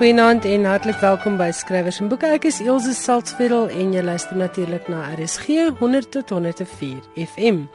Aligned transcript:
Goeienaand 0.00 0.44
en 0.48 0.62
hartlik 0.64 0.96
welkom 0.96 1.34
by 1.36 1.50
Skrywers 1.52 1.98
en 2.00 2.06
Boeke. 2.08 2.30
Ek 2.32 2.46
is 2.48 2.62
Elsje 2.64 2.94
Salzveld 2.96 3.74
en 3.76 3.90
jy 3.92 4.00
luister 4.00 4.38
natuurlik 4.40 4.86
na 4.88 5.02
RSG 5.12 5.76
100 5.76 6.08
tot 6.14 6.32
104 6.32 7.02
FM. 7.26 7.66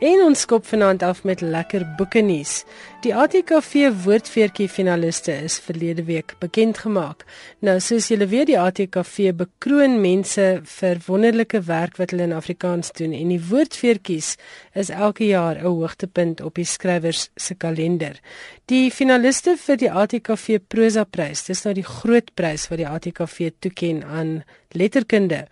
En 0.00 0.20
ons 0.26 0.40
skop 0.40 0.66
vanaand 0.68 1.02
af 1.02 1.22
met 1.24 1.40
lekker 1.40 1.84
boeke 1.96 2.20
nuus. 2.20 2.64
Die 3.00 3.14
ATKV 3.14 3.88
woordfeertjie 4.04 4.68
finaliste 4.68 5.32
is 5.46 5.58
verlede 5.62 6.04
week 6.04 6.34
bekend 6.38 6.78
gemaak. 6.84 7.24
Nou 7.64 7.78
soos 7.80 8.08
julle 8.10 8.26
weet, 8.28 8.50
die 8.50 8.58
ATKV 8.60 9.32
bekroon 9.38 10.00
mense 10.02 10.46
vir 10.78 11.00
wonderlike 11.06 11.62
werk 11.68 11.96
wat 11.96 12.12
hulle 12.12 12.26
in 12.28 12.36
Afrikaans 12.36 12.92
doen 12.98 13.14
en 13.16 13.32
die 13.32 13.40
woordfeertjies 13.48 14.34
is 14.74 14.90
elke 14.90 15.26
jaar 15.26 15.56
'n 15.56 15.64
hoogtepunt 15.64 16.40
op 16.40 16.54
die 16.54 16.68
skrywers 16.68 17.30
se 17.36 17.54
kalender. 17.54 18.20
Die 18.66 18.90
finaliste 18.90 19.56
vir 19.56 19.76
die 19.76 19.90
ATKV 19.90 20.58
Prosa 20.68 21.04
Prys, 21.04 21.44
dis 21.44 21.64
nou 21.64 21.74
die 21.74 21.86
groot 21.86 22.34
prys 22.34 22.68
wat 22.68 22.78
die 22.78 22.88
ATKV 22.88 23.50
toeken 23.60 24.04
aan 24.04 24.44
letterkunde. 24.70 25.46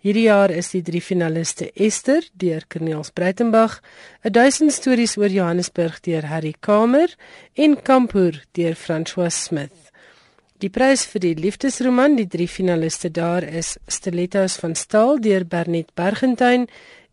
Hierdie 0.00 0.30
jaar 0.30 0.48
is 0.48 0.70
die 0.72 0.80
drie 0.80 1.02
finaliste 1.04 1.66
Esther 1.76 2.24
deur 2.40 2.62
Corneels 2.72 3.10
Breitenberg, 3.12 3.74
1000 4.24 4.72
stories 4.72 5.18
oor 5.20 5.28
Johannesburg 5.28 5.98
deur 6.06 6.24
Harry 6.30 6.54
Kamer 6.64 7.12
en 7.52 7.76
Kampoer 7.84 8.38
deur 8.56 8.78
François 8.80 9.28
Smith. 9.28 9.90
Die 10.64 10.72
prys 10.72 11.04
vir 11.04 11.20
die 11.20 11.34
liefdesroman, 11.36 12.16
die 12.16 12.30
drie 12.32 12.48
finaliste 12.48 13.10
daar 13.12 13.44
is 13.44 13.74
Stilettos 13.92 14.56
van 14.62 14.72
Staal 14.72 15.20
deur 15.20 15.44
Bernet 15.44 15.92
Bergentyn, 15.92 16.64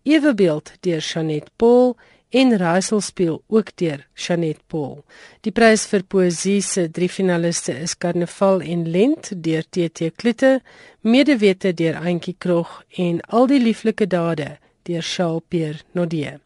Ewebeeld 0.07 0.77
deur 0.87 1.03
Janet 1.03 1.51
Paul 1.59 1.97
en 2.37 2.57
Raaiselspeel 2.57 3.41
ook 3.47 3.69
deur 3.75 4.07
Janet 4.13 4.59
Paul. 4.67 5.03
Die 5.41 5.53
prys 5.55 5.85
vir 5.89 6.03
poësie 6.05 6.59
se 6.61 6.85
drie 6.93 7.09
finaliste 7.09 7.73
is 7.73 7.95
Karnaval 7.97 8.61
en 8.61 8.83
Lent 8.93 9.31
deur 9.45 9.65
TT 9.65 10.11
Kloete, 10.15 10.59
Medewete 11.01 11.73
deur 11.73 11.97
Auntie 12.03 12.35
Krog 12.37 12.81
en 12.97 13.21
Al 13.33 13.49
die 13.49 13.61
lieflike 13.63 14.07
dade 14.11 14.57
deur 14.85 15.01
Charles 15.01 15.47
Pierre 15.49 15.81
Nodie. 15.97 16.37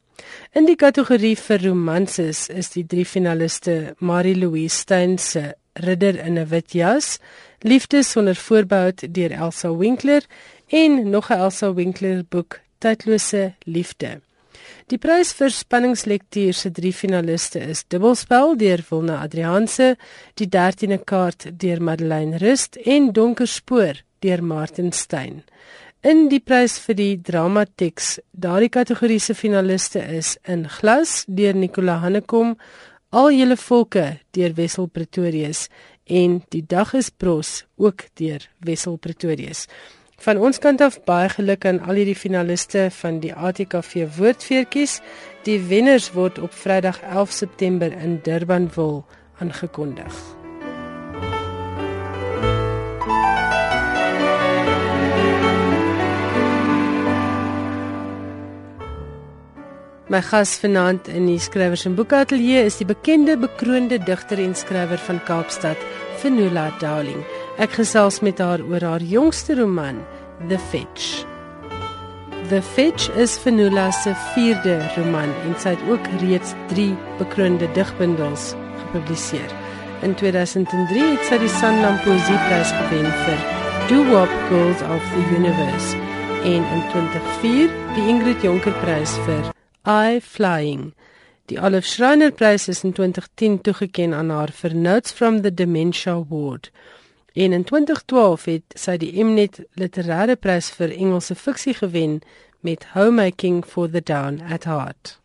In 0.56 0.68
die 0.70 0.78
kategorie 0.80 1.36
vir 1.36 1.66
romanses 1.66 2.48
is 2.50 2.72
die 2.76 2.86
drie 2.88 3.06
finaliste 3.06 3.96
Marie 4.00 4.38
Louise 4.38 4.84
Steyn 4.84 5.18
se 5.18 5.54
Ridder 5.76 6.20
in 6.20 6.38
'n 6.38 6.50
wit 6.50 6.72
jas, 6.74 7.20
Liefde 7.64 8.04
sonder 8.04 8.36
voorbehou 8.36 8.92
deur 9.12 9.32
Elsa 9.32 9.70
Winkler 9.78 10.24
en 10.68 11.10
nog 11.10 11.30
'n 11.30 11.40
Elsa 11.40 11.74
Winkler 11.74 12.24
boek 12.30 12.60
Tydlose 12.80 13.54
liefde. 13.66 14.22
Die 14.92 14.98
prys 14.98 15.34
vir 15.38 15.54
spanningslektuur 15.54 16.54
se 16.54 16.72
drie 16.72 16.94
finaliste 16.94 17.60
is 17.60 17.84
Dubbelspel 17.90 18.58
deur 18.58 18.84
Wilna 18.90 19.22
Adrianse, 19.24 19.96
Die 20.36 20.48
13de 20.48 21.00
kaart 21.06 21.48
deur 21.60 21.82
Madeleine 21.82 22.38
Rust 22.42 22.78
en 22.86 23.12
Donker 23.12 23.48
spoor 23.48 24.04
deur 24.20 24.42
Martin 24.42 24.92
Stein. 24.92 25.44
In 26.02 26.30
die 26.30 26.40
prys 26.40 26.80
vir 26.82 26.96
die 26.98 27.18
dramatieks, 27.22 28.20
daardie 28.32 28.72
kategorie 28.74 29.20
se 29.20 29.36
finaliste 29.38 30.02
is 30.02 30.38
In 30.48 30.68
glas 30.80 31.26
deur 31.28 31.54
Nicola 31.54 32.00
Hannekom, 32.02 32.56
Al 33.12 33.34
julle 33.36 33.58
volke 33.60 34.06
deur 34.32 34.54
Wessel 34.56 34.88
Pretorius 34.88 35.66
en 36.08 36.38
Die 36.56 36.64
dag 36.64 36.94
is 36.96 37.10
bros 37.12 37.66
ook 37.76 38.06
deur 38.16 38.46
Wessel 38.64 38.96
Pretorius. 38.98 39.66
Van 40.22 40.38
ons 40.38 40.60
kant 40.62 40.82
af 40.86 41.00
baie 41.10 41.30
geluk 41.34 41.66
aan 41.66 41.80
al 41.90 41.98
hierdie 41.98 42.18
finaliste 42.18 42.84
van 42.94 43.16
die 43.24 43.32
ATKV 43.34 44.04
woordfeertjies. 44.20 45.00
Die 45.48 45.58
wenners 45.72 46.12
word 46.14 46.38
op 46.38 46.54
Vrydag 46.54 47.00
11 47.02 47.34
September 47.40 47.90
in 47.90 48.20
Durbanville 48.22 49.02
aangekondig. 49.42 50.22
My 60.12 60.20
gas 60.22 60.58
vanaand 60.60 61.08
in 61.08 61.30
die 61.30 61.40
skrywers 61.40 61.86
en 61.88 61.94
boekateljee 61.96 62.66
is 62.68 62.78
die 62.82 62.86
bekende 62.86 63.38
bekroonde 63.40 63.96
digter 64.04 64.42
en 64.44 64.54
skrywer 64.60 65.00
van 65.00 65.22
Kaapstad, 65.24 65.86
Fenula 66.20 66.66
Darling. 66.82 67.22
Ek 67.62 67.78
gesels 67.80 68.20
met 68.20 68.42
haar 68.44 68.60
oor 68.60 68.84
haar 68.84 69.06
jongste 69.08 69.56
roman, 69.56 70.02
The 70.50 70.58
Fetch. 70.58 71.24
The 72.50 72.62
Fetch 72.62 73.10
is 73.16 73.38
Fenula 73.38 73.92
se 73.92 74.14
vierde 74.34 74.80
roman 74.96 75.30
en 75.46 75.54
sy 75.62 75.76
het 75.76 75.84
ook 75.90 76.08
reeds 76.22 76.54
3 76.72 76.96
bekroonde 77.20 77.68
digbundels 77.76 78.54
gepubliseer. 78.80 79.54
In 80.02 80.16
2003 80.18 81.04
het 81.12 81.28
sy 81.30 81.38
die 81.44 81.52
Sanlam 81.60 82.00
Poesieprys 82.02 82.74
gewen 82.80 83.12
vir 83.26 83.44
Do 83.92 84.02
Wop 84.10 84.34
Girls 84.50 84.82
of 84.90 85.06
the 85.14 85.24
Universe 85.38 85.94
en 86.42 86.66
in 86.66 86.82
2004 86.96 87.78
die 87.94 88.08
Ingrid 88.10 88.42
Jonker 88.42 88.74
Prys 88.82 89.14
vir 89.28 89.52
I 89.86 90.18
Flying. 90.26 90.96
Die 91.54 91.62
Olive 91.62 91.86
Schreiner 91.86 92.32
Prys 92.32 92.68
is 92.68 92.82
in 92.84 92.98
2010 92.98 93.62
toegekend 93.62 94.18
aan 94.18 94.34
haar 94.34 94.50
vir 94.64 94.74
Notes 94.74 95.14
from 95.14 95.44
the 95.46 95.54
Dementia 95.54 96.18
Award. 96.18 96.72
En 97.34 97.54
in 97.54 97.64
2012 97.64 98.44
het 98.46 98.74
sy 98.76 98.98
die 99.00 99.12
Mnet 99.24 99.62
Literêre 99.80 100.36
Prys 100.36 100.68
vir 100.76 100.92
Engelse 100.92 101.36
fiksie 101.40 101.74
gewen 101.78 102.20
met 102.60 102.90
Homemaking 102.92 103.62
for 103.66 103.88
the 103.90 104.02
Down 104.04 104.42
at 104.52 104.68
Heart. 104.68 105.16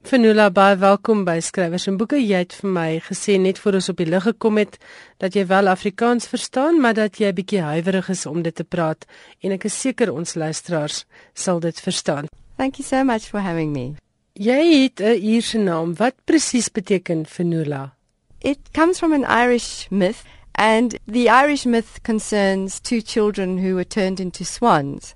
Fenula, 0.00 0.46
baie 0.48 0.78
welkom 0.80 1.26
by 1.26 1.36
Skrywers 1.44 1.84
en 1.90 1.98
Boeke. 2.00 2.16
Jy 2.16 2.40
het 2.46 2.56
vir 2.62 2.72
my 2.72 2.86
gesê 3.04 3.36
net 3.36 3.60
voor 3.60 3.76
ons 3.76 3.90
op 3.92 4.00
die 4.00 4.08
lig 4.08 4.24
gekom 4.24 4.56
het 4.56 4.78
dat 5.20 5.36
jy 5.36 5.44
wel 5.52 5.68
Afrikaans 5.68 6.30
verstaan, 6.32 6.80
maar 6.80 6.96
dat 6.96 7.20
jy 7.20 7.28
bietjie 7.36 7.60
huiwerig 7.60 8.08
is 8.08 8.24
om 8.26 8.40
dit 8.40 8.56
te 8.56 8.64
praat 8.64 9.04
en 9.44 9.52
ek 9.52 9.68
is 9.68 9.76
seker 9.76 10.14
ons 10.16 10.32
luisteraars 10.40 11.04
sal 11.36 11.60
dit 11.60 11.76
verstaan. 11.76 12.32
Thank 12.56 12.80
you 12.80 12.88
so 12.88 13.04
much 13.04 13.28
for 13.28 13.44
having 13.44 13.76
me. 13.76 14.00
Jy 14.32 14.88
het 14.88 15.00
'n 15.04 15.20
Ierse 15.20 15.58
naam. 15.58 15.94
Wat 15.94 16.14
presies 16.24 16.72
beteken 16.72 17.26
Fenula? 17.26 17.92
It 18.40 18.72
comes 18.72 18.98
from 18.98 19.12
an 19.12 19.28
Irish 19.28 19.90
myth 19.90 20.24
And 20.54 20.98
the 21.06 21.28
Irish 21.28 21.64
myth 21.64 22.00
concerns 22.02 22.80
two 22.80 23.00
children 23.00 23.58
who 23.58 23.74
were 23.74 23.84
turned 23.84 24.20
into 24.20 24.44
swans. 24.44 25.14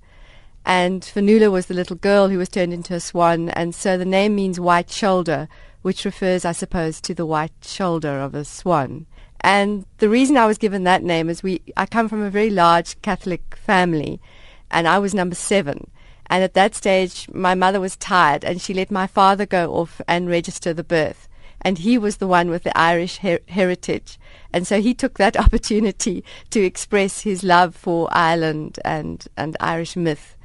And 0.64 1.02
Fanula 1.02 1.50
was 1.50 1.66
the 1.66 1.74
little 1.74 1.96
girl 1.96 2.28
who 2.28 2.38
was 2.38 2.48
turned 2.48 2.72
into 2.72 2.94
a 2.94 3.00
swan, 3.00 3.50
and 3.50 3.74
so 3.74 3.98
the 3.98 4.06
name 4.06 4.34
means 4.34 4.58
white 4.58 4.90
shoulder, 4.90 5.48
which 5.82 6.06
refers, 6.06 6.46
I 6.46 6.52
suppose, 6.52 7.00
to 7.02 7.14
the 7.14 7.26
white 7.26 7.52
shoulder 7.62 8.20
of 8.20 8.34
a 8.34 8.44
swan. 8.44 9.06
And 9.42 9.84
the 9.98 10.08
reason 10.08 10.38
I 10.38 10.46
was 10.46 10.56
given 10.56 10.84
that 10.84 11.02
name 11.02 11.28
is 11.28 11.42
we 11.42 11.60
I 11.76 11.84
come 11.84 12.08
from 12.08 12.22
a 12.22 12.30
very 12.30 12.48
large 12.48 13.00
Catholic 13.02 13.54
family, 13.56 14.22
and 14.70 14.88
I 14.88 14.98
was 14.98 15.12
number 15.12 15.34
seven. 15.34 15.90
And 16.28 16.42
at 16.42 16.54
that 16.54 16.74
stage, 16.74 17.28
my 17.34 17.54
mother 17.54 17.78
was 17.78 17.96
tired, 17.96 18.42
and 18.42 18.58
she 18.58 18.72
let 18.72 18.90
my 18.90 19.06
father 19.06 19.44
go 19.44 19.74
off 19.74 20.00
and 20.08 20.30
register 20.30 20.72
the 20.72 20.82
birth. 20.82 21.28
And 21.60 21.78
he 21.78 21.98
was 21.98 22.16
the 22.16 22.26
one 22.26 22.48
with 22.48 22.62
the 22.62 22.76
Irish 22.76 23.18
her- 23.18 23.40
heritage. 23.48 24.18
And 24.54 24.68
so 24.68 24.80
he 24.80 24.94
took 24.94 25.18
that 25.18 25.36
opportunity 25.44 26.24
to 26.50 26.62
express 26.62 27.20
his 27.20 27.42
love 27.42 27.74
for 27.74 28.08
Ireland 28.12 28.78
and, 28.84 29.26
and 29.36 29.56
Irish 29.58 29.96
myth. 29.96 30.36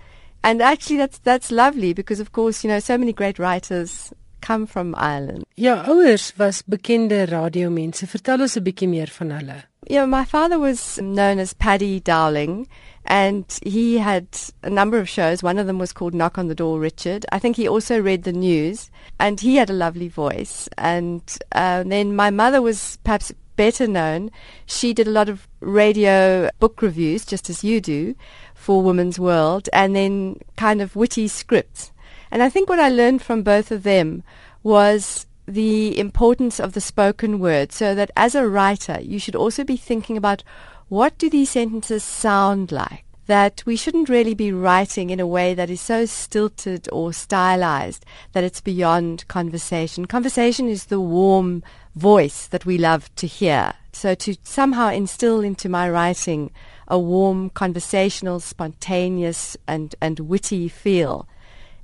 And 0.44 0.62
actually, 0.62 0.97
that's, 0.97 1.20
that's 1.20 1.52
lovely 1.52 1.94
because, 1.94 2.20
of 2.20 2.31
course, 2.31 2.64
you 2.64 2.70
know, 2.70 2.80
so 2.80 2.97
many 2.97 3.14
great 3.14 3.38
writers 3.38 4.12
come 4.42 4.66
from 4.66 4.96
Ireland. 4.97 5.44
Ja, 5.56 5.84
ouers 5.86 6.34
was 6.38 6.64
bekende 6.64 7.28
radiomense. 7.28 8.08
Vertel 8.08 8.42
ons 8.42 8.56
'n 8.58 8.64
bietjie 8.64 8.88
meer 8.88 9.12
van 9.12 9.31
hulle. 9.31 9.64
Yeah, 9.88 10.06
my 10.06 10.26
father 10.26 10.59
was 10.59 10.97
known 10.97 11.40
as 11.40 11.53
Paddy 11.53 12.00
Dowling, 12.00 12.67
and 13.06 13.46
he 13.64 13.97
had 13.97 14.28
a 14.64 14.70
number 14.70 14.97
of 14.97 15.09
shows. 15.09 15.44
One 15.44 15.58
of 15.58 15.67
them 15.67 15.79
was 15.79 15.94
called 15.94 16.14
Knock 16.14 16.38
on 16.38 16.47
the 16.47 16.56
Door, 16.56 16.79
Richard. 16.79 17.26
I 17.32 17.40
think 17.40 17.58
he 17.58 17.67
also 17.67 18.00
read 18.00 18.23
the 18.23 18.34
news, 18.34 18.91
and 19.20 19.40
he 19.40 19.58
had 19.58 19.70
a 19.70 19.73
lovely 19.73 20.08
voice. 20.08 20.70
And 20.78 21.22
uh, 21.52 21.84
then 21.84 22.16
my 22.16 22.29
mother 22.29 22.61
was 22.61 22.97
perhaps 23.03 23.34
better 23.59 23.88
known. 23.88 24.32
She 24.66 24.94
did 24.94 25.06
a 25.06 25.11
lot 25.11 25.28
of 25.28 25.46
radio 25.59 26.50
book 26.59 26.82
reviews, 26.82 27.26
just 27.26 27.50
as 27.50 27.61
you 27.61 27.82
do, 27.82 28.16
for 28.56 28.82
Women's 28.82 29.20
World, 29.20 29.67
and 29.73 29.94
then 29.94 30.40
kind 30.56 30.82
of 30.82 30.96
witty 30.96 31.28
scripts. 31.28 31.91
And 32.32 32.41
I 32.41 32.47
think 32.47 32.70
what 32.70 32.79
I 32.79 32.88
learned 32.88 33.22
from 33.22 33.44
both 33.44 33.70
of 33.70 33.84
them 33.84 34.23
was 34.64 35.26
the 35.46 36.00
importance 36.00 36.58
of 36.58 36.72
the 36.72 36.79
spoken 36.79 37.40
word, 37.40 37.73
so 37.73 37.94
that 37.96 38.11
as 38.16 38.34
a 38.34 38.47
writer, 38.47 38.97
you 39.02 39.20
should 39.20 39.35
also 39.35 39.66
be 39.66 39.76
thinking 39.76 40.16
about 40.16 40.41
what 40.88 41.17
do 41.17 41.29
these 41.29 41.50
sentences 41.50 42.02
sound 42.02 42.72
like? 42.72 43.03
That 43.26 43.61
we 43.66 43.76
shouldn't 43.76 44.08
really 44.08 44.35
be 44.35 44.53
writing 44.53 45.09
in 45.09 45.20
a 45.20 45.28
way 45.28 45.53
that 45.53 45.70
is 45.70 45.82
so 45.82 46.06
stilted 46.06 46.88
or 46.94 47.11
stylized 47.11 48.06
that 48.32 48.46
it's 48.46 48.61
beyond 48.61 49.28
conversation. 49.28 50.06
Conversation 50.06 50.70
is 50.70 50.85
the 50.85 51.02
warm 51.02 51.61
voice 51.96 52.47
that 52.47 52.66
we 52.66 52.78
love 52.78 53.14
to 53.16 53.28
hear. 53.28 53.74
So 53.91 54.16
to 54.16 54.36
somehow 54.44 54.90
instill 54.90 55.41
into 55.41 55.70
my 55.70 55.90
writing 55.90 56.52
a 56.88 56.97
warm, 56.97 57.50
conversational, 57.52 58.40
spontaneous, 58.40 59.56
and, 59.68 59.96
and 60.02 60.20
witty 60.22 60.68
feel. 60.68 61.28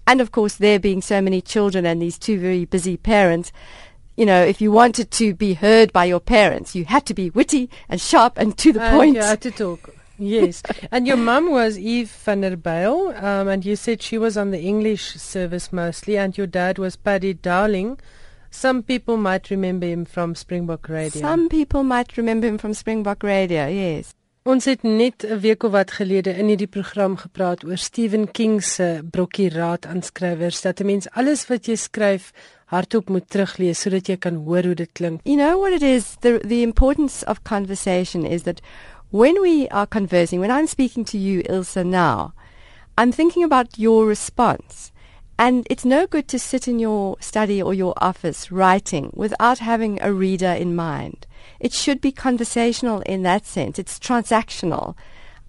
And 0.07 0.21
of 0.21 0.31
course, 0.31 0.55
there 0.55 0.79
being 0.79 1.01
so 1.01 1.21
many 1.21 1.41
children 1.41 1.85
and 1.85 2.01
these 2.01 2.17
two 2.17 2.39
very 2.39 2.65
busy 2.65 2.97
parents, 2.97 3.51
you 4.17 4.25
know, 4.25 4.43
if 4.43 4.61
you 4.61 4.71
wanted 4.71 5.11
to 5.11 5.33
be 5.33 5.53
heard 5.53 5.91
by 5.91 6.05
your 6.05 6.19
parents, 6.19 6.75
you 6.75 6.85
had 6.85 7.05
to 7.07 7.13
be 7.13 7.29
witty 7.29 7.69
and 7.89 7.99
sharp 7.99 8.37
and 8.37 8.57
to 8.57 8.73
the 8.73 8.81
and 8.81 8.97
point. 8.97 9.15
You 9.15 9.21
had 9.21 9.41
to 9.41 9.51
talk. 9.51 9.93
Yes. 10.17 10.63
and 10.91 11.05
your 11.05 11.17
mum 11.17 11.51
was 11.51 11.77
Eve 11.77 12.09
van 12.09 12.41
der 12.41 12.55
Bijl, 12.55 13.21
um, 13.21 13.47
and 13.47 13.65
you 13.65 13.75
said 13.75 14.01
she 14.01 14.17
was 14.17 14.37
on 14.37 14.51
the 14.51 14.61
English 14.61 15.15
service 15.15 15.73
mostly, 15.73 16.17
and 16.17 16.37
your 16.37 16.47
dad 16.47 16.77
was 16.79 16.95
Paddy 16.95 17.33
Dowling. 17.33 17.99
Some 18.55 18.83
people 18.83 19.17
might 19.17 19.49
remember 19.49 19.85
him 19.85 20.05
from 20.05 20.33
Springbok 20.33 20.87
Radio. 20.87 21.21
Some 21.21 21.49
people 21.49 21.83
might 21.83 22.15
remember 22.15 22.47
him 22.47 22.57
from 22.57 22.73
Springbok 22.73 23.21
Radio, 23.21 23.67
yes. 23.67 24.13
Ons 24.43 24.65
het 24.65 24.83
net 24.83 25.25
'n 25.27 25.39
week 25.39 25.63
of 25.63 25.71
wat 25.71 25.91
gelede 25.91 26.31
in 26.37 26.47
hierdie 26.47 26.67
program 26.67 27.17
gepraat 27.17 27.65
oor 27.65 27.77
Stephen 27.77 28.31
King 28.31 28.63
se 28.63 29.01
brokkie 29.11 29.49
raad 29.49 29.85
aan 29.85 30.01
skrywers 30.01 30.61
dat 30.61 30.79
'n 30.79 30.85
mens 30.85 31.09
alles 31.09 31.47
wat 31.47 31.65
jy 31.65 31.75
skryf 31.75 32.31
hardop 32.65 33.09
moet 33.09 33.29
teruglees 33.29 33.81
sodat 33.81 34.07
jy 34.07 34.17
kan 34.17 34.35
hoor 34.35 34.63
hoe 34.63 34.75
dit 34.75 34.91
klink. 34.91 35.19
You 35.23 35.37
know 35.37 35.59
what 35.59 35.73
it 35.73 35.81
is 35.81 36.15
the 36.19 36.39
the 36.47 36.61
importance 36.61 37.25
of 37.25 37.43
conversation 37.43 38.25
is 38.25 38.43
that 38.43 38.61
when 39.09 39.41
we 39.41 39.67
are 39.69 39.87
conversing 39.87 40.39
when 40.39 40.59
I'm 40.59 40.67
speaking 40.67 41.05
to 41.05 41.17
you 41.17 41.41
Ilse 41.49 41.83
now 41.83 42.33
I'm 42.97 43.11
thinking 43.11 43.43
about 43.43 43.77
your 43.77 44.07
response 44.07 44.94
and 45.37 45.67
it's 45.69 45.83
no 45.83 46.07
good 46.07 46.27
to 46.29 46.39
sit 46.39 46.67
in 46.67 46.79
your 46.79 47.17
study 47.19 47.61
or 47.61 47.73
your 47.73 47.93
office 47.97 48.51
writing 48.51 49.11
without 49.13 49.59
having 49.59 50.01
a 50.01 50.13
reader 50.13 50.51
in 50.51 50.75
mind. 50.75 51.27
It 51.59 51.73
should 51.73 51.99
be 51.99 52.11
conversational 52.11 53.01
in 53.01 53.23
that 53.23 53.45
sense. 53.45 53.77
It's 53.77 53.99
transactional. 53.99 54.95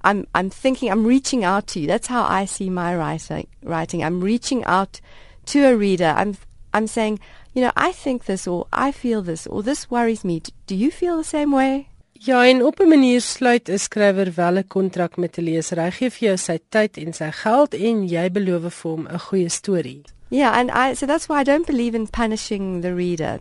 I'm, 0.02 0.26
I'm 0.34 0.50
thinking, 0.50 0.90
I'm 0.90 1.04
reaching 1.04 1.44
out 1.44 1.68
to 1.68 1.80
you. 1.80 1.86
That's 1.86 2.08
how 2.08 2.24
I 2.24 2.44
see 2.44 2.68
my 2.68 2.96
writing. 2.96 3.46
writing. 3.62 4.02
I'm 4.02 4.20
reaching 4.20 4.64
out 4.64 5.00
to 5.46 5.64
a 5.66 5.76
reader. 5.76 6.14
I'm, 6.16 6.36
I'm 6.74 6.86
saying, 6.86 7.20
you 7.54 7.62
know, 7.62 7.72
I 7.76 7.92
think 7.92 8.24
this 8.24 8.46
or 8.46 8.66
I 8.72 8.92
feel 8.92 9.22
this 9.22 9.46
or 9.46 9.62
this 9.62 9.90
worries 9.90 10.24
me. 10.24 10.42
Do 10.66 10.74
you 10.74 10.90
feel 10.90 11.16
the 11.16 11.24
same 11.24 11.52
way? 11.52 11.88
Ja, 12.18 12.46
en 12.46 12.64
op 12.64 12.80
'n 12.80 12.88
manier 12.88 13.20
sluit 13.20 13.68
'n 13.68 13.78
skrywer 13.78 14.32
wel 14.34 14.56
'n 14.56 14.66
kontrak 14.66 15.16
met 15.16 15.38
'n 15.38 15.42
leser. 15.42 15.80
Hy 15.80 15.90
gee 15.90 16.10
vir 16.10 16.28
jou 16.28 16.36
sy 16.36 16.58
tyd 16.68 16.96
en 16.96 17.12
sy 17.12 17.30
geld 17.30 17.74
en 17.74 18.08
jy 18.08 18.30
beloof 18.30 18.74
vir 18.74 18.90
hom 18.90 19.06
'n 19.06 19.18
goeie 19.18 19.48
storie. 19.48 20.02
Yeah, 20.28 20.58
and 20.58 20.70
I 20.70 20.94
so 20.94 21.06
that's 21.06 21.28
why 21.28 21.40
I 21.40 21.44
don't 21.44 21.66
believe 21.66 21.94
in 21.94 22.08
punishing 22.08 22.82
the 22.82 22.94
reader. 22.94 23.40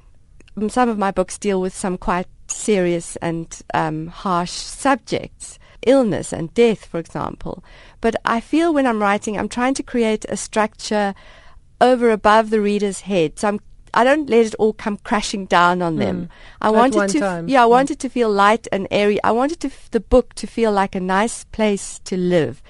Some 0.68 0.92
of 0.92 0.98
my 0.98 1.12
books 1.12 1.38
deal 1.38 1.62
with 1.62 1.76
some 1.76 1.98
quite 1.98 2.28
serious 2.48 3.18
and 3.18 3.48
um, 3.74 4.08
harsh 4.08 4.52
subjects, 4.52 5.58
illness 5.82 6.34
and 6.34 6.54
death, 6.54 6.86
for 6.86 7.00
example. 7.00 7.64
But 8.02 8.16
I 8.26 8.40
feel 8.40 8.74
when 8.74 8.86
I'm 8.86 9.02
writing, 9.02 9.38
I'm 9.38 9.50
trying 9.50 9.74
to 9.76 9.84
create 9.84 10.26
a 10.30 10.38
structure 10.38 11.14
over 11.80 12.12
above 12.12 12.50
the 12.50 12.62
reader's 12.62 13.02
head. 13.02 13.40
So 13.40 13.48
I'm 13.48 13.60
I 13.96 14.04
don't 14.04 14.30
let 14.30 14.46
it 14.46 14.56
all 14.56 14.74
come 14.74 14.98
crashing 14.98 15.46
down 15.46 15.82
on 15.82 15.96
them. 15.96 16.18
Mm. 16.26 16.30
I 16.62 16.68
At 16.68 16.74
wanted 16.74 17.10
to, 17.10 17.20
time. 17.20 17.48
yeah, 17.48 17.64
I 17.64 17.68
Mm. 17.68 17.70
wanted 17.78 18.00
to 18.00 18.10
feel 18.10 18.30
light 18.30 18.68
and 18.72 18.88
airy. 18.92 19.18
I 19.24 19.32
wanted 19.32 19.60
to 19.62 19.68
f- 19.68 19.90
the 19.92 20.00
book 20.00 20.36
to 20.36 20.46
feel 20.48 20.72
like 20.72 20.94
a 20.96 21.00
nice 21.00 21.46
place 21.46 22.00
to 22.04 22.16
live, 22.18 22.62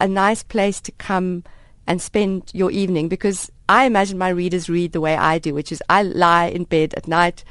a 0.00 0.08
nice 0.08 0.42
place 0.42 0.80
to 0.80 0.92
come 0.92 1.44
and 1.86 2.00
spend 2.00 2.50
your 2.54 2.70
evening. 2.70 3.08
Because 3.08 3.50
I 3.68 3.84
imagine 3.84 4.16
my 4.18 4.30
readers 4.30 4.68
read 4.68 4.92
the 4.92 5.00
way 5.00 5.14
I 5.16 5.38
do, 5.38 5.54
which 5.54 5.70
is 5.72 5.82
I 5.88 6.02
lie 6.02 6.46
in 6.46 6.64
bed 6.64 6.94
at 6.96 7.06
night, 7.06 7.44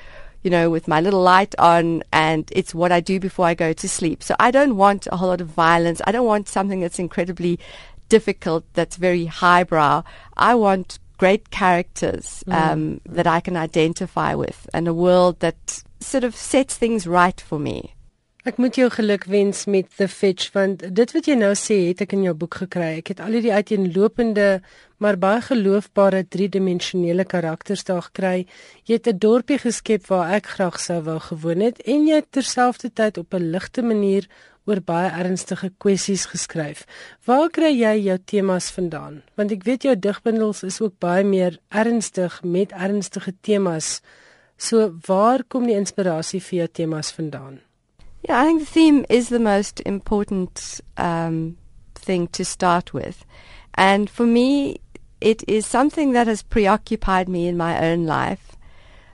you 0.43 0.49
know, 0.49 0.69
with 0.71 0.87
my 0.87 0.99
little 1.01 1.21
light 1.21 1.53
on, 1.59 2.01
and 2.11 2.49
it's 2.51 2.73
what 2.73 2.91
I 2.91 2.99
do 2.99 3.19
before 3.19 3.45
I 3.45 3.53
go 3.53 3.71
to 3.73 3.87
sleep. 3.89 4.23
So 4.23 4.35
I 4.39 4.49
don't 4.51 4.75
want 4.75 5.07
a 5.11 5.17
whole 5.17 5.29
lot 5.29 5.41
of 5.41 5.47
violence. 5.47 6.01
I 6.07 6.11
don't 6.11 6.25
want 6.25 6.47
something 6.49 6.79
that's 6.81 6.97
incredibly 6.99 7.59
difficult, 8.09 8.63
that's 8.73 8.95
very 8.97 9.25
highbrow. 9.25 10.03
I 10.35 10.55
want 10.55 10.99
great 11.21 11.51
characters 11.51 12.43
um, 12.47 12.99
that 13.05 13.27
I 13.27 13.41
can 13.41 13.55
identify 13.55 14.33
with 14.33 14.67
and 14.73 14.87
a 14.87 14.93
world 14.93 15.39
that 15.41 15.83
sort 15.99 16.23
of 16.23 16.35
sets 16.35 16.75
things 16.75 17.05
right 17.05 17.39
for 17.39 17.59
me. 17.59 17.93
Ek 18.41 18.57
moet 18.57 18.73
jou 18.73 18.87
geluk 18.89 19.27
wens 19.29 19.67
met 19.69 19.85
The 19.99 20.07
Fetch 20.09 20.47
want 20.55 20.81
dit 20.97 21.11
wat 21.13 21.27
jy 21.29 21.35
nou 21.37 21.51
sê 21.53 21.75
het 21.91 21.99
ek 22.01 22.15
in 22.17 22.23
jou 22.25 22.33
boek 22.33 22.55
gekry. 22.63 22.95
Ek 22.97 23.11
het 23.13 23.19
al 23.21 23.35
hierdie 23.37 23.53
uiteenlopende 23.53 24.63
maar 24.97 25.19
baie 25.21 25.43
geloofbare 25.45 26.23
driedimensionele 26.25 27.27
karakters 27.29 27.85
daar 27.85 28.01
gekry. 28.07 28.47
Jy 28.89 28.97
het 28.97 29.11
'n 29.13 29.21
dorpie 29.21 29.59
geskep 29.61 30.09
waar 30.09 30.33
ek 30.33 30.47
graag 30.57 30.81
sou 30.81 30.99
wou 31.05 31.19
gewoon 31.19 31.61
het 31.61 31.85
en 31.85 32.07
jy 32.07 32.15
het 32.15 32.31
terselfdertyd 32.31 33.17
op 33.17 33.33
'n 33.33 33.51
ligte 33.51 33.83
manier 33.83 34.25
oor 34.65 34.81
baie 34.81 35.09
ernstige 35.09 35.69
kwessies 35.77 36.25
geskryf. 36.25 36.85
Waar 37.25 37.49
kry 37.49 37.77
jy 37.77 37.95
jou 38.09 38.17
temas 38.25 38.71
vandaan? 38.71 39.21
Want 39.35 39.51
ek 39.51 39.63
weet 39.63 39.83
jou 39.83 39.95
digbundels 39.95 40.63
is 40.63 40.81
ook 40.81 40.97
baie 40.99 41.23
meer 41.23 41.59
ernstig 41.69 42.43
met 42.43 42.71
ernstige 42.71 43.33
temas. 43.41 44.01
So 44.57 44.97
waar 45.05 45.43
kom 45.43 45.67
die 45.67 45.77
inspirasie 45.77 46.41
vir 46.41 46.57
jou 46.57 46.67
temas 46.67 47.11
vandaan? 47.11 47.61
Yeah, 48.27 48.39
I 48.39 48.45
think 48.45 48.59
the 48.59 48.65
theme 48.65 49.05
is 49.09 49.29
the 49.29 49.39
most 49.39 49.81
important 49.81 50.79
um, 50.97 51.57
thing 51.95 52.27
to 52.27 52.45
start 52.45 52.93
with. 52.93 53.25
And 53.75 54.09
for 54.09 54.25
me, 54.25 54.79
it 55.21 55.43
is 55.47 55.65
something 55.65 56.11
that 56.11 56.27
has 56.27 56.43
preoccupied 56.43 57.29
me 57.29 57.47
in 57.47 57.57
my 57.57 57.83
own 57.83 58.05
life. 58.05 58.57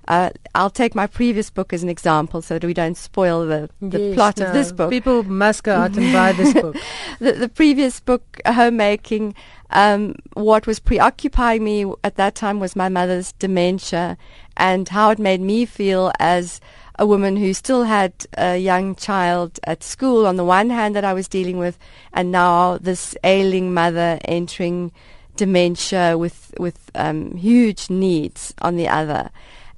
Uh, 0.08 0.30
I'll 0.56 0.70
take 0.70 0.96
my 0.96 1.06
previous 1.06 1.50
book 1.50 1.74
as 1.74 1.84
an 1.84 1.90
example 1.90 2.42
so 2.42 2.54
that 2.58 2.66
we 2.66 2.74
don't 2.74 2.96
spoil 2.96 3.46
the, 3.46 3.70
the 3.82 4.00
Yes, 4.00 4.16
plot 4.16 4.38
no, 4.38 4.46
of 4.46 4.54
this 4.54 4.72
book. 4.72 4.90
People 4.90 5.24
must 5.24 5.64
go 5.64 5.76
out 5.76 5.98
and 5.98 6.14
buy 6.14 6.32
this 6.32 6.54
book. 6.54 6.78
the, 7.20 7.34
the 7.34 7.50
previous 7.50 8.00
book, 8.00 8.40
Homemaking, 8.46 9.36
um, 9.72 10.16
what 10.34 10.66
was 10.66 10.80
preoccupying 10.80 11.62
me 11.62 11.92
at 12.06 12.16
that 12.16 12.36
time 12.36 12.62
was 12.62 12.74
my 12.74 12.88
mother's 12.88 13.34
dementia 13.34 14.18
and 14.56 14.88
how 14.88 15.10
it 15.10 15.20
made 15.20 15.42
me 15.42 15.66
feel 15.66 16.14
as 16.20 16.62
a 17.00 17.06
woman 17.06 17.38
who 17.38 17.54
still 17.54 17.84
had 17.84 18.14
a 18.38 18.58
young 18.58 18.96
child 18.96 19.60
at 19.64 19.84
school 19.84 20.26
on 20.26 20.36
the 20.36 20.44
one 20.44 20.70
hand 20.70 20.96
that 20.96 21.06
I 21.06 21.14
was 21.14 21.28
dealing 21.28 21.58
with, 21.58 21.78
and 22.14 22.32
now 22.32 22.78
this 22.78 23.16
ailing 23.24 23.74
mother 23.74 24.20
entering 24.26 24.92
dementia 25.36 26.18
with 26.18 26.54
with 26.60 26.90
um, 26.96 27.36
huge 27.36 27.90
needs 27.90 28.54
on 28.62 28.76
the 28.76 28.88
other, 28.88 29.30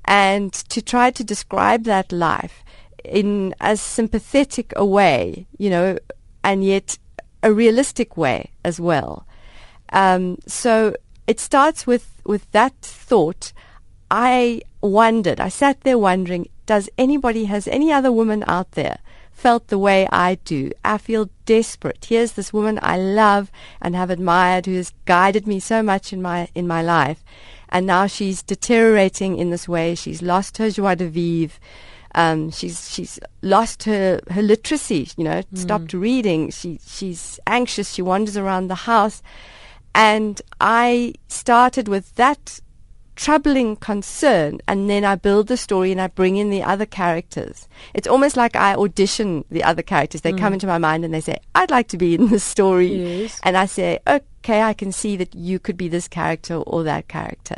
and 0.06 0.54
to 0.54 0.82
try 0.82 1.12
to 1.12 1.24
describe 1.24 1.84
that 1.84 2.12
life 2.12 2.64
in 3.04 3.54
as 3.60 3.82
sympathetic 3.82 4.74
a 4.76 4.86
way, 4.86 5.46
you 5.58 5.70
know, 5.70 5.98
and 6.44 6.64
yet 6.64 6.98
a 7.44 7.52
realistic 7.52 8.18
way 8.18 8.52
as 8.64 8.80
well. 8.80 9.26
Um, 9.92 10.38
so 10.48 10.96
it 11.28 11.40
starts 11.40 11.86
with 11.86 12.22
with 12.26 12.50
that 12.52 12.74
thought. 12.82 13.54
I 14.12 14.62
wondered. 14.82 15.40
I 15.40 15.50
sat 15.50 15.82
there 15.82 15.98
wondering: 15.98 16.50
Does 16.66 16.90
anybody, 16.98 17.46
has 17.46 17.68
any 17.68 17.92
other 17.92 18.12
woman 18.12 18.44
out 18.48 18.72
there 18.72 19.00
felt 19.32 19.68
the 19.68 19.78
way 19.78 20.08
I 20.12 20.36
do? 20.46 20.72
I 20.84 20.98
feel 20.98 21.30
desperate. 21.46 22.06
Here's 22.06 22.34
this 22.34 22.54
woman 22.54 22.80
I 22.82 22.98
love 22.98 23.52
and 23.82 23.96
have 23.96 24.10
admired, 24.10 24.66
who 24.66 24.76
has 24.76 24.94
guided 25.06 25.48
me 25.48 25.60
so 25.60 25.82
much 25.84 26.14
in 26.14 26.22
my 26.22 26.50
in 26.56 26.68
my 26.68 26.82
life, 26.82 27.24
and 27.70 27.86
now 27.86 28.08
she's 28.08 28.44
deteriorating 28.44 29.38
in 29.38 29.50
this 29.50 29.68
way. 29.68 29.96
She's 29.96 30.22
lost 30.22 30.58
her 30.58 30.70
joie 30.70 30.96
de 30.96 31.08
vivre. 31.08 31.58
Um, 32.16 32.50
she's 32.50 32.92
she's 32.92 33.20
lost 33.42 33.84
her, 33.84 34.20
her 34.32 34.42
literacy. 34.42 35.10
You 35.16 35.24
know, 35.26 35.44
stopped 35.54 35.94
reading. 35.94 36.50
She 36.50 36.80
she's 36.86 37.40
anxious. 37.46 37.94
She 37.94 38.02
wanders 38.02 38.36
around 38.36 38.68
the 38.68 38.76
house, 38.76 39.22
and 39.94 40.42
I 40.60 41.14
started 41.28 41.88
with 41.88 42.16
that 42.16 42.62
troubling 43.20 43.76
concern 43.76 44.60
and 44.66 44.90
then 44.90 45.04
I 45.04 45.16
build 45.16 45.48
the 45.48 45.58
story 45.58 45.92
and 45.92 46.00
I 46.00 46.08
bring 46.08 46.38
in 46.38 46.52
the 46.52 46.64
other 46.64 46.86
characters. 46.86 47.68
It's 47.94 48.08
almost 48.08 48.38
like 48.38 48.56
I 48.56 48.76
audition 48.76 49.44
the 49.52 49.62
other 49.62 49.82
characters. 49.82 50.22
They 50.22 50.32
come 50.32 50.52
mm. 50.52 50.54
into 50.54 50.68
my 50.68 50.78
mind 50.78 51.04
and 51.04 51.14
they 51.14 51.20
say, 51.20 51.38
I'd 51.54 51.70
like 51.70 51.90
to 51.90 51.98
be 51.98 52.16
in 52.16 52.30
this 52.30 52.46
story. 52.46 52.88
Yes. 52.88 53.38
And 53.44 53.58
I 53.58 53.66
say, 53.66 54.00
okay, 54.08 54.62
I 54.62 54.72
can 54.72 54.94
see 54.94 55.18
that 55.18 55.36
you 55.36 55.60
could 55.60 55.76
be 55.76 55.90
this 55.90 56.08
character 56.08 56.56
or 56.56 56.84
that 56.84 57.10
character. 57.10 57.58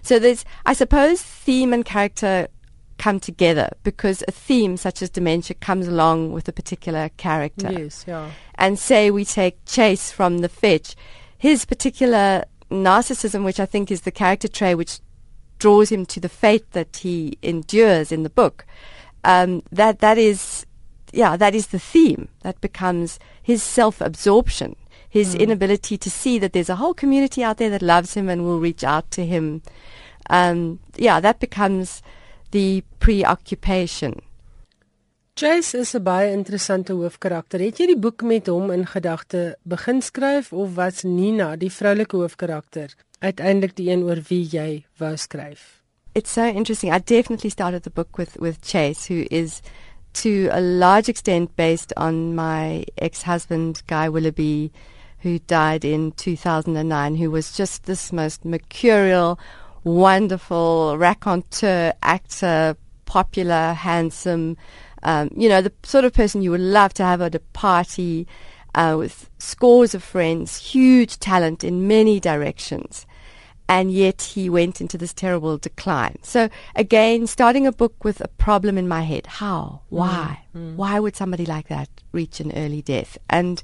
So 0.00 0.18
there's, 0.18 0.46
I 0.64 0.72
suppose, 0.72 1.20
theme 1.20 1.74
and 1.74 1.84
character 1.84 2.48
come 2.96 3.20
together 3.20 3.68
because 3.82 4.24
a 4.26 4.32
theme 4.32 4.78
such 4.78 5.02
as 5.02 5.10
dementia 5.10 5.54
comes 5.56 5.86
along 5.86 6.32
with 6.32 6.48
a 6.48 6.52
particular 6.52 7.10
character 7.18 7.70
yes, 7.70 8.04
ja. 8.06 8.30
and 8.54 8.78
say 8.78 9.10
we 9.10 9.26
take 9.26 9.62
Chase 9.66 10.10
from 10.10 10.38
the 10.38 10.48
fetch, 10.48 10.96
his 11.36 11.66
particular 11.66 12.44
narcissism, 12.70 13.44
which 13.44 13.60
I 13.60 13.66
think 13.66 13.90
is 13.90 14.02
the 14.02 14.10
character 14.10 14.48
trait 14.48 14.76
which 14.76 15.00
draws 15.58 15.90
him 15.90 16.04
to 16.06 16.20
the 16.20 16.28
fate 16.28 16.70
that 16.72 16.98
he 16.98 17.38
endures 17.42 18.12
in 18.12 18.22
the 18.22 18.30
book, 18.30 18.66
um, 19.22 19.62
that 19.72 20.00
that 20.00 20.18
is, 20.18 20.66
yeah, 21.12 21.36
that 21.36 21.54
is 21.54 21.68
the 21.68 21.78
theme. 21.78 22.28
That 22.42 22.60
becomes 22.60 23.18
his 23.42 23.62
self-absorption, 23.62 24.76
his 25.08 25.34
inability 25.34 25.96
to 25.98 26.10
see 26.10 26.38
that 26.38 26.52
there's 26.52 26.68
a 26.68 26.76
whole 26.76 26.94
community 26.94 27.42
out 27.42 27.58
there 27.58 27.70
that 27.70 27.82
loves 27.82 28.14
him 28.14 28.28
and 28.28 28.42
will 28.42 28.60
reach 28.60 28.84
out 28.84 29.10
to 29.12 29.24
him. 29.24 29.62
Um, 30.28 30.80
yeah, 30.96 31.20
that 31.20 31.40
becomes 31.40 32.02
the 32.50 32.82
preoccupation. 32.98 34.22
Chase 35.34 35.78
is 35.78 35.94
'n 35.94 36.02
baie 36.02 36.32
interessante 36.32 36.92
hoofkarakter. 36.92 37.60
Het 37.60 37.78
jy 37.78 37.86
die 37.86 37.98
boek 37.98 38.22
met 38.22 38.46
hom 38.46 38.70
in 38.70 38.86
gedagte 38.86 39.56
begin 39.62 40.02
skryf 40.02 40.52
of 40.52 40.74
was 40.74 41.02
Nina, 41.02 41.56
die 41.56 41.72
vroulike 41.72 42.16
hoofkarakter, 42.16 42.94
uiteindelik 43.18 43.76
die 43.76 43.90
een 43.90 44.02
oor 44.02 44.22
wie 44.28 44.46
jy 44.46 44.84
wou 44.98 45.16
skryf? 45.16 45.84
it's 46.14 46.30
so 46.30 46.46
interesting. 46.46 46.92
I 46.92 46.98
definitely 46.98 47.50
started 47.50 47.82
the 47.82 47.90
book 47.90 48.16
with, 48.18 48.36
with 48.36 48.62
Chase, 48.62 49.06
who 49.06 49.26
is 49.30 49.62
to 50.14 50.48
a 50.52 50.60
large 50.60 51.08
extent 51.08 51.56
based 51.56 51.92
on 51.96 52.34
my 52.34 52.84
ex-husband, 52.98 53.82
Guy 53.88 54.08
Willoughby, 54.08 54.72
who 55.18 55.40
died 55.40 55.84
in 55.84 56.12
2009, 56.12 57.16
who 57.16 57.30
was 57.30 57.56
just 57.56 57.84
this 57.84 58.12
most 58.12 58.44
mercurial, 58.44 59.38
wonderful 59.82 60.96
raconteur, 60.96 61.94
actor, 62.02 62.76
popular, 63.06 63.72
handsome, 63.72 64.56
um, 65.04 65.30
you 65.36 65.48
know, 65.48 65.60
the 65.60 65.72
sort 65.82 66.04
of 66.04 66.12
person 66.12 66.42
you 66.42 66.50
would 66.50 66.60
love 66.60 66.94
to 66.94 67.04
have 67.04 67.20
at 67.20 67.34
a 67.34 67.40
party 67.40 68.26
uh, 68.74 68.96
with 68.98 69.30
scores 69.38 69.94
of 69.94 70.02
friends, 70.02 70.56
huge 70.56 71.18
talent 71.18 71.62
in 71.62 71.86
many 71.86 72.18
directions. 72.18 73.06
And 73.66 73.90
yet 73.90 74.20
he 74.20 74.50
went 74.50 74.80
into 74.82 74.98
this 74.98 75.14
terrible 75.14 75.56
decline. 75.56 76.18
So 76.22 76.50
again, 76.74 77.26
starting 77.26 77.66
a 77.66 77.72
book 77.72 78.04
with 78.04 78.20
a 78.20 78.28
problem 78.28 78.76
in 78.76 78.86
my 78.86 79.02
head. 79.02 79.26
How? 79.26 79.80
Why? 79.88 80.44
Mm, 80.54 80.72
mm. 80.72 80.76
Why 80.76 81.00
would 81.00 81.16
somebody 81.16 81.46
like 81.46 81.68
that 81.68 81.88
reach 82.12 82.40
an 82.40 82.52
early 82.54 82.82
death? 82.82 83.16
And 83.30 83.62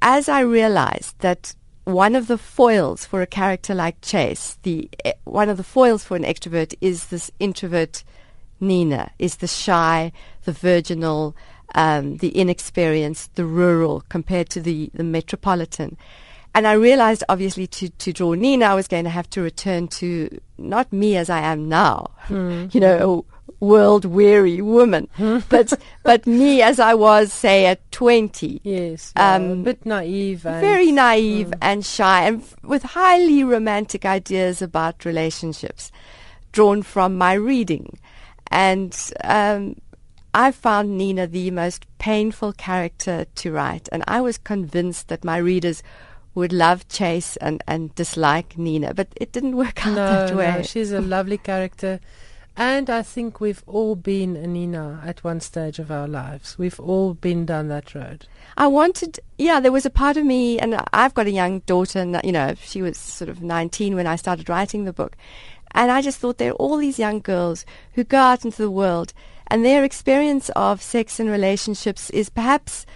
as 0.00 0.30
I 0.30 0.40
realized 0.40 1.18
that 1.18 1.54
one 1.84 2.14
of 2.14 2.26
the 2.26 2.38
foils 2.38 3.04
for 3.04 3.20
a 3.20 3.26
character 3.26 3.74
like 3.74 4.00
Chase, 4.00 4.58
the 4.62 4.88
eh, 5.04 5.12
one 5.24 5.50
of 5.50 5.58
the 5.58 5.64
foils 5.64 6.04
for 6.04 6.16
an 6.16 6.24
extrovert 6.24 6.74
is 6.80 7.06
this 7.06 7.30
introvert 7.38 8.02
Nina, 8.60 9.10
is 9.18 9.36
the 9.36 9.46
shy, 9.46 10.12
the 10.44 10.52
virginal, 10.52 11.34
um, 11.74 12.16
the 12.18 12.36
inexperienced, 12.36 13.34
the 13.36 13.44
rural 13.44 14.04
compared 14.08 14.48
to 14.50 14.60
the, 14.60 14.90
the 14.94 15.04
metropolitan. 15.04 15.96
And 16.54 16.66
I 16.66 16.72
realized, 16.72 17.22
obviously, 17.28 17.66
to, 17.68 17.88
to 17.90 18.12
draw 18.12 18.34
Nina, 18.34 18.66
I 18.66 18.74
was 18.74 18.88
going 18.88 19.04
to 19.04 19.10
have 19.10 19.30
to 19.30 19.40
return 19.40 19.86
to 19.88 20.40
not 20.58 20.92
me 20.92 21.16
as 21.16 21.30
I 21.30 21.40
am 21.40 21.68
now, 21.68 22.10
mm. 22.28 22.72
you 22.74 22.80
know, 22.80 23.24
a 23.60 23.64
world 23.64 24.04
weary 24.04 24.60
woman, 24.60 25.08
but 25.48 25.72
but 26.02 26.26
me 26.26 26.60
as 26.62 26.80
I 26.80 26.94
was, 26.94 27.32
say, 27.32 27.66
at 27.66 27.90
twenty. 27.92 28.60
Yes, 28.64 29.12
um, 29.14 29.50
a 29.50 29.56
bit 29.56 29.86
naive, 29.86 30.40
very 30.40 30.90
naive 30.90 31.48
mm. 31.48 31.58
and 31.60 31.84
shy, 31.84 32.26
and 32.26 32.42
f- 32.42 32.56
with 32.64 32.82
highly 32.82 33.44
romantic 33.44 34.04
ideas 34.04 34.60
about 34.60 35.04
relationships, 35.04 35.92
drawn 36.50 36.82
from 36.82 37.16
my 37.16 37.34
reading, 37.34 37.98
and. 38.50 38.96
Um, 39.24 39.76
I 40.32 40.52
found 40.52 40.96
Nina 40.96 41.26
the 41.26 41.50
most 41.50 41.86
painful 41.98 42.52
character 42.52 43.26
to 43.34 43.50
write, 43.50 43.88
and 43.90 44.04
I 44.06 44.20
was 44.20 44.38
convinced 44.38 45.08
that 45.08 45.24
my 45.24 45.38
readers 45.38 45.82
would 46.34 46.52
love 46.52 46.86
Chase 46.88 47.36
and, 47.38 47.62
and 47.66 47.94
dislike 47.94 48.56
Nina, 48.56 48.94
but 48.94 49.08
it 49.16 49.32
didn't 49.32 49.56
work 49.56 49.84
out 49.86 49.94
no, 49.94 50.06
that 50.06 50.36
way. 50.36 50.54
No, 50.56 50.62
she's 50.62 50.92
a 50.92 51.00
lovely 51.00 51.38
character. 51.38 52.00
And 52.56 52.90
I 52.90 53.02
think 53.02 53.40
we've 53.40 53.62
all 53.66 53.96
been 53.96 54.36
a 54.36 54.46
Nina 54.46 55.02
at 55.06 55.24
one 55.24 55.40
stage 55.40 55.78
of 55.78 55.90
our 55.90 56.06
lives. 56.06 56.58
We've 56.58 56.78
all 56.78 57.14
been 57.14 57.46
down 57.46 57.68
that 57.68 57.94
road. 57.94 58.26
I 58.56 58.66
wanted, 58.66 59.18
yeah, 59.38 59.60
there 59.60 59.72
was 59.72 59.86
a 59.86 59.90
part 59.90 60.16
of 60.16 60.26
me, 60.26 60.58
and 60.58 60.78
I've 60.92 61.14
got 61.14 61.26
a 61.26 61.30
young 61.30 61.60
daughter, 61.60 62.00
and, 62.00 62.20
you 62.22 62.32
know, 62.32 62.54
she 62.60 62.82
was 62.82 62.98
sort 62.98 63.30
of 63.30 63.40
19 63.40 63.94
when 63.94 64.06
I 64.06 64.16
started 64.16 64.48
writing 64.48 64.84
the 64.84 64.92
book. 64.92 65.16
And 65.72 65.90
I 65.90 66.00
just 66.02 66.18
thought 66.18 66.38
there 66.38 66.52
are 66.52 66.54
all 66.54 66.76
these 66.76 66.98
young 66.98 67.20
girls 67.20 67.64
who 67.94 68.04
go 68.04 68.18
out 68.18 68.44
into 68.44 68.62
the 68.62 68.70
world 68.70 69.12
and 69.50 69.64
their 69.64 69.84
experience 69.84 70.48
of 70.50 70.80
sex 70.80 71.18
and 71.18 71.28
relationships 71.28 72.08
is 72.10 72.30
perhaps 72.30 72.86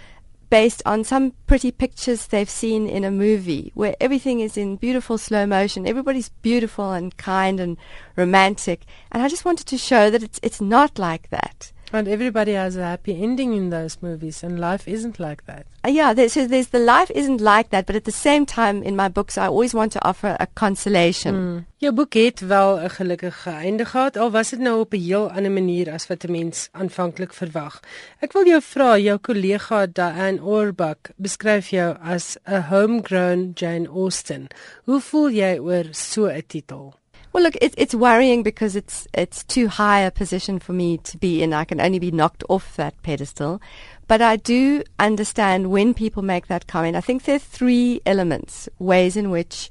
based 0.49 0.81
on 0.85 1.03
some 1.03 1.33
pretty 1.47 1.69
pictures 1.71 2.27
they've 2.27 2.49
seen 2.49 2.87
in 2.87 3.03
a 3.03 3.11
movie 3.11 3.71
where 3.73 3.95
everything 3.99 4.39
is 4.39 4.55
in 4.55 4.77
beautiful 4.77 5.17
slow 5.17 5.45
motion. 5.45 5.85
Everybody's 5.85 6.29
beautiful 6.29 6.93
and 6.93 7.17
kind 7.17 7.59
and 7.59 7.77
romantic. 8.15 8.85
And 9.11 9.21
I 9.21 9.27
just 9.27 9.43
wanted 9.43 9.67
to 9.67 9.77
show 9.77 10.09
that 10.09 10.23
it's, 10.23 10.39
it's 10.41 10.61
not 10.61 10.97
like 10.97 11.29
that. 11.29 11.73
And 11.95 12.09
everybody 12.09 12.51
has 12.51 12.75
a 12.75 12.83
happy 12.83 13.23
ending 13.23 13.53
in 13.55 13.69
those 13.69 14.01
movies, 14.01 14.43
and 14.43 14.59
life 14.59 14.85
isn't 14.85 15.17
like 15.17 15.45
that. 15.45 15.65
Uh, 15.85 15.91
yeah, 15.91 16.11
there's, 16.13 16.33
so 16.33 16.45
there's 16.45 16.67
the 16.67 16.79
life 16.79 17.09
isn't 17.15 17.39
like 17.39 17.69
that, 17.69 17.85
but 17.85 17.95
at 17.95 18.03
the 18.03 18.11
same 18.11 18.45
time, 18.45 18.83
in 18.83 18.97
my 18.97 19.07
books, 19.07 19.37
I 19.37 19.47
always 19.47 19.73
want 19.73 19.93
to 19.93 20.05
offer 20.05 20.35
a 20.37 20.45
consolation. 20.45 21.35
Mm. 21.35 21.65
Jou 21.79 21.93
boek 21.93 22.13
het 22.13 22.39
wel 22.39 22.79
'n 22.79 22.89
gelukkige 22.89 23.49
einde 23.49 23.85
gehad, 23.85 24.17
al 24.17 24.31
was 24.31 24.49
dit 24.49 24.59
nou 24.59 24.79
op 24.79 24.93
'n 24.93 24.99
heel 24.99 25.31
ander 25.31 25.51
manier 25.51 25.91
as 25.91 26.07
wat 26.07 26.23
'n 26.23 26.31
mens 26.31 26.69
aanvanklik 26.71 27.33
verwag. 27.33 27.79
Ek 28.19 28.33
wil 28.33 28.45
jou 28.45 28.61
vra, 28.61 28.97
jou 28.97 29.17
kollega 29.17 29.85
Diane 29.85 30.43
Orbach 30.43 31.15
beskryf 31.15 31.69
jou 31.69 31.95
as 32.01 32.37
'n 32.43 32.61
homegrown 32.61 33.51
Jane 33.53 33.87
Austen. 33.87 34.47
Hoe 34.83 34.99
voel 34.99 35.29
jy 35.29 35.59
oor 35.59 35.85
so 35.91 36.25
'n 36.25 36.43
titel? 36.47 36.93
Well, 37.35 37.43
look, 37.43 37.57
it, 37.59 37.73
it's 37.77 37.93
worrying 37.93 38.43
because 38.43 38.77
it's 38.77 39.09
it's 39.13 39.43
too 39.43 39.67
high 39.67 39.99
a 39.99 40.09
position 40.09 40.57
for 40.57 40.71
me 40.71 40.99
to 40.99 41.17
be 41.17 41.43
in. 41.43 41.51
I 41.51 41.65
can 41.65 41.81
only 41.81 41.99
be 41.99 42.09
knocked 42.09 42.45
off 42.47 42.77
that 42.77 42.95
pedestal. 43.03 43.61
But 44.07 44.21
I 44.21 44.37
do 44.37 44.83
understand 44.99 45.69
when 45.69 45.93
people 45.93 46.23
make 46.23 46.47
that 46.47 46.65
comment. 46.65 46.95
I 46.95 47.01
think 47.01 47.23
there 47.23 47.35
are 47.35 47.39
three 47.39 47.99
elements, 48.05 48.69
ways 48.79 49.17
in 49.17 49.31
which 49.31 49.69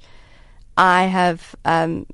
I 0.76 1.04
have 1.04 1.56
um, 1.64 2.06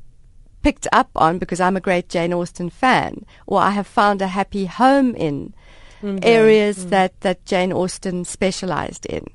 picked 0.63 0.87
up 0.93 1.11
on 1.17 1.39
because 1.39 1.59
I'm 1.59 1.77
a 1.77 1.81
great 1.81 2.09
Jane 2.09 2.33
Austen 2.33 2.71
fan, 2.71 3.27
or 3.49 3.61
I 3.61 3.71
have 3.71 3.89
found 3.89 4.23
a 4.23 4.29
happy 4.29 4.67
home 4.67 5.17
in 5.17 5.53
mm-hmm. 6.01 6.19
areas 6.23 6.79
mm-hmm. 6.79 6.91
that, 6.91 7.21
that 7.23 7.45
Jane 7.45 7.73
Austen 7.73 8.25
specialized 8.25 9.05
in. 9.05 9.27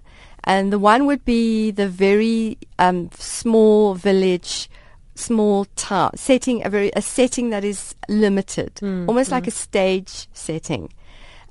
And 0.45 0.71
the 0.71 0.79
one 0.79 1.07
would 1.07 1.25
be 1.25 1.71
the 1.71 1.89
very 1.89 2.57
um, 2.79 3.09
small 3.11 3.95
village 3.95 4.69
small 5.15 5.65
town 5.75 6.11
setting, 6.15 6.65
a 6.65 6.69
very 6.69 6.91
a 6.95 7.01
setting 7.01 7.49
that 7.49 7.63
is 7.63 7.95
limited, 8.07 8.75
mm, 8.75 9.07
almost 9.07 9.29
mm. 9.29 9.33
like 9.33 9.47
a 9.47 9.51
stage 9.51 10.27
setting. 10.33 10.93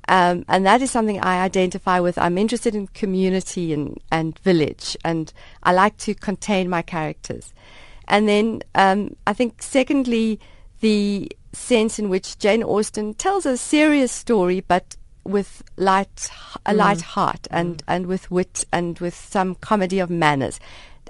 Um, 0.06 0.44
and 0.48 0.66
that 0.66 0.82
is 0.82 0.90
something 0.90 1.18
I 1.20 1.42
identify 1.42 1.98
with. 1.98 2.18
I'm 2.18 2.36
interested 2.36 2.74
in 2.74 2.88
community 2.88 3.72
and, 3.72 3.98
and 4.12 4.38
village, 4.40 4.96
and 5.02 5.32
I 5.62 5.72
like 5.72 5.96
to 5.98 6.14
contain 6.14 6.68
my 6.68 6.82
characters. 6.82 7.54
And 8.06 8.28
then 8.28 8.62
um, 8.74 9.16
I 9.26 9.32
think, 9.32 9.62
secondly, 9.62 10.38
the 10.80 11.32
sense 11.52 11.98
in 11.98 12.10
which 12.10 12.38
Jane 12.38 12.62
Austen 12.62 13.14
tells 13.14 13.46
a 13.46 13.56
serious 13.56 14.12
story, 14.12 14.60
but 14.60 14.96
with 15.24 15.62
light, 15.78 16.28
a 16.66 16.74
mm. 16.74 16.76
light 16.76 17.00
heart, 17.00 17.48
and, 17.50 17.78
mm. 17.78 17.84
and 17.88 18.06
with 18.06 18.30
wit, 18.30 18.66
and 18.72 18.98
with 18.98 19.14
some 19.14 19.54
comedy 19.54 20.00
of 20.00 20.10
manners 20.10 20.60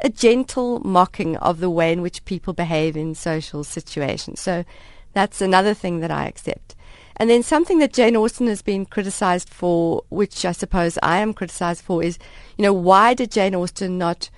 a 0.02 0.08
gentle 0.08 0.80
mocking 0.80 1.36
of 1.36 1.60
the 1.60 1.70
way 1.70 1.92
in 1.92 2.02
which 2.02 2.24
people 2.24 2.52
behave 2.52 2.96
in 2.96 3.14
social 3.14 3.64
situations. 3.64 4.40
So 4.40 4.64
that's 5.12 5.40
another 5.40 5.74
thing 5.74 6.00
that 6.00 6.10
I 6.10 6.26
accept. 6.26 6.74
And 7.16 7.30
then 7.30 7.42
something 7.42 7.78
that 7.78 7.92
Jane 7.92 8.16
Austen 8.16 8.48
has 8.48 8.60
been 8.60 8.86
criticized 8.86 9.48
for, 9.48 10.02
which 10.08 10.44
I 10.44 10.52
suppose 10.52 10.98
I 11.02 11.18
am 11.18 11.32
criticized 11.32 11.82
for, 11.82 12.02
is, 12.02 12.18
you 12.56 12.62
know, 12.62 12.72
why 12.72 13.14
did 13.14 13.30
Jane 13.30 13.54
Austen 13.54 13.98
not 13.98 14.30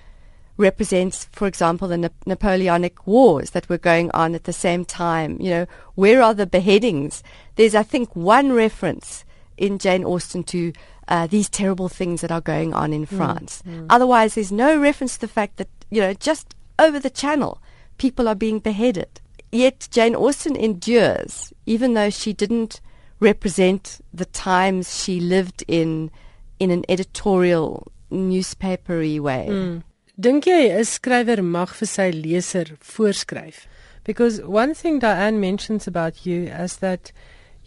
represent, 0.59 1.29
for 1.33 1.47
example, 1.47 1.89
the 1.89 1.97
Na- 1.97 2.09
Napoleonic 2.27 3.07
Wars 3.07 3.51
that 3.51 3.69
were 3.69 3.79
going 3.79 4.11
on 4.11 4.35
at 4.35 4.45
the 4.45 4.53
same 4.53 4.85
time? 4.85 5.39
You 5.41 5.51
know, 5.51 5.67
where 5.95 6.23
are 6.23 6.35
the 6.35 6.47
beheadings? 6.47 7.23
There's, 7.55 7.75
I 7.75 7.83
think, 7.83 8.15
one 8.15 8.53
reference 8.53 9.25
in 9.57 9.79
Jane 9.79 10.05
Austen 10.05 10.45
to 10.45 10.73
uh, 11.09 11.27
these 11.27 11.49
terrible 11.49 11.89
things 11.89 12.21
that 12.21 12.33
are 12.33 12.41
going 12.41 12.75
on 12.75 12.93
in 12.93 13.07
mm, 13.07 13.17
France. 13.17 13.63
Mm. 13.67 13.87
Otherwise, 13.91 14.35
there's 14.35 14.53
no 14.53 14.79
reference 14.79 15.15
to 15.15 15.21
the 15.21 15.29
fact 15.29 15.57
that, 15.57 15.69
you 15.91 16.01
know, 16.01 16.15
just 16.15 16.55
over 16.79 16.99
the 16.99 17.11
channel, 17.11 17.61
people 17.99 18.29
are 18.29 18.35
being 18.35 18.59
beheaded. 18.59 19.21
Yet 19.53 19.89
Jane 19.91 20.15
Austen 20.15 20.57
endures, 20.57 21.53
even 21.65 21.95
though 21.95 22.11
she 22.11 22.33
didn't 22.33 22.81
represent 23.21 24.01
the 24.13 24.27
times 24.27 25.03
she 25.03 25.21
lived 25.21 25.65
in 25.67 26.11
in 26.59 26.71
an 26.71 26.85
editorial, 26.89 27.93
newspapery 28.11 29.21
way. 29.21 29.47
Mm. 29.51 29.83
Dink 30.19 30.47
jy 30.47 30.71
'n 30.73 30.85
skrywer 30.85 31.45
mag 31.45 31.69
vir 31.69 31.87
sy 31.87 32.11
leser 32.11 32.77
voorskryf? 32.81 33.67
Because 34.05 34.41
one 34.41 34.73
thing 34.73 34.99
Diane 34.99 35.39
mentions 35.41 35.87
about 35.87 36.25
you 36.25 36.45
is 36.45 36.79
that 36.79 37.13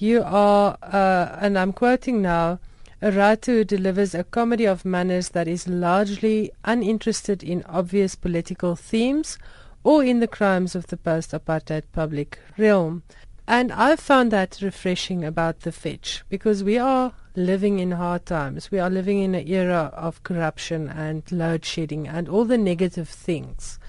you 0.01 0.23
are, 0.23 0.77
uh, 0.81 1.37
and 1.39 1.57
I'm 1.57 1.73
quoting 1.73 2.21
now, 2.21 2.59
a 3.01 3.11
writer 3.11 3.51
who 3.53 3.63
delivers 3.63 4.13
a 4.13 4.23
comedy 4.23 4.65
of 4.65 4.83
manners 4.83 5.29
that 5.29 5.47
is 5.47 5.67
largely 5.67 6.51
uninterested 6.65 7.43
in 7.43 7.63
obvious 7.63 8.15
political 8.15 8.75
themes 8.75 9.37
or 9.83 10.03
in 10.03 10.19
the 10.19 10.27
crimes 10.27 10.75
of 10.75 10.87
the 10.87 10.97
post-apartheid 10.97 11.83
public 11.93 12.39
realm. 12.57 13.03
And 13.47 13.71
I 13.71 13.95
found 13.95 14.31
that 14.31 14.59
refreshing 14.61 15.23
about 15.23 15.61
the 15.61 15.71
fetch 15.71 16.23
because 16.29 16.63
we 16.63 16.77
are 16.77 17.13
living 17.35 17.79
in 17.79 17.91
hard 17.91 18.25
times. 18.25 18.69
We 18.69 18.79
are 18.79 18.89
living 18.89 19.19
in 19.21 19.33
an 19.33 19.47
era 19.47 19.91
of 19.95 20.23
corruption 20.23 20.89
and 20.89 21.23
load 21.31 21.65
shedding 21.65 22.07
and 22.07 22.27
all 22.29 22.45
the 22.45 22.57
negative 22.57 23.09
things. 23.09 23.79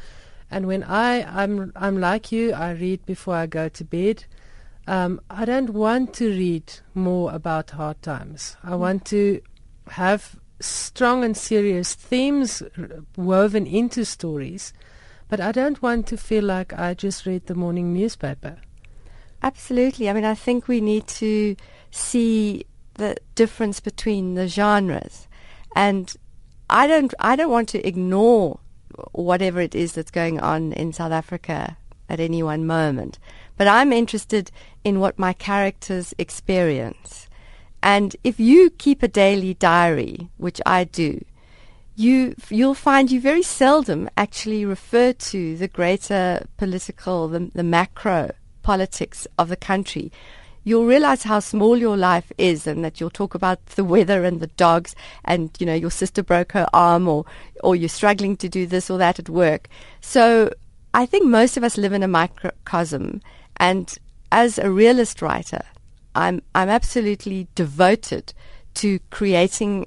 And 0.51 0.67
when 0.67 0.83
I 0.83 1.23
I'm 1.23 1.73
I'm 1.77 2.01
like 2.01 2.33
you, 2.33 2.53
I 2.53 2.73
read 2.73 3.05
before 3.07 3.35
I 3.35 3.47
go 3.47 3.69
to 3.69 3.85
bed. 3.85 4.25
Um, 4.91 5.21
I 5.31 5.45
don't 5.45 5.71
want 5.71 6.15
to 6.15 6.29
read 6.29 6.65
more 6.95 7.33
about 7.33 7.71
hard 7.71 8.03
times. 8.03 8.57
I 8.65 8.71
mm. 8.71 8.79
want 8.81 9.05
to 9.07 9.41
have 9.91 10.35
strong 10.59 11.23
and 11.23 11.37
serious 11.37 11.95
themes 11.95 12.61
woven 13.17 13.69
into 13.69 14.05
stories, 14.05 14.73
but 15.29 15.41
I 15.41 15.53
don't 15.53 15.81
want 15.81 16.09
to 16.09 16.17
feel 16.17 16.43
like 16.43 16.73
I 16.77 16.95
just 16.95 17.25
read 17.25 17.47
the 17.47 17.55
morning 17.55 17.93
newspaper. 17.93 18.57
Absolutely. 19.45 20.11
I 20.11 20.13
mean, 20.13 20.25
I 20.25 20.35
think 20.35 20.67
we 20.67 20.81
need 20.81 21.07
to 21.07 21.55
see 21.93 22.67
the 22.95 23.17
difference 23.37 23.79
between 23.79 24.35
the 24.35 24.49
genres, 24.49 25.29
and 25.77 26.13
I 26.69 26.89
don't. 26.89 27.15
I 27.21 27.37
don't 27.37 27.53
want 27.53 27.69
to 27.69 27.87
ignore 27.87 28.59
whatever 29.13 29.61
it 29.61 29.77
is 29.77 29.93
that's 29.93 30.11
going 30.11 30.41
on 30.41 30.73
in 30.73 30.93
South 30.93 31.13
Africa 31.13 31.77
at 32.09 32.19
any 32.19 32.43
one 32.43 32.67
moment, 32.67 33.21
but 33.61 33.69
I'm 33.69 33.93
interested 33.93 34.51
in 34.85 35.01
what 35.01 35.19
my 35.19 35.35
characters 35.35 36.15
experience. 36.17 37.29
And 37.83 38.17
if 38.25 38.41
you 38.41 38.71
keep 38.71 39.03
a 39.03 39.07
daily 39.07 39.53
diary, 39.53 40.31
which 40.39 40.63
I 40.65 40.85
do, 40.85 41.23
you 41.95 42.35
you'll 42.49 42.73
find 42.73 43.11
you 43.11 43.21
very 43.21 43.43
seldom 43.43 44.09
actually 44.17 44.65
refer 44.65 45.13
to 45.13 45.59
the 45.59 45.69
greater 45.69 46.47
political, 46.57 47.29
the, 47.29 47.51
the 47.55 47.63
macro 47.63 48.31
politics 48.63 49.27
of 49.37 49.51
the 49.51 49.57
country, 49.57 50.11
you'll 50.65 50.87
realize 50.87 51.25
how 51.25 51.41
small 51.41 51.77
your 51.77 51.99
life 51.99 52.33
is 52.39 52.67
and 52.67 52.83
that 52.83 52.99
you'll 52.99 53.11
talk 53.11 53.35
about 53.35 53.67
the 53.77 53.85
weather 53.85 54.25
and 54.25 54.41
the 54.41 54.47
dogs 54.47 54.97
and 55.27 55.51
you 55.59 55.67
know 55.67 55.75
your 55.75 55.91
sister 55.91 56.23
broke 56.23 56.53
her 56.53 56.67
arm 56.73 57.07
or 57.07 57.27
or 57.63 57.77
you're 57.77 57.91
struggling 57.91 58.39
to 58.39 58.49
do 58.49 58.67
this 58.67 58.89
or 58.89 58.97
that 58.97 59.19
at 59.19 59.29
work. 59.29 59.69
So 60.01 60.51
i 60.93 61.07
think 61.07 61.25
most 61.25 61.57
of 61.57 61.63
us 61.63 61.79
live 61.79 61.93
in 61.93 62.03
a 62.03 62.09
microcosm 62.09 63.21
and 63.61 63.97
as 64.33 64.59
a 64.59 64.71
realist 64.71 65.23
writer 65.23 65.63
i'm 66.17 66.43
i'm 66.57 66.69
absolutely 66.69 67.47
devoted 67.55 68.33
to 68.75 68.99
creating 69.11 69.87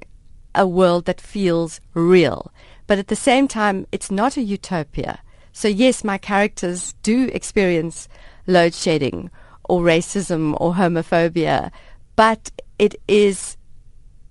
a 0.56 0.68
world 0.68 1.06
that 1.06 1.22
feels 1.22 1.82
real. 1.94 2.51
But 2.88 3.00
at 3.00 3.08
the 3.08 3.15
same 3.15 3.48
time 3.48 3.88
it's 3.92 4.12
not 4.12 4.38
a 4.38 4.42
utopia. 4.42 5.20
So 5.51 5.68
yes 5.68 6.03
my 6.03 6.18
characters 6.18 6.94
do 7.03 7.30
experience 7.34 8.08
load 8.48 8.74
shedding 8.74 9.30
or 9.63 9.82
racism 9.82 10.56
or 10.60 10.74
homophobia, 10.74 11.72
but 12.15 12.51
it 12.77 12.96
is 13.08 13.58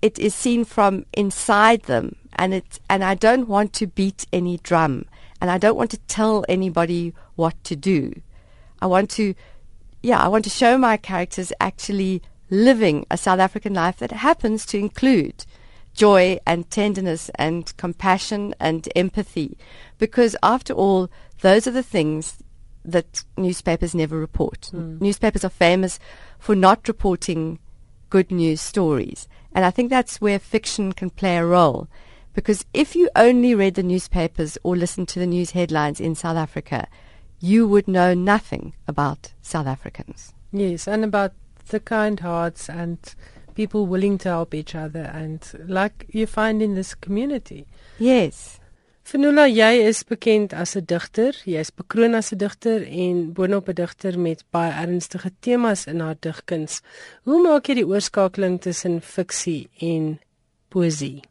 it 0.01 0.19
is 0.19 0.35
seen 0.35 0.65
from 0.65 1.07
inside 1.13 1.83
them. 1.85 2.17
And 2.35 2.55
it 2.55 2.81
and 2.89 3.03
I 3.05 3.15
don't 3.15 3.49
want 3.49 3.73
to 3.75 3.87
beat 3.87 4.27
any 4.33 4.59
drum. 4.59 5.07
And 5.41 5.51
I 5.51 5.59
don't 5.59 5.77
want 5.77 5.91
to 5.91 5.99
tell 5.99 6.45
anybody 6.49 7.15
what 7.35 7.63
to 7.65 7.75
do. 7.75 8.13
I 8.83 8.87
want 8.87 9.11
to 9.11 9.35
yeah, 10.03 10.19
I 10.19 10.27
want 10.27 10.43
to 10.45 10.51
show 10.51 10.77
my 10.77 10.97
characters 10.97 11.53
actually 11.61 12.21
living 12.51 13.07
a 13.09 13.17
South 13.17 13.39
African 13.39 13.73
life 13.73 13.99
that 13.99 14.11
happens 14.11 14.67
to 14.67 14.79
include 14.79 15.47
joy 15.95 16.39
and 16.45 16.69
tenderness 16.71 17.31
and 17.37 17.75
compassion 17.77 18.55
and 18.59 18.89
empathy 18.97 19.57
because 19.99 20.35
after 20.43 20.73
all 20.73 21.09
those 21.43 21.67
are 21.67 21.71
the 21.71 21.83
things 21.83 22.39
that 22.85 23.25
newspapers 23.37 23.95
never 23.95 24.19
report. 24.19 24.71
Mm. 24.73 25.01
Newspapers 25.01 25.45
are 25.45 25.51
famous 25.51 26.01
for 26.41 26.57
not 26.57 26.89
reporting 26.89 27.61
good 28.11 28.33
news 28.33 28.61
stories. 28.61 29.29
And 29.55 29.65
I 29.65 29.71
think 29.71 29.91
that's 29.91 30.21
where 30.21 30.39
fiction 30.39 30.93
can 30.93 31.11
play 31.11 31.37
a 31.37 31.47
role. 31.47 31.89
Because 32.35 32.65
if 32.75 32.97
you 32.97 33.09
only 33.15 33.55
read 33.55 33.75
the 33.75 33.83
newspapers 33.83 34.59
or 34.65 34.77
listened 34.77 35.07
to 35.09 35.21
the 35.21 35.27
news 35.27 35.53
headlines 35.53 36.01
in 36.01 36.15
South 36.15 36.37
Africa, 36.37 36.89
you 37.43 37.67
would 37.67 37.89
know 37.89 38.15
nothing 38.15 38.73
about 38.87 39.33
South 39.43 39.67
Africans. 39.67 40.33
Yes, 40.53 40.87
and 40.87 41.05
about 41.05 41.33
the 41.69 41.81
kind 41.81 42.21
hearts 42.21 42.71
and 42.71 42.99
people 43.55 43.87
willing 43.87 44.17
to 44.19 44.29
help 44.29 44.55
each 44.55 44.75
other 44.75 45.11
and 45.13 45.41
like 45.67 46.07
you 46.09 46.27
find 46.27 46.63
in 46.63 46.75
this 46.75 46.95
community. 46.95 47.67
Yes. 47.99 48.61
Fenula, 49.05 49.49
jy 49.51 49.83
is 49.83 50.05
bekend 50.05 50.55
as 50.55 50.77
'n 50.77 50.85
digter. 50.87 51.35
Jy 51.45 51.59
is 51.59 51.71
bekroon 51.71 52.15
as 52.15 52.33
'n 52.33 52.39
digter 52.39 52.87
en 52.87 53.33
boonop 53.35 53.69
'n 53.69 53.75
digter 53.75 54.19
met 54.19 54.45
baie 54.53 54.71
ernstige 54.71 55.33
temas 55.41 55.87
in 55.87 56.01
haar 56.01 56.17
digkuns. 56.21 56.83
Hoe 57.25 57.43
maak 57.43 57.67
jy 57.67 57.75
die 57.75 57.87
oorskakeling 57.87 58.61
tussen 58.61 59.01
fiksie 59.01 59.69
en 59.81 60.21
poesie? 60.71 61.23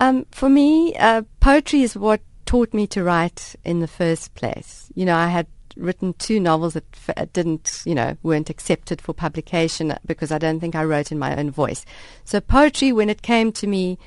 Um 0.00 0.24
for 0.30 0.48
me, 0.48 0.94
uh, 0.94 1.22
poetry 1.40 1.82
is 1.82 1.96
what 1.96 2.20
taught 2.48 2.72
me 2.72 2.86
to 2.86 3.04
write 3.04 3.54
in 3.62 3.80
the 3.80 3.86
first 3.86 4.34
place. 4.34 4.90
You 4.94 5.04
know, 5.04 5.14
I 5.14 5.26
had 5.26 5.46
written 5.76 6.14
two 6.14 6.40
novels 6.40 6.72
that 6.72 6.86
f- 7.06 7.30
didn't, 7.34 7.82
you 7.84 7.94
know, 7.94 8.16
weren't 8.22 8.48
accepted 8.48 9.02
for 9.02 9.12
publication 9.12 9.94
because 10.06 10.32
I 10.32 10.38
don't 10.38 10.58
think 10.58 10.74
I 10.74 10.84
wrote 10.84 11.12
in 11.12 11.18
my 11.18 11.36
own 11.36 11.50
voice. 11.50 11.84
So 12.24 12.40
poetry 12.40 12.90
when 12.90 13.10
it 13.10 13.20
came 13.20 13.52
to 13.52 13.66
me 13.66 13.98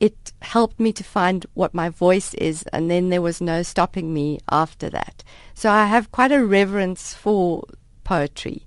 it 0.00 0.32
helped 0.42 0.80
me 0.80 0.92
to 0.92 1.04
find 1.04 1.46
what 1.54 1.72
my 1.72 1.88
voice 1.88 2.34
is, 2.34 2.64
and 2.72 2.90
then 2.90 3.10
there 3.10 3.22
was 3.22 3.40
no 3.40 3.62
stopping 3.62 4.12
me 4.12 4.40
after 4.50 4.90
that. 4.90 5.22
So 5.54 5.70
I 5.70 5.86
have 5.86 6.10
quite 6.10 6.32
a 6.32 6.44
reverence 6.44 7.14
for 7.14 7.62
poetry. 8.02 8.66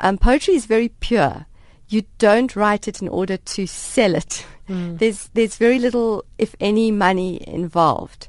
Um, 0.00 0.18
poetry 0.18 0.54
is 0.54 0.66
very 0.66 0.88
pure. 0.88 1.46
You 1.88 2.02
don't 2.18 2.56
write 2.56 2.88
it 2.88 3.00
in 3.00 3.08
order 3.08 3.36
to 3.36 3.66
sell 3.68 4.16
it. 4.16 4.44
Mm. 4.68 4.98
There's 4.98 5.30
there's 5.32 5.56
very 5.56 5.78
little, 5.78 6.24
if 6.38 6.56
any, 6.58 6.90
money 6.90 7.46
involved, 7.48 8.28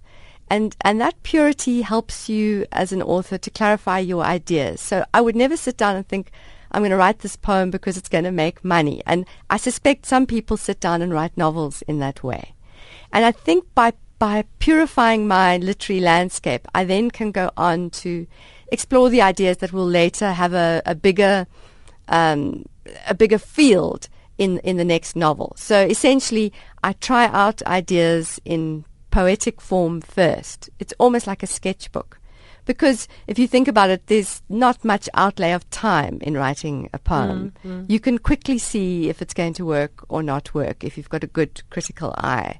and 0.49 0.75
and 0.81 1.01
that 1.01 1.21
purity 1.23 1.81
helps 1.81 2.29
you 2.29 2.65
as 2.71 2.91
an 2.91 3.01
author 3.01 3.37
to 3.37 3.49
clarify 3.49 3.99
your 3.99 4.23
ideas. 4.23 4.81
So 4.81 5.05
I 5.13 5.21
would 5.21 5.35
never 5.35 5.57
sit 5.57 5.77
down 5.77 5.95
and 5.95 6.07
think 6.07 6.31
I'm 6.71 6.81
going 6.81 6.91
to 6.91 6.97
write 6.97 7.19
this 7.19 7.35
poem 7.35 7.71
because 7.71 7.97
it's 7.97 8.09
going 8.09 8.25
to 8.25 8.31
make 8.31 8.63
money. 8.65 9.01
And 9.05 9.25
I 9.49 9.57
suspect 9.57 10.05
some 10.05 10.25
people 10.25 10.57
sit 10.57 10.79
down 10.79 11.01
and 11.01 11.13
write 11.13 11.37
novels 11.37 11.81
in 11.83 11.99
that 11.99 12.23
way. 12.23 12.53
And 13.11 13.25
I 13.25 13.31
think 13.31 13.65
by 13.73 13.93
by 14.19 14.45
purifying 14.59 15.27
my 15.27 15.57
literary 15.57 16.01
landscape, 16.01 16.67
I 16.73 16.85
then 16.85 17.11
can 17.11 17.31
go 17.31 17.51
on 17.57 17.89
to 18.01 18.27
explore 18.71 19.09
the 19.09 19.21
ideas 19.21 19.57
that 19.57 19.73
will 19.73 19.85
later 19.87 20.31
have 20.31 20.53
a, 20.53 20.81
a 20.85 20.95
bigger 20.95 21.47
um, 22.07 22.65
a 23.07 23.15
bigger 23.15 23.39
field 23.39 24.09
in 24.37 24.59
in 24.59 24.77
the 24.77 24.85
next 24.85 25.15
novel. 25.15 25.53
So 25.55 25.81
essentially, 25.81 26.53
I 26.83 26.93
try 26.93 27.25
out 27.25 27.63
ideas 27.63 28.39
in 28.45 28.85
poetic 29.15 29.61
form 29.61 30.01
first. 30.01 30.69
It's 30.77 30.93
almost 30.99 31.25
like 31.25 31.41
a 31.41 31.47
sketchbook. 31.47 32.19
Because 32.65 33.07
if 33.27 33.39
you 33.39 33.47
think 33.47 33.69
about 33.69 33.89
it, 33.89 34.07
there's 34.07 34.41
not 34.49 34.83
much 34.83 35.07
outlay 35.13 35.53
of 35.53 35.69
time 35.69 36.17
in 36.19 36.33
writing 36.35 36.89
a 36.91 36.99
poem. 36.99 37.53
Mm, 37.63 37.71
mm. 37.71 37.85
You 37.87 38.01
can 38.01 38.17
quickly 38.17 38.57
see 38.57 39.07
if 39.07 39.21
it's 39.21 39.33
going 39.33 39.53
to 39.53 39.65
work 39.65 40.03
or 40.09 40.21
not 40.21 40.53
work 40.53 40.83
if 40.83 40.97
you've 40.97 41.07
got 41.15 41.23
a 41.23 41.27
good 41.27 41.63
critical 41.69 42.13
eye. 42.17 42.59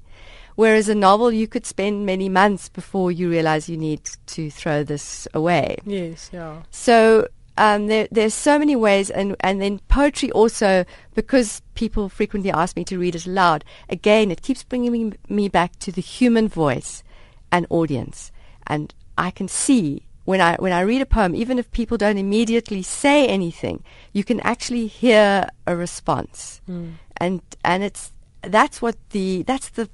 Whereas 0.55 0.87
a 0.87 0.95
novel, 0.95 1.29
you 1.29 1.45
could 1.45 1.65
spend 1.65 2.05
many 2.05 2.29
months 2.29 2.69
before 2.69 3.11
you 3.11 3.29
realize 3.29 3.67
you 3.67 3.75
need 3.75 4.09
to 4.27 4.49
throw 4.49 4.85
this 4.85 5.27
away. 5.33 5.79
Yes, 5.85 6.29
yeah. 6.31 6.61
So 6.71 7.27
um, 7.57 7.87
there, 7.87 8.07
there's 8.11 8.33
so 8.33 8.59
many 8.59 8.75
ways, 8.75 9.09
and, 9.09 9.35
and 9.39 9.61
then 9.61 9.79
poetry 9.87 10.31
also, 10.31 10.85
because 11.13 11.61
people 11.73 12.09
frequently 12.09 12.51
ask 12.51 12.75
me 12.75 12.83
to 12.85 12.99
read 12.99 13.15
it 13.15 13.25
aloud, 13.25 13.63
again, 13.89 14.31
it 14.31 14.41
keeps 14.41 14.63
bringing 14.63 14.91
me, 14.91 15.13
me 15.29 15.47
back 15.47 15.77
to 15.79 15.91
the 15.91 16.01
human 16.01 16.47
voice 16.47 17.03
and 17.51 17.65
audience. 17.69 18.31
And 18.67 18.93
I 19.17 19.31
can 19.31 19.47
see 19.47 20.05
when 20.25 20.41
I 20.41 20.55
when 20.55 20.73
I 20.73 20.81
read 20.81 21.01
a 21.01 21.05
poem, 21.05 21.35
even 21.35 21.59
if 21.59 21.71
people 21.71 21.97
don't 21.97 22.17
immediately 22.17 22.81
say 22.81 23.27
anything, 23.27 23.83
you 24.11 24.23
can 24.23 24.39
actually 24.41 24.87
hear 24.87 25.47
a 25.67 25.75
response, 25.75 26.61
mm. 26.67 26.93
and 27.17 27.41
and 27.63 27.83
it's 27.83 28.11
that's 28.41 28.81
what 28.81 28.97
the 29.11 29.43
that's 29.43 29.69
the 29.69 29.87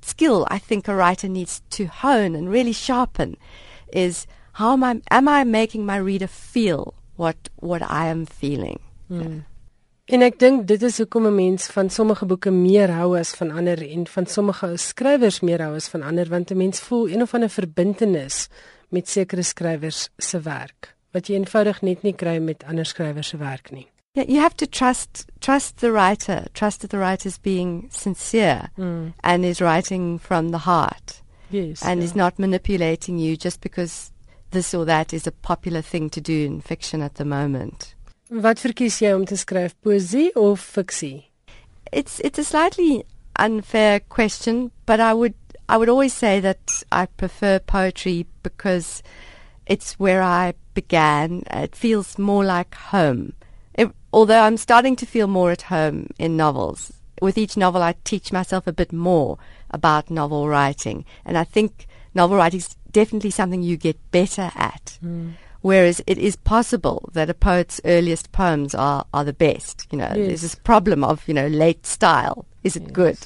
skill 0.00 0.46
I 0.50 0.58
think 0.58 0.88
a 0.88 0.94
writer 0.94 1.28
needs 1.28 1.62
to 1.70 1.84
hone 1.86 2.34
and 2.34 2.50
really 2.50 2.72
sharpen, 2.72 3.36
is 3.92 4.26
how 4.60 4.72
am 4.72 4.84
I 4.84 5.00
am 5.10 5.28
I 5.28 5.44
making 5.44 5.86
my 5.86 5.96
reader 5.96 6.28
feel 6.28 6.94
what 7.16 7.48
what 7.56 7.82
I 7.82 8.06
am 8.06 8.26
feeling. 8.26 8.80
Mm. 9.08 9.44
En 10.10 10.24
ek 10.26 10.40
dink 10.42 10.66
dit 10.66 10.82
is 10.82 10.98
hoekom 10.98 11.26
'n 11.26 11.34
mens 11.34 11.66
van 11.74 11.90
sommige 11.90 12.26
boeke 12.26 12.50
meer 12.50 12.90
hou 12.90 13.18
as 13.18 13.30
van 13.40 13.50
ander 13.50 13.78
en 13.90 14.06
van 14.06 14.26
sommige 14.26 14.76
skrywers 14.76 15.40
meer 15.40 15.62
hou 15.62 15.74
as 15.74 15.88
van 15.88 16.02
ander 16.02 16.28
want 16.28 16.50
'n 16.50 16.56
mens 16.56 16.80
voel 16.80 17.08
een 17.08 17.22
of 17.22 17.34
ander 17.34 17.48
verbintenis 17.48 18.48
met 18.88 19.08
sekere 19.08 19.42
skrywers 19.42 20.08
se 20.18 20.40
werk 20.40 20.96
wat 21.12 21.26
jy 21.26 21.34
eenvoudig 21.34 21.82
net 21.82 22.02
nie 22.02 22.14
kry 22.14 22.38
met 22.38 22.64
ander 22.64 22.84
skrywers 22.84 23.28
se 23.28 23.36
werk 23.36 23.70
nie. 23.70 23.86
Yeah, 24.12 24.28
you 24.28 24.40
have 24.40 24.56
to 24.56 24.66
trust 24.66 25.24
trust 25.38 25.78
the 25.78 25.92
writer, 25.92 26.44
trust 26.52 26.80
that 26.80 26.90
the 26.90 26.98
writer 26.98 27.28
is 27.28 27.38
being 27.38 27.86
sincere 27.90 28.70
mm. 28.76 29.12
and 29.20 29.44
is 29.44 29.60
writing 29.60 30.20
from 30.20 30.50
the 30.50 30.58
heart. 30.58 31.22
Yes. 31.50 31.82
And 31.82 32.00
yeah. 32.00 32.04
is 32.04 32.14
not 32.14 32.38
manipulating 32.38 33.18
you 33.18 33.36
just 33.36 33.60
because 33.60 34.10
this 34.50 34.74
or 34.74 34.84
that 34.84 35.12
is 35.12 35.26
a 35.26 35.32
popular 35.32 35.82
thing 35.82 36.10
to 36.10 36.20
do 36.20 36.46
in 36.46 36.60
fiction 36.60 37.02
at 37.02 37.14
the 37.14 37.24
moment. 37.24 37.94
Wat 38.30 38.60
verkies 38.62 39.00
jy 39.02 39.10
om 39.12 39.26
te 39.26 39.34
skryf, 39.34 39.74
poesie 39.82 40.30
of 40.36 40.60
fiksie? 40.62 41.24
It's 41.90 42.20
it's 42.20 42.38
a 42.38 42.44
slightly 42.44 43.04
unfair 43.36 44.00
question, 44.00 44.70
but 44.86 45.00
I 45.00 45.14
would 45.14 45.34
I 45.68 45.76
would 45.76 45.88
always 45.88 46.12
say 46.12 46.40
that 46.40 46.82
I 46.92 47.06
prefer 47.06 47.58
poetry 47.58 48.26
because 48.42 49.02
it's 49.66 49.98
where 49.98 50.22
I 50.22 50.54
began. 50.74 51.42
It 51.50 51.76
feels 51.76 52.18
more 52.18 52.44
like 52.44 52.74
home. 52.74 53.34
It, 53.74 53.90
although 54.12 54.42
I'm 54.42 54.56
starting 54.56 54.96
to 54.96 55.06
feel 55.06 55.26
more 55.26 55.50
at 55.50 55.62
home 55.62 56.08
in 56.18 56.36
novels. 56.36 56.92
With 57.20 57.38
each 57.38 57.56
novel, 57.56 57.82
I 57.82 57.94
teach 58.04 58.32
myself 58.32 58.66
a 58.66 58.72
bit 58.72 58.92
more 58.92 59.38
about 59.70 60.10
novel 60.10 60.48
writing, 60.48 61.04
and 61.24 61.36
I 61.36 61.44
think 61.44 61.86
novel 62.14 62.36
writing 62.36 62.58
is 62.58 62.76
definitely 62.92 63.30
something 63.30 63.62
you 63.62 63.76
get 63.76 63.98
better 64.10 64.50
at. 64.54 64.98
Mm. 65.04 65.32
Whereas 65.62 66.02
it 66.06 66.18
is 66.18 66.36
possible 66.36 67.10
that 67.12 67.28
a 67.28 67.34
poet's 67.34 67.80
earliest 67.84 68.32
poems 68.32 68.74
are, 68.74 69.04
are 69.12 69.24
the 69.24 69.34
best. 69.34 69.86
You 69.90 69.98
know, 69.98 70.12
yes. 70.14 70.26
there's 70.26 70.42
this 70.42 70.54
problem 70.54 71.04
of, 71.04 71.26
you 71.28 71.34
know, 71.34 71.48
late 71.48 71.86
style. 71.86 72.46
Is 72.64 72.76
it 72.76 72.84
yes. 72.84 72.92
good? 72.92 73.18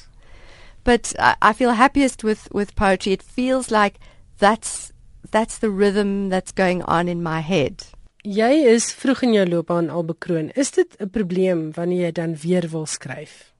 But 0.83 1.13
I, 1.17 1.35
I 1.41 1.53
feel 1.53 1.71
happiest 1.71 2.23
with, 2.23 2.51
with 2.51 2.75
poetry. 2.75 3.13
It 3.13 3.23
feels 3.23 3.71
like 3.71 3.99
that's 4.37 4.91
that's 5.31 5.57
the 5.57 5.69
rhythm 5.69 6.29
that's 6.29 6.51
going 6.51 6.83
on 6.83 7.07
in 7.07 7.23
my 7.23 7.39
head. 7.39 7.83
Jy 8.25 8.65
is 8.73 8.93
vroeg 8.93 9.21
in 9.23 9.33
jou 9.35 9.45
loopbaan 9.45 9.89
al 9.93 10.05
bekroon. 10.05 10.51
Is 10.55 10.71
dit 10.71 10.95
'n 10.99 11.09
probleem 11.09 11.71
wanneer 11.73 12.05
jy 12.05 12.11
dan 12.11 12.35
weer 12.35 12.67
wil 12.71 12.85
skryf? 12.85 13.53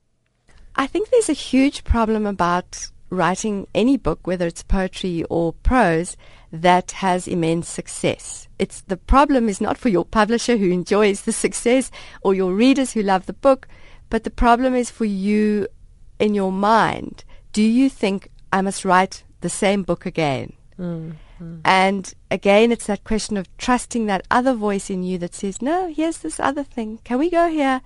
I 0.76 0.88
think 0.88 1.10
there's 1.10 1.30
a 1.30 1.34
huge 1.34 1.84
problem 1.84 2.26
about 2.26 2.91
writing 3.10 3.68
any 3.74 3.98
book, 3.98 4.26
whether 4.26 4.48
it's 4.48 4.63
poetry 4.63 5.24
or 5.30 5.54
prose, 5.54 6.18
that 6.52 6.91
has 6.91 7.28
immense 7.28 7.68
success. 7.68 8.48
It's 8.58 8.82
the 8.82 8.98
problem 8.98 9.50
is 9.50 9.62
not 9.62 9.78
for 9.78 9.89
your 9.89 10.06
publisher 10.06 10.58
who 10.58 10.72
enjoys 10.72 11.22
the 11.22 11.34
success 11.34 11.91
or 12.22 12.34
your 12.34 12.54
readers 12.54 12.94
who 12.94 13.02
love 13.02 13.26
the 13.26 13.34
book, 13.34 13.68
but 14.10 14.24
the 14.24 14.30
problem 14.30 14.76
is 14.76 14.89
for 14.89 15.06
you 15.06 15.68
in 16.20 16.34
your 16.34 16.52
mind. 16.52 17.24
Do 17.52 17.62
you 17.62 17.89
think 17.89 18.30
I 18.52 18.62
must 18.62 18.86
write 18.86 19.24
the 19.41 19.50
same 19.50 19.84
book 19.84 20.06
again? 20.06 20.54
Mm, 20.80 21.13
mm. 21.41 21.62
And 21.65 22.13
again, 22.32 22.72
it's 22.72 22.88
that 22.88 23.04
question 23.04 23.38
of 23.38 23.56
trusting 23.58 24.06
that 24.06 24.26
other 24.32 24.54
voice 24.54 24.89
in 24.89 25.04
you 25.04 25.18
that 25.20 25.36
says, 25.36 25.62
no, 25.62 25.91
here's 25.94 26.20
this 26.20 26.39
other 26.39 26.63
thing. 26.63 27.00
Can 27.04 27.20
we 27.20 27.30
go 27.30 27.50
here? 27.50 27.82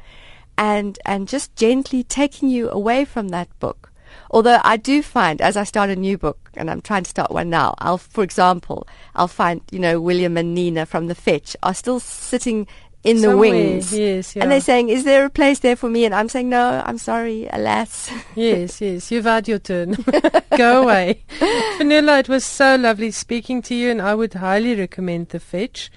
And, 0.57 0.99
and 1.05 1.27
just 1.27 1.55
gently 1.55 2.03
taking 2.03 2.49
you 2.49 2.69
away 2.69 3.05
from 3.05 3.29
that 3.29 3.47
book 3.59 3.88
Although 4.31 4.59
I 4.63 4.77
do 4.77 5.01
find, 5.01 5.41
as 5.41 5.57
I 5.57 5.63
start 5.63 5.89
a 5.89 5.95
new 5.95 6.17
book, 6.17 6.51
and 6.55 6.69
I'm 6.69 6.81
trying 6.81 7.03
to 7.03 7.09
start 7.09 7.31
one 7.31 7.49
now, 7.49 7.75
I'll, 7.79 7.97
for 7.97 8.23
example, 8.23 8.87
I'll 9.15 9.27
find, 9.27 9.61
you 9.71 9.79
know, 9.79 9.99
William 9.99 10.37
and 10.37 10.53
Nina 10.53 10.85
from 10.85 11.07
the 11.07 11.15
Fetch 11.15 11.55
are 11.63 11.73
still 11.73 11.99
sitting 11.99 12.67
in 13.03 13.19
Somewhere, 13.19 13.51
the 13.51 13.57
wings. 13.57 13.97
Yes, 13.97 14.35
yeah. 14.35 14.43
And 14.43 14.51
they're 14.51 14.61
saying, 14.61 14.89
is 14.89 15.03
there 15.03 15.25
a 15.25 15.29
place 15.29 15.59
there 15.59 15.75
for 15.75 15.89
me? 15.89 16.05
And 16.05 16.13
I'm 16.13 16.29
saying, 16.29 16.49
no, 16.49 16.83
I'm 16.85 16.97
sorry, 16.97 17.47
alas. 17.51 18.11
yes, 18.35 18.81
yes, 18.81 19.09
you've 19.09 19.25
had 19.25 19.47
your 19.47 19.59
turn. 19.59 19.97
Go 20.57 20.83
away. 20.83 21.23
Vanilla, 21.77 22.19
it 22.19 22.29
was 22.29 22.43
so 22.43 22.75
lovely 22.75 23.11
speaking 23.11 23.61
to 23.63 23.75
you, 23.75 23.89
and 23.89 24.01
I 24.01 24.15
would 24.15 24.35
highly 24.35 24.75
recommend 24.75 25.29
The 25.29 25.39
Fetch. 25.39 25.89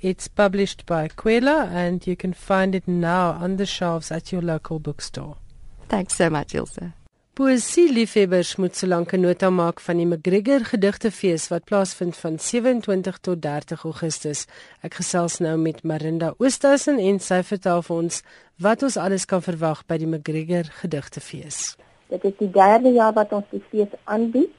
It's 0.00 0.28
published 0.28 0.86
by 0.86 1.08
Quella, 1.08 1.68
and 1.72 2.06
you 2.06 2.16
can 2.16 2.32
find 2.32 2.74
it 2.74 2.86
now 2.86 3.32
on 3.32 3.56
the 3.56 3.66
shelves 3.66 4.10
at 4.10 4.32
your 4.32 4.42
local 4.42 4.78
bookstore. 4.78 5.36
Thanks 5.88 6.14
so 6.14 6.30
much, 6.30 6.54
Ilse. 6.54 6.92
Poesie 7.40 7.88
liefhebbers 7.88 8.56
moet 8.60 8.76
solank 8.76 9.12
'n 9.12 9.20
nota 9.20 9.50
maak 9.50 9.80
van 9.80 9.96
die 9.96 10.06
McGregor 10.06 10.60
Gedigtefees 10.64 11.48
wat 11.48 11.64
plaasvind 11.64 12.16
van 12.16 12.38
27 12.38 13.18
tot 13.18 13.42
30 13.42 13.84
Augustus. 13.84 14.46
Ek 14.82 14.94
gesels 14.94 15.38
nou 15.38 15.56
met 15.56 15.82
Marinda 15.82 16.34
Oosthuizen 16.38 16.98
en 16.98 17.18
sy 17.18 17.42
vertel 17.42 17.82
vir 17.82 17.96
ons 17.96 18.22
wat 18.58 18.82
ons 18.82 18.96
alles 18.96 19.24
kan 19.24 19.42
verwag 19.42 19.86
by 19.86 19.96
die 19.96 20.06
McGregor 20.06 20.64
Gedigtefees. 20.82 21.76
Dit 22.08 22.24
is 22.24 22.36
die 22.38 22.50
derde 22.50 22.92
jaar 22.92 23.12
wat 23.12 23.32
ons 23.32 23.48
die 23.50 23.64
fees 23.70 23.92
aanbied 24.04 24.52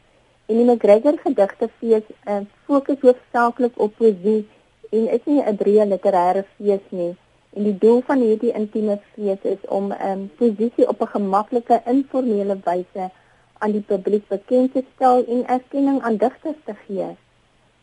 en 0.48 0.56
die 0.58 0.66
McGregor 0.66 1.18
Gedigtefees 1.24 2.04
uh, 2.26 2.42
fokus 2.66 2.98
hoofsaaklik 3.02 3.78
op 3.78 3.96
poesie 3.96 4.48
en 4.90 5.08
is 5.08 5.22
nie 5.26 5.44
'n 5.44 5.58
breë 5.58 5.86
literêre 5.86 6.46
fees 6.58 6.86
nie. 6.90 7.16
En 7.54 7.64
die 7.64 7.78
doel 7.78 8.02
van 8.08 8.20
hierdie 8.20 8.54
intieme 8.54 9.00
fees 9.14 9.42
is 9.42 9.64
om 9.68 9.92
'n 9.92 10.10
um, 10.10 10.32
posisie 10.38 10.88
op 10.88 11.02
'n 11.02 11.14
gemaklike 11.16 11.82
informele 11.86 12.58
wyse 12.64 13.10
aan 13.58 13.72
die 13.72 13.86
publiek 13.88 14.28
bekend 14.28 14.74
te 14.74 14.84
stel 14.96 15.26
en 15.26 15.48
erkenning 15.48 16.02
aan 16.02 16.18
digters 16.18 16.62
te 16.66 16.76
gee. 16.86 17.10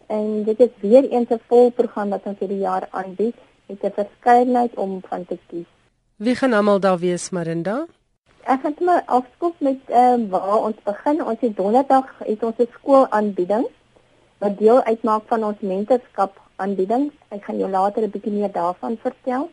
En 0.07 0.44
dit 0.44 0.61
is 0.61 0.74
weer 0.81 1.09
eens 1.09 1.28
'n 1.31 1.40
volprogram 1.46 2.09
wat 2.09 2.24
ons 2.24 2.38
hierdie 2.38 2.64
jaar 2.64 2.88
aanbied 2.90 3.37
met 3.66 3.83
'n 3.83 3.92
verskeidenheid 4.00 4.74
om 4.74 5.00
van 5.09 5.24
te 5.24 5.38
kies. 5.46 5.66
Wie 6.16 6.35
gaan 6.35 6.52
almal 6.52 6.81
daar 6.81 6.98
wees, 6.98 7.31
Marinda? 7.31 7.87
Ek 8.42 8.62
het 8.62 8.81
maar 8.81 9.02
afskop 9.07 9.54
met 9.59 9.78
ehm 9.87 10.20
uh, 10.20 10.31
waar 10.31 10.62
ons 10.62 10.76
begin. 10.85 11.24
Ons 11.24 11.40
het 11.40 11.57
donderdag 11.57 12.07
het 12.18 12.42
ons 12.42 12.59
'n 12.59 12.68
skoolaanbieding 12.72 13.66
wat 14.38 14.59
deel 14.59 14.83
uitmaak 14.83 15.22
van 15.26 15.44
ons 15.44 15.61
mentorskap 15.61 16.40
aanbieding. 16.57 17.12
Ek 17.28 17.44
gaan 17.44 17.59
jou 17.59 17.70
later 17.70 18.02
'n 18.02 18.11
bietjie 18.11 18.33
meer 18.33 18.52
daarvan 18.52 18.96
vertel. 18.96 19.50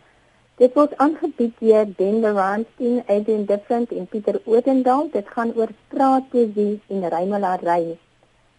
Dit 0.55 0.71
word 0.79 0.93
aangebied 1.03 1.57
deur 1.59 1.89
Denver 1.97 2.31
Ramstein, 2.31 3.01
Adrian 3.11 3.41
Different 3.45 3.89
en 3.91 4.05
Pieter 4.07 4.37
Odendaal. 4.45 5.09
Dit 5.11 5.27
gaan 5.27 5.49
oor 5.55 5.71
straatpoesie 5.87 6.79
en 6.87 7.01
rymelary. 7.11 7.97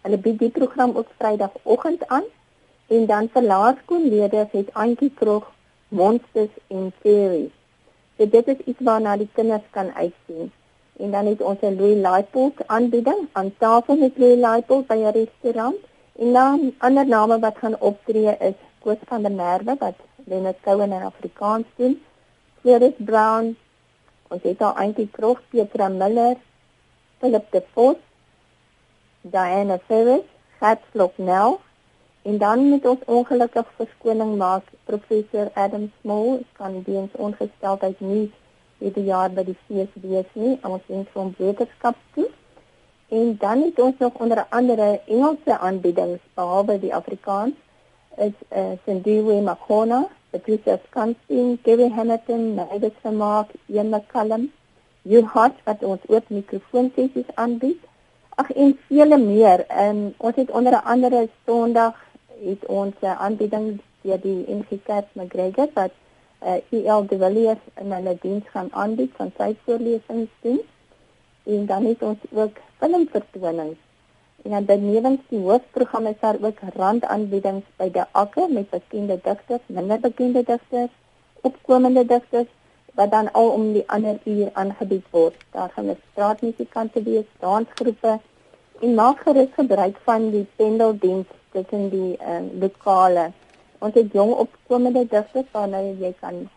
Hulle 0.05 0.19
bied 0.25 0.37
die 0.43 0.49
program 0.57 0.93
op 1.01 1.07
Vrydagoggend 1.17 2.03
aan 2.07 2.27
en 2.93 3.07
dan 3.09 3.29
vir 3.33 3.47
laerskoollede 3.47 4.43
het 4.51 4.69
Antjie 4.83 5.09
Krog 5.21 5.47
Monsters 5.89 6.53
en 6.67 6.91
Fairies. 6.99 7.55
So 8.17 8.29
dit 8.29 8.51
is 8.53 8.61
iets 8.65 8.85
waarna 8.89 9.15
die 9.17 9.29
kinders 9.33 9.65
kan 9.71 9.89
uitsien. 9.95 10.51
En 11.01 11.11
dan 11.11 11.25
het 11.25 11.41
ons 11.41 11.65
'n 11.65 11.79
Louis 11.79 11.97
Laipold 12.01 12.61
aanbieding 12.67 13.25
aan 13.31 13.53
tafel 13.57 13.95
met 13.95 14.17
Louis 14.17 14.39
Laipold 14.39 14.87
by 14.87 14.99
'n 15.01 15.17
restaurant. 15.17 15.81
En 16.19 16.33
dan 16.33 16.73
ander 16.77 17.07
name 17.07 17.39
wat 17.39 17.57
gaan 17.57 17.79
optree 17.79 18.37
is 18.39 18.59
Koos 18.79 19.01
van 19.05 19.21
der 19.21 19.31
Merwe 19.31 19.75
wat 19.79 19.97
Leonard 20.27 20.59
Cohen 20.61 20.91
in 20.91 21.05
Afrikaans 21.07 21.65
doen. 21.75 21.95
Cyrus 22.63 22.97
Brown, 22.97 23.53
ons 24.27 24.43
het 24.43 24.61
al 24.61 24.75
eintlik 24.75 25.11
Kroeg, 25.15 25.39
Petra 25.49 25.87
Miller, 25.87 26.35
Philip 27.19 27.51
de 27.51 27.63
Vos, 27.73 28.01
Diana 29.21 29.79
Ferris, 29.87 30.25
Gert 30.59 30.83
Sloknel 30.91 31.59
en 32.27 32.37
dan 32.37 32.69
met 32.69 32.85
ons 32.85 33.03
ongelukkig 33.05 33.67
verskoning 33.75 34.35
maak 34.37 34.63
professor 34.83 35.51
Adam 35.53 35.91
Small 36.01 36.41
kan 36.59 36.81
diens 36.83 37.13
ongesteldheid 37.15 37.99
nie 37.99 38.25
hierdie 38.81 39.05
jaar 39.07 39.31
by 39.31 39.45
die 39.47 39.55
fees 39.67 39.93
wees 40.03 40.33
nie. 40.33 40.57
Ons 40.67 40.83
wens 40.91 41.13
hom 41.15 41.31
wetenskap 41.37 41.95
toe. 42.17 42.27
En 43.07 43.37
dan 43.39 43.63
het 43.63 43.79
ons 43.79 43.95
nog 44.03 44.19
onder 44.19 44.43
andere 44.49 44.99
Engelse 45.05 45.57
aanbiedings 45.57 46.19
behalwe 46.35 46.75
die 46.83 46.93
Afrikaans 46.95 47.55
is 48.17 48.35
uh, 48.49 48.73
Sindiwe 48.83 49.39
Makona 49.45 50.03
Patricia 50.31 50.79
Skansin, 50.87 51.57
Gary 51.63 51.89
Hamilton, 51.89 52.55
Mavis 52.55 52.95
Vermaak, 53.01 53.47
Ian 53.69 53.89
McCallum, 53.89 54.51
Hart 55.33 55.55
wat 55.63 55.83
ons 55.83 56.01
oop 56.11 56.29
mikrofoonsessies 56.29 57.29
aanbied. 57.35 57.79
Ag 58.35 58.51
en 58.51 58.73
vele 58.87 59.17
meer. 59.17 59.63
En 59.67 60.13
ons 60.17 60.35
het 60.35 60.51
onder 60.51 60.75
andere 60.81 61.29
Sondag 61.45 61.95
het 62.43 62.65
ons 62.65 62.93
'n 63.01 63.15
aanbieding 63.27 63.79
deur 64.01 64.21
die 64.21 64.45
NG 64.47 64.83
Kerk 64.83 65.07
McGregor 65.13 65.69
wat 65.73 65.91
uh, 66.43 66.55
eh, 66.55 66.85
EL 66.85 67.07
De 67.07 67.17
Villiers 67.17 67.63
in 67.81 67.91
hulle 67.91 68.17
diens 68.21 68.45
gaan 68.49 68.69
aanbied 68.71 69.11
van 69.15 69.31
sy 69.37 69.55
voorlesings 69.63 70.29
doen. 70.41 70.61
En 71.43 71.65
dan 71.65 71.85
het 71.85 72.01
ons 72.01 72.19
ook 72.31 72.57
filmvertonings 72.79 73.86
En 74.47 74.53
dan 74.53 74.65
benewens 74.65 75.19
die 75.27 75.39
hoofprogram 75.39 76.05
is 76.05 76.19
daar 76.19 76.37
ook 76.41 76.59
randaanbiedings 76.75 77.65
by 77.75 77.89
die 77.91 78.03
Akke 78.11 78.45
met 78.49 78.69
bekende 78.69 79.19
digters, 79.23 79.65
minder 79.65 79.99
bekende 79.99 80.43
digters, 80.43 80.93
opkomende 81.41 82.05
digters 82.05 82.47
wat 82.95 83.11
dan 83.11 83.31
al 83.31 83.49
om 83.49 83.73
die 83.73 83.83
ander 83.91 84.19
uur 84.23 84.49
aangebied 84.53 85.03
word. 85.11 85.35
Daar 85.51 85.69
gaan 85.75 85.89
'n 85.89 85.99
straatmusikante 86.11 87.03
wees, 87.03 87.27
dansgroepe 87.39 88.19
en 88.79 88.93
maak 88.93 89.19
gerus 89.19 89.51
gebruik 89.55 89.97
van 90.03 90.29
die 90.29 90.47
pendeldiens 90.55 91.27
tussen 91.51 91.89
die 91.89 92.17
uh, 92.21 92.39
lokale. 92.59 93.31
Ons 93.77 93.93
het 93.93 94.13
jong 94.13 94.33
opkomende 94.33 95.07
digters 95.07 95.51
waarna 95.51 95.81
jy 95.81 96.13
kan 96.19 96.49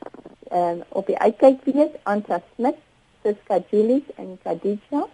uh, 0.52 0.78
op 0.88 1.06
die 1.06 1.18
uitkyk 1.18 1.64
wees, 1.64 1.90
Anta 2.02 2.40
Smit, 2.54 2.76
Siska 3.22 3.58
Julius 3.70 4.06
en 4.14 4.38
Kadija. 4.42 5.06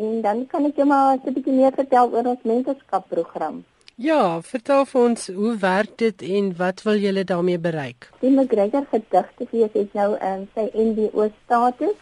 En 0.00 0.20
dan 0.24 0.46
kan 0.46 0.64
ek 0.64 0.78
jou 0.80 0.86
maar 0.88 1.18
'n 1.18 1.34
bietjie 1.34 1.52
meer 1.52 1.72
vertel 1.76 2.12
oor 2.14 2.26
ons 2.32 2.48
mentorskapprogram. 2.52 3.64
Ja, 4.00 4.40
vertel 4.40 4.84
vir 4.90 5.00
ons 5.00 5.26
hoe 5.28 5.56
werk 5.60 5.98
dit 5.98 6.22
en 6.22 6.46
wat 6.56 6.82
wil 6.82 6.96
julle 6.96 7.24
daarmee 7.24 7.58
bereik? 7.58 8.08
Die 8.20 8.30
McGregor 8.30 8.86
gedigte 8.92 9.46
fees 9.50 9.72
het 9.72 9.92
nou 9.98 10.16
in 10.30 10.46
sy 10.54 10.64
NBO 10.72 11.26
status 11.44 11.96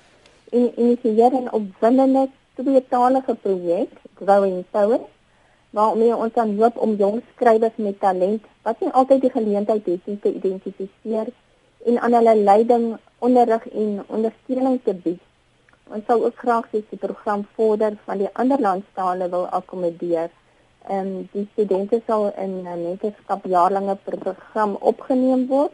en 0.51 0.71
initieer 0.77 1.33
'n 1.41 1.51
opwindende 1.59 2.29
tweetalige 2.55 3.35
projek, 3.35 3.91
Growing 4.15 4.65
Poets, 4.71 5.11
waarmee 5.71 6.17
ons 6.17 6.35
aan 6.35 6.57
hoop 6.57 6.77
om 6.77 6.95
jong 6.95 7.23
skrywers 7.35 7.77
met 7.77 8.01
talent 8.01 8.43
wat 8.63 8.81
nie 8.81 8.93
altyd 8.93 9.21
die 9.21 9.31
geleentheid 9.31 9.87
het 9.87 10.01
om 10.05 10.21
te 10.21 10.35
identifiseer 10.35 11.27
en 11.85 12.01
aan 12.01 12.13
hulle 12.13 12.37
leiding, 12.37 12.97
onderrig 13.19 13.69
en 13.69 14.05
ondersteuning 14.07 14.81
te 14.85 14.95
bied 14.95 15.21
Ons 15.89 16.05
sou 16.05 16.19
ook 16.25 16.37
graag 16.37 16.67
sê 16.71 16.83
die 16.91 17.01
program 17.01 17.43
vorder 17.57 17.95
van 18.05 18.19
die 18.21 18.29
ander 18.43 18.61
landstale 18.61 19.29
wil 19.35 19.47
akkommodeer. 19.59 20.29
Ehm 20.89 21.07
um, 21.07 21.29
die 21.33 21.45
studente 21.53 22.01
sal 22.07 22.27
in 22.45 22.53
'n 22.65 22.83
mentorskap 22.83 23.47
jaarlange 23.55 23.97
program 24.09 24.77
opgeneem 24.91 25.47
word 25.53 25.73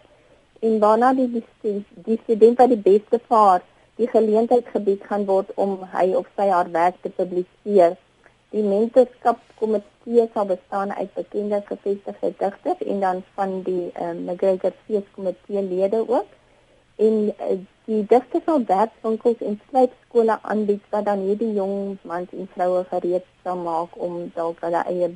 en 0.68 0.78
waarna 0.84 1.12
die 1.20 1.28
die, 1.34 1.74
die 2.06 2.18
student 2.22 2.58
wat 2.58 2.70
die 2.74 2.84
beste 2.92 3.20
vaar, 3.32 3.62
die 3.96 4.08
geleentheid 4.14 4.70
gebied 4.76 5.02
gaan 5.10 5.26
word 5.32 5.50
om 5.64 5.74
hy 5.96 6.06
of 6.20 6.30
sy 6.36 6.48
haar 6.48 6.70
werk 6.78 7.02
te 7.02 7.10
publiseer. 7.18 7.98
Die 8.54 8.62
mentorskap 8.62 9.42
komitee 9.58 10.28
sal 10.34 10.46
bestaan 10.46 10.92
uit 10.92 11.14
bekende 11.14 11.62
gevestigde 11.72 12.32
digters 12.38 12.86
en 12.86 13.00
dan 13.00 13.22
van 13.34 13.62
die 13.62 13.90
um, 14.06 14.24
McGregor 14.24 14.74
feeskomitee 14.86 15.62
lede 15.62 16.08
ook. 16.08 16.26
En 16.96 17.14
uh, 17.28 17.58
die 17.84 18.02
digters 18.10 18.44
sal 18.46 18.62
werkswinkels 18.68 19.40
en 19.42 19.56
skryfskole 19.66 20.38
aanbied 20.42 20.84
wat 20.90 21.04
dan 21.08 21.24
hierdie 21.26 21.52
jong 21.56 21.96
mans 22.02 22.30
en 22.32 22.48
vroue 22.54 22.84
gereed 22.90 23.26
sal 23.42 23.58
maak 23.60 23.96
om 24.06 24.30
dalk 24.36 24.62
hulle 24.64 24.84
eie 24.92 25.10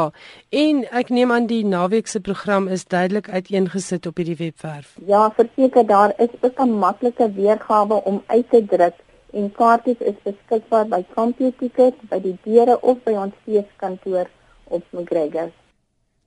en 0.50 0.82
ek 1.02 1.12
neem 1.14 1.32
aan 1.32 1.48
die 1.50 1.62
naweek 1.66 2.08
se 2.08 2.20
program 2.20 2.68
is 2.68 2.86
duidelik 2.86 3.30
uiteengesit 3.30 4.06
op 4.10 4.18
hierdie 4.18 4.40
webwerf. 4.40 4.96
Ja, 5.06 5.30
verseker 5.36 5.86
daar 5.86 6.14
is 6.18 6.34
ook 6.42 6.60
'n 6.60 6.80
maklike 6.80 7.32
weergawe 7.34 8.04
om 8.04 8.24
uit 8.28 8.50
te 8.50 8.66
druk 8.66 8.96
en 9.34 9.52
kaartjies 9.52 10.00
is 10.00 10.18
beskikbaar 10.24 10.88
by 10.88 11.04
CompuTicket 11.14 11.96
by 12.10 12.20
die 12.20 12.38
deure 12.44 12.82
of 12.82 12.98
by 13.04 13.12
ons 13.12 13.34
feeskantoor 13.46 14.30
op 14.64 14.84
McGregor. 14.92 15.52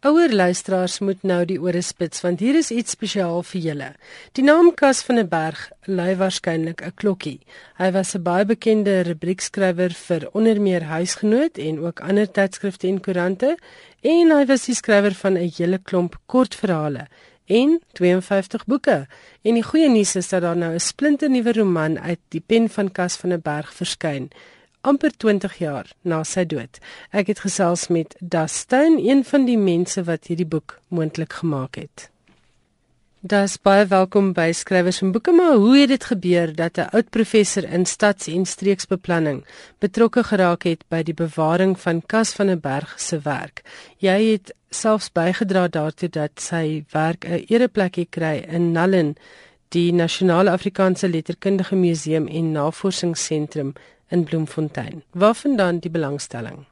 Ouer 0.01 0.31
luisteraars 0.33 0.95
moet 1.05 1.19
nou 1.21 1.43
die 1.45 1.59
ore 1.61 1.83
spits 1.85 2.23
want 2.25 2.39
hier 2.41 2.55
is 2.57 2.71
iets 2.73 2.95
spesiaal 2.95 3.43
vir 3.45 3.61
julle. 3.61 3.89
Die 4.33 4.41
naam 4.41 4.71
Kas 4.73 5.03
van 5.05 5.19
der 5.19 5.27
Berg 5.29 5.67
lui 5.85 6.15
waarskynlik 6.17 6.81
'n 6.81 6.95
klokkie. 6.97 7.41
Hy 7.77 7.91
was 7.93 8.15
'n 8.15 8.23
baie 8.23 8.45
bekende 8.45 9.03
rubriekskrywer 9.05 9.93
vir 9.93 10.27
onder 10.33 10.61
meer 10.61 10.83
Huisgenoot 10.89 11.57
en 11.57 11.79
ook 11.85 12.01
ander 12.01 12.25
tydskrifte 12.25 12.87
en 12.87 12.99
koerante 12.99 13.57
en 14.01 14.31
hy 14.31 14.45
was 14.45 14.65
die 14.65 14.75
skrywer 14.75 15.13
van 15.13 15.37
'n 15.37 15.53
hele 15.57 15.77
klomp 15.77 16.17
kortverhale 16.25 17.05
en 17.45 17.79
52 17.93 18.65
boeke. 18.65 19.07
En 19.43 19.53
die 19.53 19.63
goeie 19.63 19.89
nuus 19.89 20.15
is 20.15 20.29
dat 20.29 20.41
daar 20.41 20.57
nou 20.57 20.73
'n 20.73 20.79
splinte 20.79 21.29
nuwe 21.29 21.53
roman 21.53 21.99
uit 21.99 22.19
die 22.29 22.43
pen 22.47 22.69
van 22.69 22.91
Kas 22.91 23.15
van 23.15 23.29
der 23.29 23.41
Berg 23.41 23.73
verskyn 23.73 24.31
amper 24.81 25.11
20 25.17 25.57
jaar 25.57 25.91
na 26.01 26.23
sy 26.23 26.45
dood. 26.45 26.79
Ek 27.11 27.27
het 27.27 27.43
gesels 27.45 27.87
met 27.87 28.15
Dustin, 28.19 28.97
een 28.99 29.23
van 29.23 29.45
die 29.45 29.57
mense 29.57 30.03
wat 30.03 30.27
hierdie 30.27 30.47
boek 30.47 30.79
moontlik 30.89 31.33
gemaak 31.41 31.75
het. 31.75 32.11
Das 33.21 33.59
baie 33.61 33.83
welkom 33.85 34.31
by 34.33 34.47
Skrywers 34.49 35.03
en 35.05 35.11
Boeke, 35.13 35.29
maar 35.31 35.59
hoe 35.61 35.75
het 35.77 35.91
dit 35.93 36.05
gebeur 36.09 36.55
dat 36.55 36.77
'n 36.77 36.89
oud 36.89 37.09
professor 37.09 37.63
in 37.63 37.85
stads- 37.85 38.27
en 38.27 38.45
streeksbeplanning 38.45 39.45
betrokke 39.79 40.23
geraak 40.23 40.63
het 40.63 40.83
by 40.89 41.03
die 41.03 41.13
bewaring 41.13 41.79
van 41.79 42.01
Kas 42.01 42.33
van 42.33 42.47
der 42.47 42.59
Berg 42.59 42.99
se 42.99 43.19
werk? 43.19 43.61
Jy 43.97 44.31
het 44.31 44.53
selfs 44.69 45.11
bygedra 45.11 45.67
daartoe 45.67 46.09
dat 46.09 46.31
sy 46.41 46.83
werk 46.91 47.25
'n 47.25 47.45
ereplekkie 47.47 48.07
kry 48.09 48.43
in 48.47 48.71
Nallen, 48.71 49.15
die 49.69 49.93
Nasionale 49.93 50.51
Afrikaanse 50.51 51.07
Letterkundige 51.07 51.75
Museum 51.75 52.27
en 52.27 52.51
Navorsingsentrum 52.51 53.73
in 54.11 54.23
Bloemfontein. 54.23 55.03
Waarvandaan 55.11 55.79
die 55.79 55.91
belangstelling? 55.91 56.65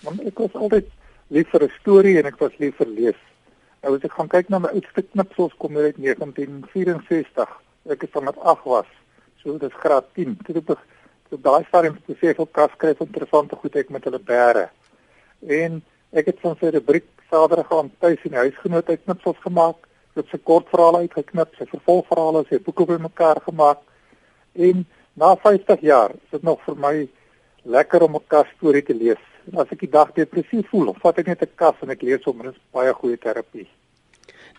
Want 0.00 0.22
ek 0.26 0.38
was 0.38 0.54
altyd 0.54 0.86
lief 1.28 1.50
vir 1.50 1.62
'n 1.64 1.72
storie 1.80 2.18
en 2.18 2.26
ek 2.26 2.38
was 2.38 2.56
lief 2.58 2.76
vir 2.76 2.86
lees. 2.86 3.20
Nou 3.82 3.94
as 3.96 4.04
ek 4.04 4.12
gaan 4.12 4.28
kyk 4.28 4.48
na 4.48 4.58
my 4.58 4.68
oudste 4.68 5.02
knipsels 5.02 5.54
kom 5.58 5.76
uit 5.76 5.96
1964. 5.96 7.48
Ek 7.88 8.00
het 8.00 8.10
van 8.10 8.24
met 8.24 8.38
8 8.38 8.64
was. 8.64 8.90
So 9.42 9.58
dis 9.58 9.72
graad 9.72 10.04
10. 10.14 10.38
Dit 10.46 10.56
het 10.56 10.78
so 11.30 11.36
daai 11.36 11.64
stadium 11.68 11.96
te 12.06 12.14
sê 12.18 12.34
vir 12.34 12.46
kas 12.52 12.70
skryf 12.74 13.00
interessante 13.00 13.56
goed 13.56 13.76
ek 13.76 13.90
met 13.90 14.04
hulle 14.04 14.18
bære. 14.18 14.68
En 15.46 15.82
ek 16.12 16.26
het 16.26 16.40
van 16.40 16.56
sy 16.60 16.66
rubriek 16.74 17.06
Vader 17.30 17.64
gaan 17.64 17.92
tuis 18.02 18.18
in 18.24 18.34
die 18.34 18.42
huisgenoot 18.42 18.88
uit 18.88 19.04
knipsels 19.04 19.38
gemaak. 19.44 19.86
Dit 20.18 20.26
se 20.28 20.38
kortverhale 20.38 21.04
uitgeknip, 21.06 21.54
sy 21.54 21.66
vervolgverhale, 21.70 22.42
sy 22.48 22.58
boeke 22.58 22.84
bymekaar 22.88 23.38
gemaak. 23.46 23.78
En 24.58 24.82
na 25.14 25.36
50 25.36 25.80
jaar 25.80 26.10
is 26.10 26.30
dit 26.30 26.42
nog 26.42 26.62
vir 26.64 26.76
my 26.76 27.08
lekker 27.64 28.02
om 28.02 28.16
'n 28.16 28.26
kas 28.28 28.46
storie 28.56 28.82
te 28.82 28.94
lees. 28.94 29.22
En 29.52 29.58
as 29.58 29.70
ek 29.70 29.80
die 29.80 29.90
dag 29.90 30.12
depressief 30.12 30.68
voel, 30.68 30.94
vat 31.02 31.18
ek 31.18 31.26
net 31.26 31.42
'n 31.42 31.54
kas 31.56 31.74
en 31.82 31.90
ek 31.90 32.02
lees 32.02 32.24
hom 32.24 32.40
en 32.40 32.46
dit 32.46 32.54
is 32.54 32.62
baie 32.72 32.92
goeie 32.92 33.16
terapie. 33.18 33.68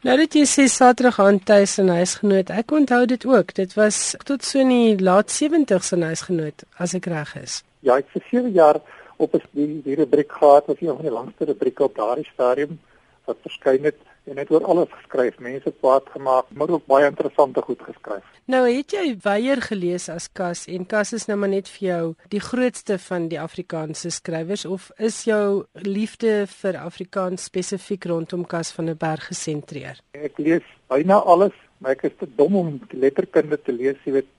Nou 0.04 0.18
dit 0.18 0.34
jy 0.34 0.46
sê 0.50 0.64
Saterdag 0.68 1.20
aan 1.20 1.40
tuis 1.40 1.78
en 1.78 1.88
huisgenoot. 1.88 2.50
Ek 2.50 2.72
onthou 2.72 3.06
dit 3.06 3.26
ook. 3.26 3.54
Dit 3.54 3.74
was 3.74 4.16
tot 4.26 4.44
so 4.44 4.60
in 4.60 4.70
die 4.70 4.98
laat 4.98 5.30
70s 5.30 5.92
in 5.94 6.02
huisgenoot 6.02 6.64
as 6.78 6.94
ek 6.94 7.06
reg 7.06 7.36
is. 7.36 7.64
Ja, 7.80 7.98
ek 7.98 8.08
vir 8.10 8.24
7 8.32 8.52
jaar 8.52 8.82
op 9.18 9.36
'n 9.36 9.42
die, 9.52 9.82
die 9.84 9.96
rubriek 9.96 10.32
gehad 10.32 10.66
wat 10.66 10.82
een 10.82 10.96
van 10.96 11.06
die 11.06 11.14
langste 11.14 11.46
rubrieke 11.46 11.84
op 11.84 11.96
daardie 11.96 12.30
stadium 12.34 12.80
wat 13.26 13.38
verskyn 13.42 13.84
het 13.84 13.98
en 14.30 14.38
het 14.38 14.52
oor 14.52 14.66
alles 14.70 14.90
geskryf, 14.92 15.40
mense 15.40 15.74
kwaad 15.80 16.10
gemaak, 16.14 16.50
maar 16.54 16.70
ook 16.70 16.86
baie 16.86 17.08
interessante 17.10 17.62
goed 17.62 17.82
geskryf. 17.82 18.26
Nou 18.46 18.62
het 18.68 18.94
jy 18.94 19.16
weier 19.24 19.62
gelees 19.66 20.08
as 20.10 20.28
Kas 20.34 20.66
en 20.70 20.86
Kas 20.90 21.14
is 21.18 21.28
nou 21.30 21.38
maar 21.42 21.52
net 21.54 21.70
vir 21.78 21.88
jou 21.88 22.04
die 22.34 22.42
grootste 22.44 22.98
van 23.02 23.28
die 23.32 23.40
Afrikaanse 23.42 24.12
skrywers 24.14 24.66
of 24.66 24.90
is 24.98 25.24
jou 25.26 25.66
liefde 25.74 26.46
vir 26.62 26.78
Afrikaans 26.82 27.50
spesifiek 27.50 28.06
rondom 28.12 28.46
Kas 28.46 28.74
van 28.76 28.92
der 28.92 29.00
Berg 29.00 29.30
gesentreer? 29.32 30.02
Ek 30.14 30.38
lees 30.38 30.66
byna 30.92 31.22
alles, 31.26 31.56
maar 31.80 31.98
ek 31.98 32.10
is 32.12 32.18
te 32.20 32.30
dom 32.38 32.58
om 32.60 32.76
letterkunde 32.92 33.58
te 33.58 33.74
lees, 33.74 34.00
jy 34.06 34.20
weet. 34.20 34.30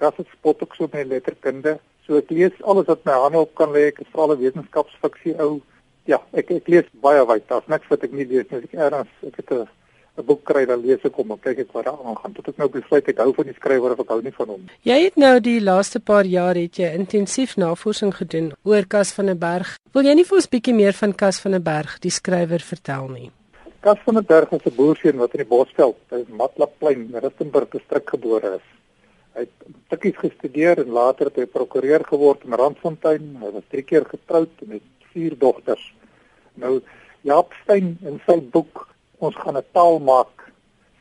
Kas 0.00 0.16
het 0.16 0.28
spot 0.32 0.62
ook 0.64 0.74
so 0.76 0.88
met 0.92 1.08
letterkunde. 1.08 1.78
So 2.06 2.16
ek 2.20 2.30
lees 2.32 2.56
alles 2.64 2.88
wat 2.88 3.04
my 3.04 3.16
hande 3.24 3.42
op 3.44 3.52
kan 3.54 3.72
lê, 3.72 3.90
ek 3.90 4.00
is 4.00 4.08
veral 4.12 4.32
'n 4.34 4.40
wetenskapsfiksie 4.40 5.36
ou 5.38 5.60
ja, 6.06 6.20
ek 6.32 6.50
ek 6.50 6.68
lees 6.68 6.88
baie 7.02 7.26
wyd. 7.26 7.48
Daar's 7.48 7.68
niks 7.68 7.88
wat 7.88 8.04
ek 8.04 8.12
nie 8.12 8.26
lees 8.26 8.50
nie. 8.50 8.64
Ek 8.64 8.74
erns 8.74 9.08
ek 9.26 9.36
het 9.36 9.52
'n 9.52 9.68
'n 10.18 10.26
boek 10.26 10.44
kry 10.44 10.66
dan 10.66 10.82
lees 10.84 11.04
ek 11.04 11.16
hom 11.16 11.32
en 11.32 11.40
kyk 11.40 11.58
ek 11.64 11.72
wat 11.72 11.84
daar 11.88 12.00
aangaan. 12.04 12.34
Tot 12.36 12.48
ek 12.48 12.58
nou 12.58 12.68
besluit 12.68 13.08
ek 13.08 13.18
hou 13.22 13.32
van 13.32 13.46
die 13.46 13.56
skrywer 13.56 13.92
of 13.94 14.00
ek 14.00 14.12
hou 14.12 14.20
nie 14.22 14.34
van 14.36 14.48
hom. 14.48 14.62
Jy 14.84 14.98
het 15.04 15.16
nou 15.16 15.34
die 15.40 15.60
laaste 15.60 16.00
paar 16.00 16.24
jaar 16.24 16.54
het 16.54 16.76
jy 16.76 16.90
intensief 16.94 17.56
navorsing 17.56 18.14
gedoen 18.14 18.52
oor 18.64 18.84
Kas 18.86 19.12
van 19.12 19.26
der 19.26 19.38
Berg. 19.38 19.76
Wil 19.94 20.04
jy 20.04 20.14
nie 20.14 20.24
vir 20.24 20.36
ons 20.36 20.48
bietjie 20.48 20.74
meer 20.74 20.92
van 20.92 21.14
Kas 21.14 21.40
van 21.40 21.52
der 21.52 21.64
Berg, 21.64 21.98
die 22.00 22.10
skrywer, 22.10 22.60
vertel 22.60 23.08
nie? 23.08 23.30
Kas 23.80 23.98
van 24.04 24.14
der 24.14 24.26
Berg 24.28 24.52
is 24.52 24.66
'n 24.66 24.76
boerseun 24.76 25.16
wat 25.16 25.34
in 25.34 25.44
die 25.44 25.48
Bosveld, 25.48 25.96
in 26.12 26.26
Matlaplein, 26.36 27.10
Rustenburg 27.14 27.70
gestrik 27.70 28.10
gebore 28.10 28.56
is. 28.56 28.66
Hy 29.34 29.40
het 29.40 29.56
tikkies 29.88 30.16
gestudeer 30.18 30.78
en 30.78 30.90
later 30.90 31.26
het 31.26 31.36
hy 31.36 31.46
prokureur 31.46 32.04
geword 32.04 32.44
in 32.44 32.52
Randfontein. 32.52 33.36
Hy 33.40 33.50
was 33.52 33.64
3 33.70 33.82
keer 33.82 34.04
getroud 34.04 34.50
en 34.66 34.70
het 34.70 34.82
4 35.12 35.38
dogters. 35.38 35.94
Nou 36.54 36.80
Jaap 37.26 37.52
Stein 37.62 37.98
in 38.06 38.20
sy 38.26 38.40
boek 38.40 38.88
ons 39.18 39.36
gaan 39.36 39.56
'n 39.56 39.64
taal 39.72 39.98
maak 39.98 40.50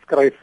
skryf 0.03 0.35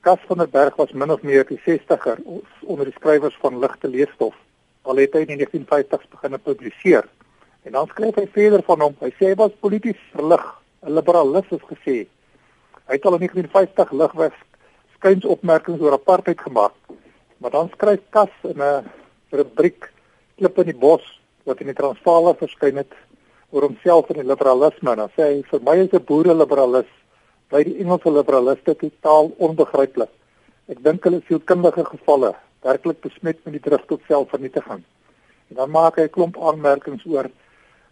Kas 0.00 0.20
van 0.26 0.38
der 0.38 0.48
Berg 0.48 0.76
was 0.76 0.92
min 0.92 1.10
of 1.10 1.22
meer 1.22 1.44
die 1.44 1.60
60er 1.66 2.18
onder 2.62 2.84
die 2.84 2.94
skrywers 2.94 3.36
van 3.40 3.58
ligte 3.58 3.88
leesstof. 3.88 4.34
Al 4.82 4.96
het 4.96 5.12
hy 5.12 5.24
in 5.26 5.32
die 5.34 5.46
1950s 5.46 6.08
begin 6.10 6.38
publiseer 6.40 7.08
en 7.62 7.72
dan 7.72 7.88
skryf 7.90 8.14
hy 8.14 8.26
verder 8.32 8.62
van 8.62 8.80
hom. 8.80 8.94
Hy 9.00 9.10
sê 9.18 9.32
hy 9.32 9.34
was 9.34 9.52
polities 9.60 10.00
verlig. 10.12 10.44
'n 10.82 10.94
liberalis 10.94 11.50
is 11.50 11.64
gesê. 11.66 12.06
Hy 12.86 12.94
het 12.96 13.04
al 13.04 13.18
in 13.18 13.26
1950 13.26 13.92
ligweg 13.92 14.34
skuins 14.94 15.24
opmerkings 15.24 15.80
oor 15.80 15.92
apartheid 15.92 16.40
gemaak. 16.40 16.74
Maar 17.38 17.50
dan 17.50 17.70
skryf 17.74 18.00
Kas 18.10 18.30
in 18.42 18.62
'n 18.62 18.86
rubriek 19.30 19.92
klip 20.36 20.58
in 20.58 20.70
die 20.70 20.80
bos 20.86 21.20
wat 21.44 21.60
in 21.60 21.66
die 21.66 21.74
Transvaal 21.74 22.34
verskyn 22.34 22.76
het 22.76 22.94
oor 23.50 23.62
homself 23.62 24.10
en 24.10 24.20
die 24.20 24.28
liberalisme 24.28 24.92
en 24.92 25.02
dan 25.02 25.12
sê 25.16 25.28
hy 25.30 25.42
vir 25.50 25.60
my 25.64 25.76
is 25.84 25.92
'n 25.92 26.04
boere 26.04 26.34
liberalis 26.34 26.90
by 27.50 27.62
die 27.64 27.78
Engelse 27.80 28.10
liberaliste 28.10 28.74
totaal 28.74 29.32
onbegryplik. 29.38 30.10
Ek 30.68 30.82
dink 30.84 31.04
hulle 31.04 31.16
is 31.16 31.26
sielkundige 31.28 31.84
gevalle, 31.84 32.34
werklik 32.62 33.00
besmet 33.00 33.38
met 33.44 33.52
die 33.56 33.64
druk 33.70 33.86
tot 33.88 34.00
selfvernietiging. 34.08 34.82
En 35.50 35.56
dan 35.56 35.70
maak 35.70 35.96
hy 35.96 36.04
'n 36.04 36.16
klomp 36.16 36.36
aanmerkings 36.36 37.06
oor 37.06 37.30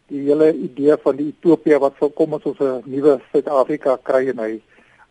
die 0.08 0.22
hele 0.28 0.52
idee 0.52 0.96
van 1.02 1.16
die 1.16 1.32
utopie 1.32 1.78
wat 1.78 1.94
sou 1.98 2.10
kom 2.10 2.34
as 2.34 2.44
ons 2.44 2.60
'n 2.60 2.82
nuwe 2.84 3.20
Suid-Afrika 3.32 3.98
kry 4.02 4.28
en 4.28 4.38
hy 4.38 4.62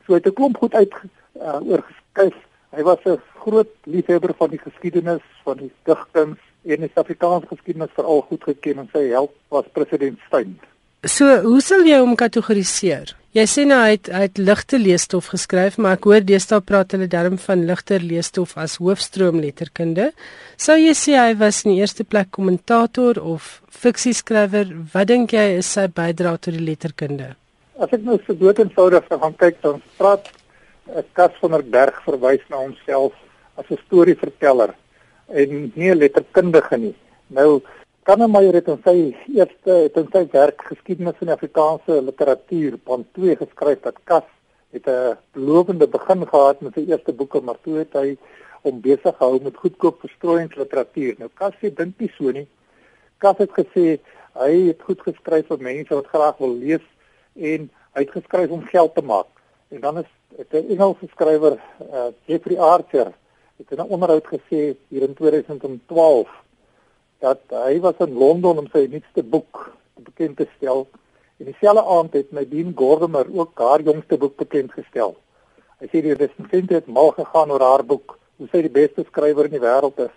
so 0.05 0.13
het 0.13 0.27
'n 0.27 0.33
klomp 0.33 0.57
goed 0.57 0.73
uit 0.73 0.93
uh, 1.41 1.59
oorgeskryf. 1.61 2.35
Hy 2.75 2.83
was 2.83 2.99
'n 3.05 3.21
groot 3.39 3.71
liefhebber 3.83 4.33
van 4.37 4.49
die 4.49 4.59
geskiedenis, 4.59 5.23
van 5.43 5.57
die 5.57 5.71
digkuns 5.85 6.39
en 6.65 6.79
die 6.81 6.91
Suid-Afrikaanse 6.93 7.47
geskiedenis 7.47 7.93
veral 7.95 8.21
goed 8.21 8.43
geken 8.43 8.79
en 8.79 8.89
sy 8.93 9.03
held 9.09 9.31
was 9.49 9.65
president 9.71 10.19
Steyn. 10.27 10.59
So, 11.05 11.41
hoe 11.41 11.61
sal 11.61 11.85
jy 11.85 11.99
hom 12.01 12.15
kategoriseer? 12.15 13.15
Jy 13.35 13.43
sê 13.51 13.65
nou 13.67 13.77
hy 13.77 13.91
het, 13.93 14.07
hy 14.09 14.21
het 14.25 14.37
ligte 14.39 14.77
leesstof 14.79 15.27
geskryf, 15.27 15.77
maar 15.77 15.97
ek 15.97 16.07
hoor 16.07 16.23
deesdae 16.23 16.61
praat 16.63 16.95
hulle 16.95 17.07
darm 17.11 17.35
van 17.37 17.65
ligter 17.67 17.99
leesstof 17.99 18.55
as 18.57 18.77
hoofstroom 18.79 19.41
letterkunde. 19.43 20.13
Sou 20.57 20.77
jy 20.79 20.93
sê 20.95 21.17
hy 21.19 21.35
was 21.35 21.65
in 21.65 21.73
die 21.73 21.81
eerste 21.83 22.03
plek 22.03 22.31
kommentator 22.31 23.19
of 23.21 23.61
fiksieskrywer? 23.69 24.71
Wat 24.93 25.11
dink 25.11 25.35
jy 25.35 25.59
is 25.59 25.73
sy 25.77 25.85
bydrae 25.87 26.39
tot 26.39 26.55
die 26.55 26.63
letterkunde? 26.63 27.35
As 27.77 27.91
ek 27.91 28.07
nou 28.07 28.17
so 28.23 28.33
dood 28.39 28.63
eenvoudig 28.63 29.05
gaan 29.11 29.35
kyk, 29.37 29.61
dan 29.61 29.83
praat 29.99 30.31
Kas 31.13 31.33
van 31.41 31.51
der 31.51 31.63
Berg 31.63 32.01
verwys 32.05 32.43
na 32.49 32.57
homself 32.57 33.13
as 33.57 33.65
'n 33.71 33.77
storieverteller 33.85 34.75
en 35.27 35.71
nie 35.75 35.91
'n 35.91 35.97
letterkundige 35.97 36.77
nie. 36.77 36.95
Nou 37.27 37.61
Kannemeyer 38.03 38.53
het 38.53 38.67
in 38.67 38.81
sy 38.85 39.15
eerste 39.33 39.71
het 39.71 39.95
in 39.97 40.09
sy 40.13 40.27
werk 40.31 40.61
geskiedenis 40.61 41.17
van 41.17 41.29
Afrikaanse 41.29 42.01
literatuur 42.01 42.77
band 42.85 43.07
2 43.13 43.35
geskryf 43.35 43.79
dat 43.81 43.97
Kas 44.03 44.27
het 44.73 44.87
'n 44.87 45.17
belovende 45.33 45.87
begin 45.87 46.27
gehad 46.27 46.61
met 46.61 46.73
sy 46.73 46.85
eerste 46.85 47.13
boeke 47.13 47.41
maar 47.41 47.57
toe 47.63 47.77
het 47.77 47.93
hy 47.93 48.17
om 48.61 48.81
besig 48.81 49.17
gehou 49.17 49.41
met 49.41 49.57
goedkoop 49.57 49.99
verstrooiingsliteratuur. 49.99 51.15
Nou 51.17 51.29
Kas 51.33 51.53
sê 51.61 51.73
dink 51.73 51.99
nie 51.99 52.11
so 52.17 52.31
nie. 52.31 52.47
Kas 53.17 53.37
het 53.37 53.51
gesê 53.51 53.99
hy 54.33 54.67
het 54.67 54.81
goed 54.81 55.01
geskryf 55.01 55.47
vir 55.47 55.57
mense 55.57 55.95
wat 55.95 56.07
graag 56.07 56.37
wil 56.37 56.57
lees 56.57 56.85
en 57.33 57.69
hy 57.93 58.01
het 58.01 58.11
geskryf 58.11 58.49
om 58.49 58.61
geld 58.61 58.95
te 58.95 59.01
maak. 59.01 59.34
En 59.67 59.81
dan 59.81 59.97
is 59.97 60.09
'n 60.51 60.67
Engelse 60.69 61.07
skrywer, 61.07 61.59
uh, 61.91 62.07
Jeffrey 62.25 62.59
Archer, 62.59 63.13
het 63.57 63.71
in 63.71 63.77
'n 63.77 63.89
onderhoud 63.89 64.27
gesê 64.27 64.75
hier 64.87 65.01
in 65.01 65.13
2012 65.13 66.29
dat 67.19 67.39
hy 67.49 67.79
was 67.79 67.97
in 67.97 68.13
Londen 68.13 68.57
om 68.57 68.67
sy 68.67 68.87
nuutste 68.89 69.23
boek 69.23 69.75
bekend 69.93 70.37
te 70.37 70.47
stel. 70.57 70.87
En 71.37 71.45
dieselfde 71.45 71.83
aand 71.83 72.13
het 72.13 72.31
Nadine 72.31 72.71
Gordimer 72.75 73.25
ook 73.33 73.59
haar 73.59 73.81
jongste 73.81 74.17
boek 74.17 74.35
bekend 74.35 74.71
gestel. 74.71 75.15
Hy 75.79 75.87
sê 75.87 76.01
die 76.01 76.13
resensente 76.13 76.73
het 76.73 76.87
mal 76.87 77.11
gegaan 77.11 77.51
oor 77.51 77.61
haar 77.61 77.83
boek, 77.85 78.17
hoe 78.37 78.47
sy 78.51 78.61
die 78.61 78.71
beste 78.71 79.03
skrywer 79.07 79.49
in 79.49 79.57
die 79.57 79.63
wêreld 79.63 79.99
is. 79.99 80.15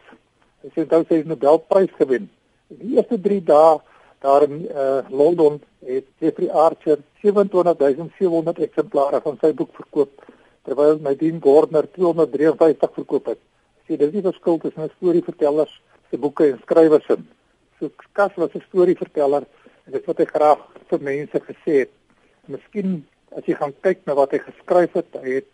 Hy 0.62 0.70
sê 0.74 0.86
dat 0.86 1.06
sy 1.06 1.22
die 1.22 1.30
Nobelprys 1.30 1.94
gewen. 1.98 2.28
Die 2.68 2.96
eerste 2.96 3.18
3 3.20 3.40
dae 3.44 3.78
daar 4.24 4.42
in 4.42 4.66
uh, 4.66 5.00
Londen 5.08 5.60
het 5.86 6.06
Jeffrey 6.18 6.50
Archer 6.50 6.98
27700 7.22 8.58
eksemplare 8.58 9.20
van 9.22 9.38
sy 9.40 9.52
boek 9.54 9.74
verkoop 9.74 10.24
terwyl 10.66 10.98
Nadine 11.00 11.40
Gordimer 11.40 11.86
253 11.92 12.94
verkoop 12.94 13.30
het. 13.32 13.40
Sê 13.86 13.96
dis 13.96 14.12
die 14.12 14.24
verskil 14.24 14.58
tussen 14.58 14.84
'n 14.84 14.94
storieverteller 14.96 15.70
se 16.10 16.18
boeke 16.18 16.50
en 16.50 16.58
skrywers 16.62 17.08
in. 17.14 17.28
So 17.78 17.90
Kas 18.12 18.34
was 18.36 18.54
'n 18.54 18.64
storieverteller 18.68 19.46
en 19.86 19.92
dit 19.92 20.06
wat 20.06 20.18
hy 20.18 20.24
graag 20.24 20.66
vir 20.90 21.00
mense 21.00 21.40
gesê 21.40 21.72
het. 21.84 21.92
Miskien 22.46 23.06
as 23.36 23.44
jy 23.44 23.54
gaan 23.54 23.74
kyk 23.80 24.06
na 24.06 24.14
wat 24.14 24.32
hy 24.32 24.38
geskryf 24.38 24.92
het, 24.92 25.14
hy 25.22 25.40
het 25.40 25.50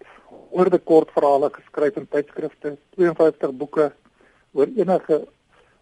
oor 0.51 0.71
die 0.71 0.79
kortverhale 0.79 1.51
geskryf 1.51 1.97
in 1.97 2.07
tydskrifte, 2.07 2.77
52 2.97 3.53
boeke 3.53 3.93
oor 4.55 4.67
enige 4.67 5.27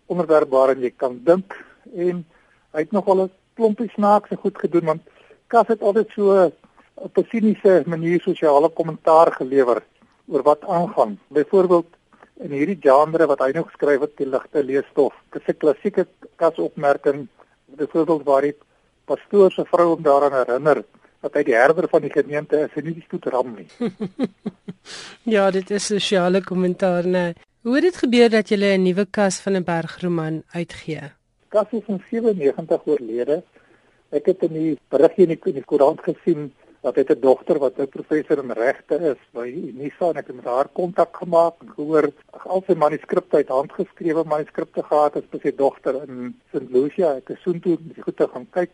onderwerp 0.06 0.50
waarin 0.50 0.80
jy 0.80 0.92
kan 0.96 1.20
dink 1.24 1.56
en 1.94 2.24
hy 2.72 2.80
het 2.80 2.92
nogal 2.92 3.24
'n 3.24 3.30
klompie 3.54 3.90
snaakse 3.90 4.36
goed 4.36 4.58
gedoen 4.58 4.84
want 4.84 5.02
Kas 5.52 5.68
het 5.68 5.82
altyd 5.84 6.12
so 6.16 6.52
op 6.94 7.18
'n 7.18 7.26
siniese 7.30 7.82
manier 7.86 8.20
sosiale 8.20 8.68
kommentaar 8.68 9.32
gelewer 9.32 9.82
oor 10.26 10.42
wat 10.42 10.64
aangaan. 10.64 11.18
Byvoorbeeld 11.28 11.86
in 12.36 12.50
hierdie 12.50 12.78
genre 12.80 13.26
wat 13.26 13.38
hy 13.38 13.50
nou 13.52 13.64
geskryf 13.64 14.00
het, 14.00 14.16
die 14.16 14.26
ligte 14.26 14.64
leesstof. 14.64 15.14
Dit 15.30 15.42
is 15.42 15.54
'n 15.54 15.58
klassieke 15.58 16.06
kasopmerking, 16.36 17.28
byvoorbeeld 17.64 18.24
waar 18.24 18.42
die 18.42 18.56
pastoor 19.04 19.50
se 19.52 19.64
vrou 19.64 19.88
hom 19.88 20.02
daaraan 20.02 20.32
herinner 20.32 20.84
dat 21.20 21.34
hy 21.34 21.42
die 21.42 21.54
herder 21.54 21.88
van 21.88 22.00
die 22.00 22.12
gemeente 22.12 22.56
is 22.56 22.74
en 22.74 22.84
nie 22.84 22.94
die 22.94 23.04
stoetram 23.06 23.54
nie. 23.54 23.68
ja, 25.34 25.50
dit 25.50 25.70
is 25.70 25.86
sosiale 25.86 26.42
kommentaar, 26.42 27.06
nee. 27.06 27.34
Hoe 27.62 27.74
het 27.74 27.82
dit 27.82 27.96
gebeur 27.96 28.30
dat 28.30 28.48
jy 28.48 28.56
'n 28.56 28.82
nuwe 28.82 29.06
kas 29.10 29.40
van 29.40 29.52
'n 29.56 29.64
bergroman 29.64 30.42
uitgee? 30.52 31.12
Kas 31.52 31.72
is 31.76 31.88
in 31.92 32.00
97 32.08 32.86
oorlede. 32.88 33.42
Ek 34.16 34.28
het 34.30 34.44
in 34.46 34.54
die 34.56 34.70
berigie 34.92 35.26
in 35.26 35.34
die, 35.34 35.40
in 35.50 35.58
die 35.58 35.68
koerant 35.68 36.00
gesien 36.00 36.46
dat 36.82 36.96
hy 36.96 37.04
'n 37.04 37.20
dogter 37.20 37.58
wat 37.60 37.78
'n 37.78 37.92
professor 37.92 38.38
in 38.42 38.50
regte 38.56 38.96
is 39.10 39.20
by 39.36 39.46
Unisa 39.46 40.08
en 40.10 40.16
ek 40.16 40.26
het 40.26 40.36
met 40.36 40.48
haar 40.48 40.68
kontak 40.72 41.12
gemaak 41.16 41.60
en 41.60 41.68
gehoor 41.76 42.08
al 42.54 42.64
sy 42.66 42.74
manuskripte 42.74 43.36
uit 43.36 43.48
handgeskrewe 43.48 44.24
manuskripte 44.24 44.82
gehad 44.82 45.14
het 45.14 45.24
sy 45.42 45.52
dogter 45.56 45.94
in 46.08 46.34
St. 46.52 46.70
Lucia 46.72 47.16
ek 47.20 47.28
het 47.28 47.38
soontoe 47.44 47.78
goed 48.00 48.16
te 48.16 48.28
gaan 48.32 48.48
kyk 48.50 48.70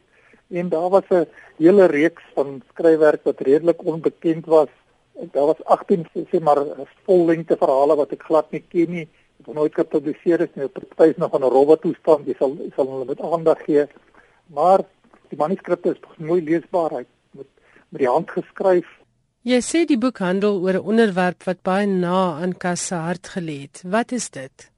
en 0.51 0.69
daar 0.69 0.91
was 0.91 1.11
'n 1.11 1.27
hele 1.59 1.87
reeks 1.87 2.25
van 2.35 2.63
skryfwerk 2.71 3.25
wat 3.25 3.41
redelik 3.41 3.85
onbekend 3.85 4.47
was 4.47 4.73
en 5.21 5.29
daar 5.33 5.47
was 5.47 5.65
18 5.65 6.07
sê 6.15 6.41
maar 6.41 6.65
vollengte 7.05 7.57
verhale 7.57 7.97
wat 7.97 8.13
ek 8.13 8.23
glad 8.23 8.53
nie 8.53 8.65
ken 8.71 8.91
nie 8.91 9.09
wat 9.47 9.55
nooit 9.55 9.75
gepubliseer 9.75 10.41
is 10.41 10.55
nie 10.55 10.69
party 10.69 11.11
is 11.11 11.17
nog 11.17 11.35
in 11.35 11.45
'n 11.45 11.55
robot 11.57 11.81
toestand 11.81 12.27
jy 12.27 12.35
sal 12.39 12.57
sal 12.77 12.87
hulle 12.87 13.05
met 13.05 13.21
aandag 13.21 13.65
gee 13.65 13.87
maar 14.49 14.85
die 15.31 15.39
manuskripte 15.39 15.95
is 15.95 16.01
mooi 16.17 16.41
leesbaar 16.43 17.05
met 17.89 18.01
die 18.03 18.09
hand 18.09 18.31
geskryf. 18.31 18.89
Jy 19.49 19.61
sê 19.65 19.85
die 19.89 19.99
boek 20.01 20.21
handel 20.25 20.59
oor 20.65 20.77
'n 20.79 20.89
onderwerp 20.93 21.45
wat 21.49 21.63
baie 21.63 21.87
na 21.87 22.41
aan 22.43 22.53
Kas 22.53 22.87
se 22.87 22.95
hart 22.95 23.29
gelê 23.35 23.61
het. 23.67 23.83
Wat 23.85 24.13
is 24.13 24.31
dit? 24.31 24.71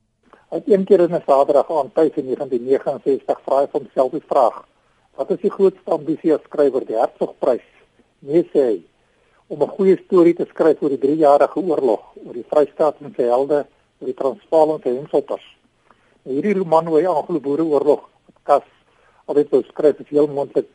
Hy 0.51 0.63
een 0.67 0.85
keer 0.85 1.01
in 1.01 1.15
'n 1.15 1.23
Saterdag 1.27 1.69
in 1.69 1.91
1969 1.95 3.41
vra 3.45 3.61
hy 3.61 3.67
homself 3.73 4.11
die 4.11 4.27
vraag: 4.27 4.67
Wat 5.17 5.31
is 5.31 5.41
die 5.41 5.51
grootste 5.51 5.91
ambisie 5.91 6.35
as 6.35 6.43
skrywer, 6.45 6.87
die 6.87 6.97
Hertzogprys? 6.97 7.67
Nee 8.19 8.43
sê 8.53 8.61
hy, 8.61 8.83
om 9.47 9.63
'n 9.63 9.69
goeie 9.69 9.97
storie 10.05 10.35
te 10.35 10.47
skryf 10.49 10.83
oor 10.83 10.91
die 10.91 10.99
3-jarige 10.99 11.61
oorlog, 11.61 12.03
oor 12.27 12.35
die 12.35 12.47
Vrystaat 12.49 12.97
en 13.01 13.15
sy 13.17 13.23
helde, 13.23 13.67
die 14.05 14.17
Transvaal 14.19 14.75
en 14.75 14.83
sy 14.85 14.95
henselters. 14.95 15.45
Hierdie 16.29 16.55
roman 16.59 16.89
oor 16.89 17.03
die 17.03 17.11
Anglo-Boereoorlog, 17.11 18.07
wat 18.29 18.39
Kas 18.49 18.67
altyd 19.31 19.53
wou 19.55 19.63
skryf, 19.69 20.01
is 20.01 20.13
heel 20.13 20.29
moontlik 20.29 20.69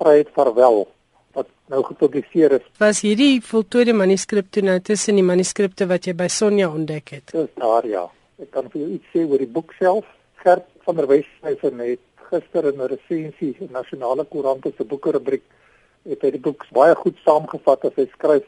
vryheid 0.00 0.30
verwel 0.36 0.84
wat 1.36 1.48
nou 1.72 1.82
gepubliseer 1.84 2.56
is. 2.58 2.64
Was 2.80 3.02
hierdie 3.04 3.40
voltooide 3.44 3.92
manuskrip 3.96 4.48
toe 4.52 4.64
nou 4.64 4.78
tussen 4.80 5.20
die 5.20 5.26
manuskripte 5.26 5.88
wat 5.90 6.08
jy 6.08 6.16
by 6.16 6.28
Sonja 6.32 6.70
ontdek 6.72 7.12
het? 7.16 7.32
Dis 7.32 7.52
daar 7.60 7.88
ja. 7.88 8.06
Ek 8.40 8.50
kan 8.52 8.70
vir 8.72 8.82
jou 8.82 8.90
iets 8.96 9.12
sê 9.12 9.24
oor 9.24 9.40
die 9.40 9.52
boek 9.58 9.74
self. 9.80 10.08
Gert 10.44 10.68
van 10.84 11.00
der 11.00 11.08
Westhuizen 11.10 11.80
het 11.84 12.02
gister 12.30 12.68
in 12.72 12.80
'n 12.80 12.88
resensie 12.88 13.56
in 13.60 13.72
Nasionale 13.72 14.24
Koerant 14.24 14.64
se 14.64 14.84
boeke 14.84 15.12
rubriek 15.12 15.42
het 16.04 16.22
hy 16.22 16.30
die 16.30 16.40
boek 16.40 16.64
baie 16.72 16.94
goed 16.94 17.16
saamgevat 17.24 17.84
as 17.84 17.96
hy 17.96 18.06
skryf 18.12 18.44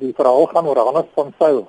Die 0.00 0.12
verhaal 0.14 0.46
gaan 0.52 0.66
oor 0.70 0.78
Hannes 0.78 1.08
van 1.14 1.32
Sail, 1.38 1.66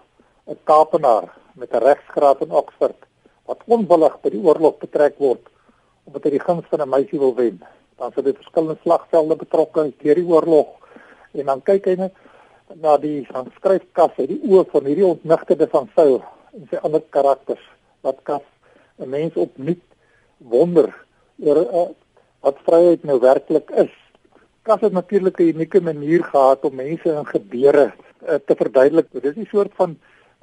'n 0.47 0.57
Kaapenaar 0.69 1.25
met 1.57 1.73
'n 1.73 1.83
regsgraad 1.83 2.41
in 2.41 2.51
Oxford 2.51 2.99
wat 3.45 3.63
onwillig 3.65 4.21
by 4.21 4.29
die 4.29 4.43
oorlog 4.43 4.77
betrek 4.77 5.17
word 5.17 5.43
omdat 6.07 6.23
hy 6.23 6.31
die 6.37 6.45
guns 6.47 6.65
van 6.69 6.81
'n 6.81 6.89
meisie 6.89 7.19
wil 7.19 7.35
wen. 7.35 7.59
Dan 7.97 8.11
sit 8.11 8.25
hy 8.25 8.33
verskillende 8.33 8.77
slagvelde 8.81 9.35
betrokke 9.35 9.91
deur 10.03 10.15
die 10.15 10.27
oorlog 10.27 10.67
en 11.33 11.45
dan 11.45 11.61
kyk 11.61 11.85
hy 11.85 11.95
net 11.95 12.13
na 12.75 12.97
die 12.97 13.27
skryfkas 13.57 14.17
uit 14.17 14.29
die 14.29 14.41
oë 14.43 14.65
van 14.71 14.85
hierdie 14.85 15.05
ontnigterde 15.05 15.67
van 15.67 15.89
Saul 15.95 16.21
en 16.53 16.67
sy 16.69 16.79
ander 16.83 17.03
karakters 17.09 17.63
wat 18.01 18.19
kas 18.23 18.45
'n 18.99 19.09
mens 19.09 19.35
opnuut 19.35 19.83
wonder 20.37 20.93
oor 21.39 21.57
uh, 21.57 21.87
wat 22.41 22.59
vryheid 22.65 23.03
nou 23.03 23.19
werklik 23.19 23.69
is. 23.71 23.93
Kas 24.63 24.81
het 24.81 24.93
natuurlik 24.93 25.39
'n 25.39 25.53
unieke 25.53 25.81
manier 25.81 26.23
gehad 26.23 26.65
om 26.65 26.75
mense 26.75 27.13
en 27.13 27.25
gebeure 27.25 27.93
uh, 28.27 28.35
te 28.45 28.55
verduidelik. 28.55 29.11
Dit 29.11 29.23
is 29.23 29.35
'n 29.35 29.49
soort 29.51 29.71
van 29.75 29.97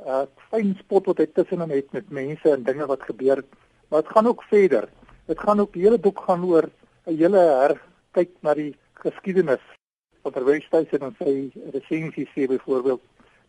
uh, 0.06 0.24
fyn 0.50 0.74
spot 0.78 1.06
wat 1.10 1.18
hy 1.18 1.26
tussenin 1.32 1.70
het 1.70 1.92
met 1.92 2.10
mense 2.10 2.50
en 2.50 2.64
dinge 2.64 2.86
wat 2.86 3.02
gebeur. 3.02 3.44
Maar 3.88 4.02
dit 4.02 4.12
gaan 4.12 4.26
ook 4.26 4.42
verder. 4.50 4.88
Dit 5.26 5.40
gaan 5.40 5.60
ook 5.60 5.72
die 5.72 5.82
hele 5.82 5.98
boek 5.98 6.20
gaan 6.26 6.44
oor 6.44 6.68
'n 7.06 7.16
hele 7.16 7.38
herkyk 7.38 8.30
na 8.40 8.54
die 8.54 8.74
geskiedenis 9.04 9.64
onderwysstyd 10.24 10.92
en 10.92 10.98
dan 10.98 11.16
sê 11.20 11.32
resensie 11.72 12.28
sê 12.32 12.46
byvoorbeeld 12.48 13.02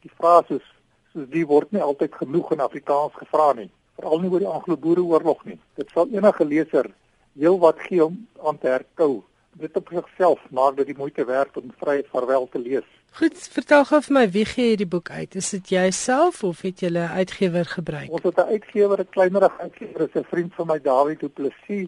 die 0.04 0.12
frases 0.18 0.66
soos 1.14 1.30
die 1.32 1.46
word 1.48 1.72
nie 1.72 1.82
altyd 1.82 2.16
genoeg 2.20 2.52
in 2.52 2.64
Afrikaans 2.66 3.16
gevra 3.20 3.54
nie 3.60 3.70
veral 3.96 4.20
nie 4.20 4.32
oor 4.34 4.44
die 4.44 4.52
Anglo-Boereoorlog 4.52 5.46
nie 5.46 5.60
dit 5.80 5.94
sal 5.96 6.12
enige 6.12 6.48
leser 6.52 6.92
heel 7.40 7.60
wat 7.64 7.80
gee 7.88 8.04
om 8.06 8.18
aan 8.44 8.60
te 8.60 8.68
herkou 8.74 9.24
dit 9.62 9.76
op 9.76 9.90
sigself 9.92 10.40
maak 10.50 10.78
dit 10.78 10.92
die 10.92 10.98
moeite 10.98 11.26
werd 11.26 11.58
om 11.58 11.74
vryheid 11.80 12.08
vaarwel 12.12 12.48
te 12.52 12.60
lees 12.60 12.88
Goed, 13.16 13.38
vertel 13.48 13.86
gou 13.88 14.02
vir 14.04 14.14
my 14.16 14.22
wie 14.28 14.44
gee 14.44 14.74
hierdie 14.74 14.90
boek 14.92 15.08
uit? 15.08 15.38
Is 15.40 15.54
dit 15.54 15.70
jouself 15.72 16.42
of 16.44 16.66
het 16.68 16.82
jy 16.84 16.90
'n 16.92 17.16
uitgewer 17.16 17.66
gebruik? 17.66 18.10
Ons 18.12 18.24
het 18.24 18.38
'n 18.38 18.52
uitgewer, 18.52 19.00
'n 19.00 19.10
kleinerige 19.10 19.58
uitgewer, 19.58 20.02
is 20.02 20.16
'n 20.20 20.28
vriend 20.28 20.54
van 20.56 20.68
my 20.68 20.80
David 20.82 21.20
Du 21.20 21.30
Plessis. 21.30 21.88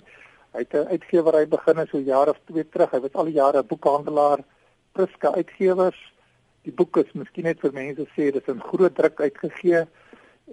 Hy 0.53 0.59
het 0.63 0.73
'n 0.73 0.87
uitgewery 0.87 1.47
begin 1.47 1.87
so 1.87 1.99
jare 1.99 2.29
of 2.29 2.39
2 2.45 2.69
terug. 2.69 2.91
Hy 2.91 2.99
was 2.99 3.13
al 3.13 3.25
die 3.25 3.33
jare 3.33 3.59
'n 3.59 3.67
boekhandelaar 3.67 4.39
Priska 4.93 5.33
Uitgewers. 5.33 6.13
Die 6.63 6.73
boek 6.73 6.97
is 6.97 7.11
miskien 7.13 7.43
net 7.43 7.59
vir 7.59 7.73
mense 7.73 8.07
sê 8.15 8.31
dit 8.31 8.35
is 8.35 8.53
in 8.53 8.61
groot 8.61 8.95
druk 8.95 9.19
uitgegee 9.21 9.85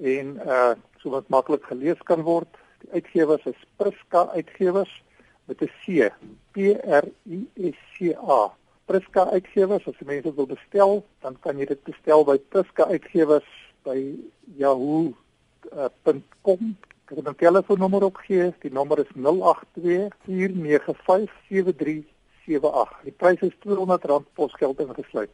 en 0.03 0.41
uh 0.47 0.75
so 0.99 1.11
wat 1.11 1.29
maklik 1.29 1.65
gelees 1.65 2.03
kan 2.05 2.23
word. 2.23 2.49
Die 2.81 2.91
uitgewers 2.93 3.45
is 3.45 3.67
Priska 3.77 4.29
Uitgewers 4.35 5.04
met 5.47 5.63
'n 5.63 5.71
C, 5.81 6.11
P 6.53 6.57
R 7.03 7.07
I 7.31 7.49
S 7.57 7.79
C 7.95 8.15
A. 8.15 8.53
Priska 8.85 9.31
Uitgewers, 9.31 9.89
as 9.89 9.99
jy 9.99 10.07
mense 10.07 10.35
wil 10.35 10.47
bestel, 10.47 11.05
dan 11.21 11.37
kan 11.41 11.59
jy 11.59 11.67
dit 11.67 11.85
bestel 11.85 12.25
by 12.25 12.39
Priska 12.49 12.85
Uitgewers 12.85 13.49
by 13.83 14.15
yahoo.com. 14.57 16.77
Ek 17.11 17.17
het 17.17 17.29
'n 17.29 17.37
telefoonnommer 17.37 18.05
opgegee. 18.05 18.55
Die 18.61 18.73
nommer 18.73 18.99
is 18.99 19.13
082 19.15 20.13
495 20.25 21.33
73 21.49 22.15
78. 22.45 23.01
Die 23.05 23.13
prys 23.13 23.41
is 23.41 23.55
R200 23.65 24.25
posgeld 24.35 24.81
ingesluit. 24.81 25.31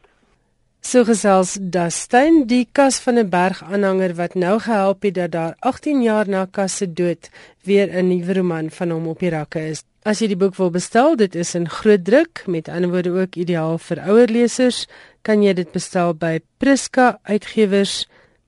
So 0.81 1.03
gesels 1.05 1.59
Dustin, 1.61 2.47
die 2.49 2.65
kas 2.73 2.99
van 2.99 3.19
'n 3.19 3.29
bergaanhanger 3.29 4.15
wat 4.15 4.33
nou 4.33 4.59
gehelp 4.59 5.03
het 5.03 5.15
dat 5.15 5.31
daar 5.31 5.55
18 5.59 6.01
jaar 6.01 6.27
na 6.27 6.45
kas 6.45 6.77
se 6.77 6.93
dood 6.93 7.29
weer 7.63 7.87
'n 7.93 8.07
nuwe 8.07 8.33
roman 8.33 8.69
van 8.69 8.89
hom 8.89 9.07
op 9.07 9.19
die 9.19 9.29
rakke 9.29 9.59
is. 9.59 9.83
As 10.01 10.17
jy 10.17 10.31
die 10.31 10.39
boek 10.39 10.55
wil 10.57 10.71
bestel, 10.73 11.13
dit 11.13 11.35
is 11.37 11.51
in 11.53 11.67
groot 11.69 12.01
druk, 12.01 12.41
met 12.49 12.69
ander 12.73 12.89
woorde 12.89 13.11
ook 13.13 13.37
ideaal 13.37 13.77
vir 13.77 14.01
ouer 14.09 14.33
lesers, 14.33 14.87
kan 15.21 15.43
jy 15.45 15.53
dit 15.59 15.69
bestel 15.75 16.15
by 16.17 16.39
Priska 16.57 17.19
Uitgewers 17.29 18.07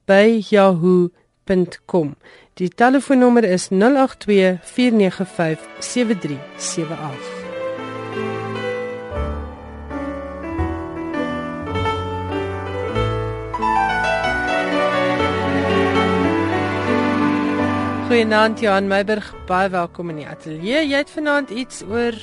by 0.10 0.42
yahoo.com. 0.50 2.16
Die 2.58 2.72
telefoonnommer 2.74 3.46
is 3.46 3.70
082 3.70 4.58
495 4.74 5.70
7378. 5.94 7.43
Goeienaand 18.14 18.60
Johan 18.62 18.86
Meiberg, 18.86 19.32
baie 19.50 19.72
welkom 19.74 20.12
in 20.12 20.20
die 20.20 20.28
ateljee. 20.30 20.84
Jy 20.86 21.00
het 21.00 21.10
vanaand 21.10 21.50
iets 21.50 21.80
oor 21.82 22.14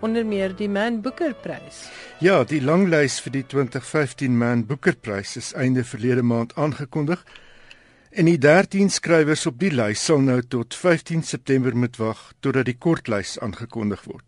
onder 0.00 0.24
meer 0.24 0.54
die 0.56 0.70
Man 0.72 1.02
Booker 1.04 1.34
Prys. 1.42 1.82
Ja, 2.24 2.38
die 2.48 2.62
langlys 2.64 3.18
vir 3.20 3.34
die 3.34 3.42
2015 3.52 4.38
Man 4.40 4.62
Booker 4.64 4.96
Prys 4.96 5.34
is 5.36 5.52
einde 5.52 5.84
verlede 5.84 6.24
maand 6.24 6.56
aangekondig. 6.56 7.20
En 8.08 8.32
die 8.32 8.38
13 8.40 8.88
skrywers 8.88 9.44
op 9.44 9.60
die 9.60 9.74
lys 9.74 10.06
sal 10.08 10.24
nou 10.24 10.40
tot 10.48 10.72
15 10.80 11.20
September 11.34 11.76
moet 11.76 12.00
wag 12.00 12.30
totdat 12.40 12.64
die 12.72 12.78
kortlys 12.80 13.36
aangekondig 13.44 14.08
word. 14.08 14.24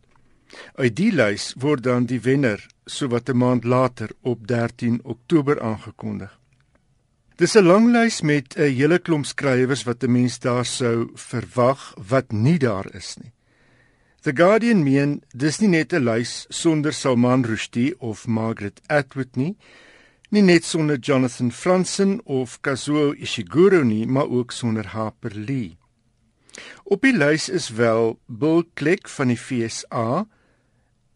Uit 0.76 1.00
die 1.00 1.14
lys 1.16 1.54
word 1.56 1.88
dan 1.88 2.12
die 2.12 2.20
wenner 2.20 2.60
sowat 2.84 3.32
'n 3.32 3.40
maand 3.40 3.64
later 3.64 4.12
op 4.20 4.44
13 4.46 5.00
Oktober 5.04 5.62
aangekondig. 5.62 6.35
Dis 7.36 7.54
'n 7.54 7.66
lang 7.68 7.86
lys 7.92 8.22
met 8.22 8.56
'n 8.56 8.72
hele 8.78 8.98
klomp 8.98 9.26
skrywers 9.26 9.82
wat 9.84 10.02
'n 10.02 10.12
mens 10.12 10.38
daar 10.38 10.64
sou 10.64 11.10
verwag 11.14 11.94
wat 12.08 12.32
nie 12.32 12.58
daar 12.58 12.88
is 12.94 13.16
nie. 13.20 13.32
The 14.22 14.32
Guardian 14.32 14.82
meen 14.82 15.22
dis 15.34 15.60
nie 15.60 15.68
net 15.68 15.92
'n 15.92 16.04
lys 16.04 16.46
sonder 16.48 16.92
Salman 16.92 17.44
Rushdie 17.44 17.94
of 18.00 18.26
Margaret 18.26 18.80
Atwood 18.88 19.36
nie, 19.36 19.54
nie 20.30 20.42
net 20.42 20.64
sonder 20.64 20.98
Jonathan 20.98 21.50
Franzen 21.50 22.20
of 22.24 22.60
Kazuo 22.62 23.12
Ishiguro 23.12 23.82
nie, 23.82 24.06
maar 24.06 24.30
ook 24.30 24.52
sonder 24.52 24.86
Harper 24.86 25.34
Lee. 25.34 25.76
Op 26.84 27.02
die 27.02 27.12
lys 27.12 27.48
is 27.48 27.68
wel 27.68 28.18
Bill 28.26 28.64
Clegg 28.74 29.10
van 29.10 29.28
die 29.28 29.36
FSA 29.36 30.26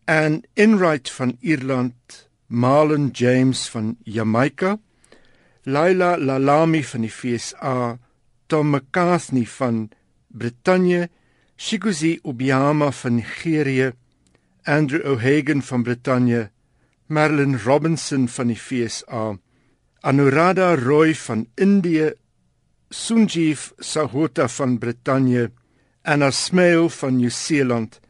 en 0.04 0.42
Enright 0.54 1.10
van 1.10 1.36
Ierland, 1.40 2.28
Marlon 2.46 3.08
James 3.12 3.68
van 3.68 3.96
Jamaica, 4.04 4.78
Laila 5.70 6.16
Lalami 6.18 6.82
van 6.82 7.04
die 7.06 7.10
FSA, 7.10 7.98
Tom 8.48 8.70
McCarthy 8.70 9.44
van 9.46 9.90
Brittanje, 10.28 11.08
Shikuzi 11.56 12.18
Obiama 12.24 12.90
van 12.90 13.16
Nigerië, 13.16 13.92
Andrew 14.66 15.06
O'Hagan 15.12 15.62
van 15.62 15.82
Brittanje, 15.82 16.50
Marilyn 17.06 17.58
Robinson 17.58 18.26
van 18.28 18.50
die 18.50 18.58
FSA, 18.58 19.38
Anuradha 20.02 20.74
Roy 20.74 21.14
van 21.14 21.46
Indië, 21.56 22.10
Sunjeev 22.90 23.70
Sahota 23.78 24.48
van 24.48 24.78
Brittanje, 24.78 25.50
Anna 26.02 26.30
Smale 26.30 26.88
van 26.90 27.16
Nieu-Seeland 27.16 28.00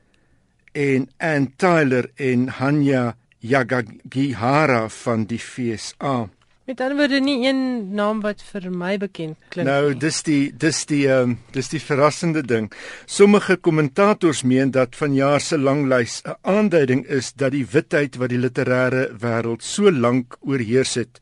en 0.73 1.09
Ann 1.19 1.53
Tyler 1.57 2.11
en 2.17 2.49
Hanya 2.49 3.17
Yagagihara 3.41 4.89
van 4.89 5.25
die 5.27 5.39
FSA. 5.39 6.31
Met 6.71 6.81
ander 6.81 7.01
woorde 7.01 7.19
nie 7.19 7.49
een 7.49 7.63
naam 7.99 8.21
wat 8.23 8.45
vir 8.47 8.69
my 8.71 8.93
bekend 9.03 9.35
klink 9.51 9.67
nou, 9.67 9.89
nie. 9.89 9.95
Nou, 9.97 10.03
dis 10.05 10.19
die 10.23 10.43
dis 10.65 10.85
die 10.87 11.01
ehm 11.09 11.33
um, 11.33 11.39
dis 11.51 11.71
die 11.73 11.81
verrassende 11.83 12.45
ding. 12.47 12.69
Sommige 13.11 13.57
kommentators 13.59 14.45
meen 14.47 14.71
dat 14.71 14.95
vanjaar 14.95 15.43
se 15.43 15.59
langlys 15.59 16.21
'n 16.23 16.37
aanduiding 16.43 17.03
is 17.07 17.33
dat 17.33 17.51
die 17.57 17.65
witheid 17.73 18.21
wat 18.23 18.31
die 18.31 18.39
literêre 18.39 19.03
wêreld 19.25 19.67
so 19.67 19.91
lank 19.91 20.37
oorheers 20.41 20.95
het, 20.95 21.19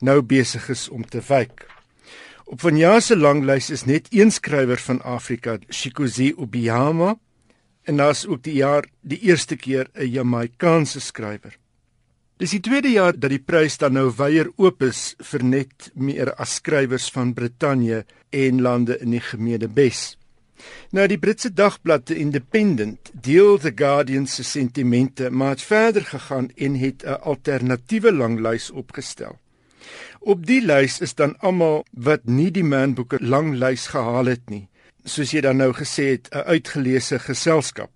nou 0.00 0.20
besig 0.20 0.68
is 0.68 0.88
om 0.88 1.08
te 1.08 1.22
wyk. 1.28 1.64
Op 2.44 2.60
vanjaar 2.60 3.00
se 3.00 3.16
langlys 3.16 3.70
is 3.70 3.84
net 3.84 4.06
een 4.12 4.30
skrywer 4.30 4.78
van 4.78 5.02
Afrika, 5.02 5.56
Shikozi 5.70 6.34
Obiama, 6.36 7.16
en 7.84 7.96
daar's 7.96 8.26
ook 8.26 8.42
die 8.42 8.60
jaar 8.60 8.84
die 9.00 9.20
eerste 9.20 9.56
keer 9.56 9.88
'n 9.94 10.10
Jamaikaanse 10.10 11.00
skrywer. 11.00 11.56
Dis 12.40 12.54
die 12.54 12.62
tweede 12.64 12.88
jaar 12.88 13.12
dat 13.20 13.34
die 13.34 13.42
prys 13.44 13.74
dan 13.76 13.92
nou 13.98 14.06
weier 14.16 14.48
oop 14.56 14.80
is 14.86 15.00
vir 15.28 15.42
net 15.44 15.90
meer 15.92 16.30
as 16.40 16.54
skrywers 16.56 17.10
van 17.12 17.34
Brittanje 17.36 17.98
en 18.32 18.62
lande 18.64 18.94
in 19.04 19.12
die 19.12 19.20
gemeene 19.20 19.68
Bes. 19.68 20.14
Nou 20.96 21.04
die 21.04 21.18
Britse 21.20 21.50
dagblad 21.52 22.06
The 22.08 22.16
Independent 22.16 23.10
deel 23.12 23.58
The 23.60 23.74
Guardian 23.76 24.24
se 24.26 24.44
sentimente, 24.44 25.28
maar 25.28 25.58
het 25.58 25.66
verder 25.68 26.06
gegaan 26.08 26.48
en 26.56 26.78
het 26.80 27.04
'n 27.04 27.20
alternatiewe 27.20 28.12
langlys 28.12 28.70
opgestel. 28.70 29.36
Op 30.20 30.46
die 30.46 30.64
lys 30.64 31.00
is 31.00 31.14
dan 31.14 31.36
almal 31.40 31.84
wat 31.92 32.24
nie 32.24 32.50
die 32.50 32.64
Man 32.64 32.94
Booker 32.94 33.20
langlys 33.22 33.86
gehaal 33.86 34.32
het 34.32 34.48
nie, 34.48 34.68
soos 35.04 35.30
jy 35.30 35.40
dan 35.40 35.56
nou 35.56 35.72
gesê 35.72 36.16
het, 36.16 36.28
'n 36.32 36.48
uitgeleese 36.48 37.18
geselskap. 37.18 37.90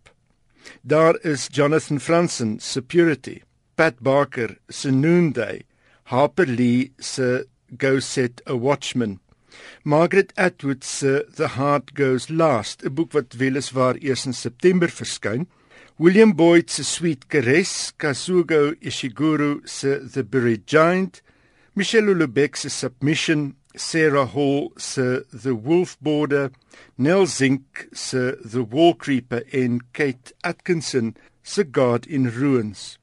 Daar 0.82 1.16
is 1.22 1.48
Jonathan 1.50 2.00
Franzen, 2.00 2.60
Security. 2.60 3.43
Pat 3.76 4.02
Barker 4.02 4.56
se 4.70 4.90
Noonday, 4.90 5.64
Harper 6.04 6.46
Lee 6.46 6.92
se 6.98 7.44
Go 7.76 8.00
Set 8.00 8.40
a 8.46 8.56
Watchman, 8.56 9.20
Margaret 9.84 10.32
Atwood 10.36 10.84
se 10.84 11.22
The 11.36 11.48
Heart 11.56 11.94
Goes 11.94 12.30
Last, 12.30 12.84
'n 12.84 12.94
boek 12.94 13.14
wat 13.14 13.38
weliswaar 13.38 13.96
eers 14.02 14.26
in 14.26 14.32
September 14.32 14.88
verskyn, 14.88 15.46
William 15.98 16.32
Boyd 16.32 16.70
se 16.70 16.82
Sweet 16.82 17.28
Caress, 17.28 17.92
Kazugo 17.98 18.74
Ishiguro 18.80 19.60
se 19.68 20.00
The 20.12 20.24
Buried 20.24 20.66
Giant, 20.66 21.22
Michelle 21.74 22.06
Houellebecq 22.06 22.56
se 22.56 22.68
Submission, 22.68 23.54
Sarah 23.76 24.26
Hall 24.26 24.72
se 24.76 25.22
The 25.32 25.54
Wolf 25.54 25.96
Border, 26.00 26.50
Nell 26.96 27.26
Zink 27.26 27.88
se 27.92 28.36
The 28.44 28.62
Wall 28.62 28.94
Creeper. 28.94 29.42
En 29.52 29.80
Kate 29.92 30.32
Atkinson 30.44 31.16
se 31.42 31.64
God 31.64 32.06
in 32.06 32.30
Ruins. 32.30 32.98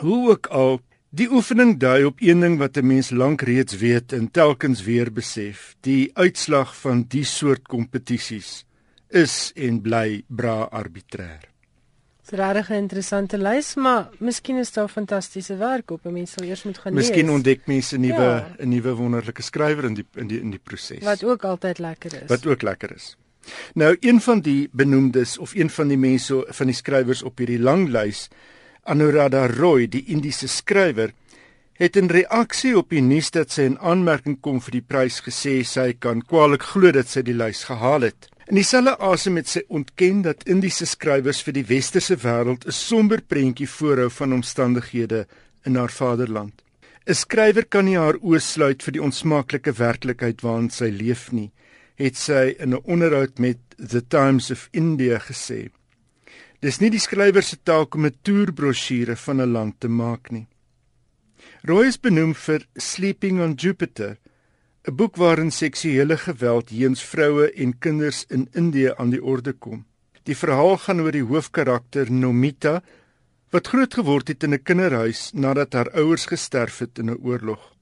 Hoe 0.00 0.30
ook 0.30 0.46
al, 0.46 0.80
die 1.10 1.30
oefening 1.32 1.78
dui 1.80 2.04
op 2.04 2.20
een 2.20 2.40
ding 2.40 2.58
wat 2.58 2.76
'n 2.76 2.86
mens 2.86 3.10
lank 3.10 3.42
reeds 3.42 3.76
weet 3.76 4.12
en 4.12 4.30
telkens 4.30 4.82
weer 4.82 5.12
besef: 5.12 5.74
die 5.80 6.10
uitslag 6.14 6.76
van 6.76 7.04
die 7.08 7.24
soort 7.24 7.68
kompetisies 7.68 8.64
is 9.08 9.52
en 9.54 9.80
bly 9.80 10.22
bra 10.26 10.68
arbitrêr. 10.70 11.48
Dis 12.28 12.38
regtig 12.38 12.70
'n 12.70 12.74
interessante 12.74 13.38
lys, 13.38 13.74
maar 13.74 14.08
miskien 14.18 14.58
is 14.58 14.72
daar 14.72 14.88
fantastiese 14.88 15.56
werk 15.56 15.90
op. 15.90 16.04
Mense 16.04 16.32
sal 16.32 16.46
eers 16.46 16.62
moet 16.62 16.78
gaan 16.78 16.94
lees. 16.94 17.08
Miskien 17.08 17.30
ontdek 17.30 17.66
mense 17.66 17.96
'n 17.96 18.00
nuwe 18.00 18.44
'n 18.44 18.54
ja. 18.58 18.64
nuwe 18.64 18.94
wonderlike 18.94 19.42
skrywer 19.42 19.84
in 19.84 19.94
die 19.94 20.06
in 20.14 20.26
die 20.26 20.40
in 20.40 20.50
die 20.50 20.60
proses. 20.62 21.04
Wat 21.04 21.24
ook 21.24 21.44
altyd 21.44 21.78
lekker 21.78 22.22
is. 22.22 22.28
Wat 22.28 22.46
ook 22.46 22.62
lekker 22.62 22.94
is. 22.94 23.16
Nou 23.74 23.96
een 24.00 24.20
van 24.20 24.40
die 24.40 24.68
benoemdes 24.72 25.38
of 25.38 25.54
een 25.54 25.70
van 25.70 25.88
die 25.88 25.98
mense 25.98 26.46
van 26.48 26.66
die 26.66 26.74
skrywers 26.74 27.22
op 27.22 27.38
hierdie 27.38 27.60
lang 27.60 27.88
lys, 27.88 28.28
Anuradha 28.88 29.46
Roy, 29.52 29.84
die 29.86 30.06
Indiese 30.08 30.48
skrywer, 30.48 31.10
het 31.78 31.96
in 32.00 32.08
reaksie 32.08 32.72
op 32.78 32.88
die 32.90 33.02
nuus 33.04 33.28
dat 33.34 33.52
sy 33.52 33.66
in 33.68 33.76
aanmerking 33.84 34.38
kom 34.42 34.62
vir 34.64 34.78
die 34.78 34.86
prys 34.92 35.18
gesê 35.26 35.60
sy 35.68 35.92
kan 36.00 36.22
kwaliek 36.24 36.64
glo 36.72 36.90
dat 36.96 37.10
sy 37.12 37.22
die 37.26 37.36
lys 37.36 37.66
gehaal 37.68 38.08
het. 38.08 38.30
In 38.48 38.56
dieselfde 38.56 38.96
asem 39.04 39.36
het 39.36 39.52
sy 39.52 39.62
ontken 39.68 40.24
dat 40.24 40.46
Indiese 40.48 40.88
skrywers 40.88 41.42
vir 41.44 41.58
die 41.58 41.66
westerse 41.68 42.16
wêreld 42.24 42.64
'n 42.64 42.72
somber 42.72 43.20
prentjie 43.20 43.68
voorhou 43.68 44.08
van 44.08 44.32
omstandighede 44.32 45.26
in 45.66 45.76
haar 45.76 45.92
vaderland. 45.92 46.62
'n 47.06 47.14
Skrywer 47.14 47.66
kan 47.66 47.84
nie 47.84 47.98
haar 47.98 48.16
oë 48.16 48.40
sluit 48.40 48.82
vir 48.82 48.92
die 48.92 49.02
onsmaaklike 49.02 49.72
werklikheid 49.72 50.40
waarin 50.42 50.70
sy 50.70 50.88
leef 50.88 51.30
nie, 51.32 51.52
het 51.96 52.16
sy 52.16 52.56
in 52.58 52.74
'n 52.74 52.82
onderhoud 52.84 53.38
met 53.38 53.58
The 53.76 54.00
Times 54.00 54.50
of 54.50 54.68
India 54.72 55.18
gesê. 55.18 55.68
Dis 56.58 56.80
nie 56.82 56.88
die 56.90 56.98
skrywer 56.98 57.44
se 57.46 57.56
taak 57.62 57.94
om 57.94 58.06
'n 58.06 58.18
toerbrosjure 58.26 59.14
van 59.16 59.40
'n 59.40 59.52
land 59.52 59.74
te 59.80 59.88
maak 59.88 60.30
nie. 60.30 60.48
Roy 61.62 61.86
is 61.86 61.98
benoem 62.00 62.34
vir 62.34 62.66
Sleeping 62.76 63.40
on 63.40 63.54
Jupiter 63.54 64.18
'n 64.88 64.96
boek 64.96 65.16
waarin 65.16 65.52
seksuele 65.52 66.16
geweld 66.16 66.68
teenoor 66.68 67.02
vroue 67.12 67.52
en 67.52 67.78
kinders 67.78 68.24
in 68.28 68.48
Indië 68.54 68.92
aan 68.98 69.10
die 69.10 69.22
orde 69.22 69.52
kom. 69.52 69.86
Die 70.24 70.36
verhaal 70.36 70.76
gaan 70.78 71.00
oor 71.00 71.12
die 71.12 71.28
hoofkarakter 71.30 72.10
Nomita 72.10 72.82
wat 73.50 73.68
groot 73.68 73.94
geword 73.94 74.28
het 74.28 74.42
in 74.42 74.54
'n 74.54 74.62
kinderhuis 74.62 75.30
nadat 75.34 75.72
haar 75.72 75.90
ouers 75.90 76.26
gesterf 76.26 76.78
het 76.78 76.98
in 76.98 77.10
'n 77.10 77.20
oorlog. 77.22 77.74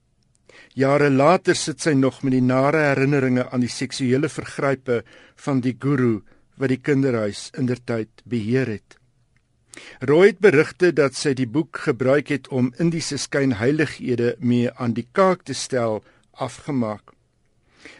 Jare 0.75 1.11
later 1.11 1.55
sit 1.55 1.81
sy 1.81 1.93
nog 1.93 2.23
met 2.23 2.33
die 2.33 2.43
nare 2.43 2.93
herinneringe 2.93 3.51
aan 3.51 3.61
die 3.61 3.69
seksuele 3.69 4.29
vergrype 4.29 5.05
van 5.37 5.61
die 5.61 5.77
guru 5.79 6.23
wat 6.57 6.73
die 6.73 6.81
kinderhuis 6.81 7.51
indertyd 7.59 8.23
beheer 8.25 8.69
het. 8.77 8.97
Roy 10.01 10.31
het 10.31 10.39
berigte 10.41 10.93
dat 10.93 11.17
sy 11.17 11.35
die 11.37 11.49
boek 11.49 11.83
gebruik 11.85 12.31
het 12.33 12.49
om 12.49 12.73
Indiese 12.81 13.19
skynheilighede 13.21 14.37
mee 14.41 14.71
aan 14.73 14.97
die 14.97 15.07
kaak 15.13 15.45
te 15.45 15.55
stel 15.55 16.03
afgemaak. 16.33 17.13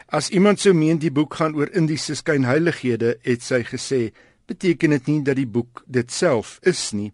As 0.09 0.31
iemand 0.31 0.63
sou 0.63 0.73
meen 0.75 1.01
die 1.03 1.13
boek 1.13 1.37
gaan 1.37 1.57
oor 1.59 1.71
Indiese 1.77 2.17
skynheilighede, 2.17 3.17
het 3.23 3.43
sy 3.43 3.63
gesê, 3.67 4.01
beteken 4.47 4.95
dit 4.97 5.07
nie 5.11 5.21
dat 5.27 5.37
die 5.37 5.49
boek 5.49 5.83
dit 5.87 6.11
self 6.13 6.59
is 6.63 6.93
nie. 6.95 7.13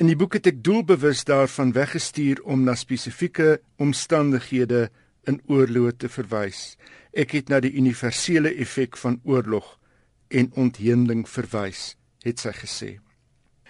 In 0.00 0.08
die 0.08 0.16
boek 0.16 0.38
het 0.38 0.46
ek 0.48 0.62
doelbewus 0.64 1.26
daarvan 1.28 1.74
weggestuur 1.76 2.40
om 2.48 2.64
na 2.64 2.74
spesifieke 2.78 3.58
omstandighede 3.82 4.88
in 5.28 5.42
oorlog 5.52 5.98
te 6.00 6.08
verwys. 6.08 6.76
Ek 7.12 7.34
het 7.36 7.50
na 7.52 7.60
die 7.60 7.74
universele 7.76 8.54
effek 8.62 8.96
van 8.96 9.20
oorlog 9.24 9.76
en 10.36 10.52
ontheemding 10.54 11.24
verwys, 11.28 11.94
het 12.26 12.42
sy 12.42 12.52
gesê. 12.60 12.90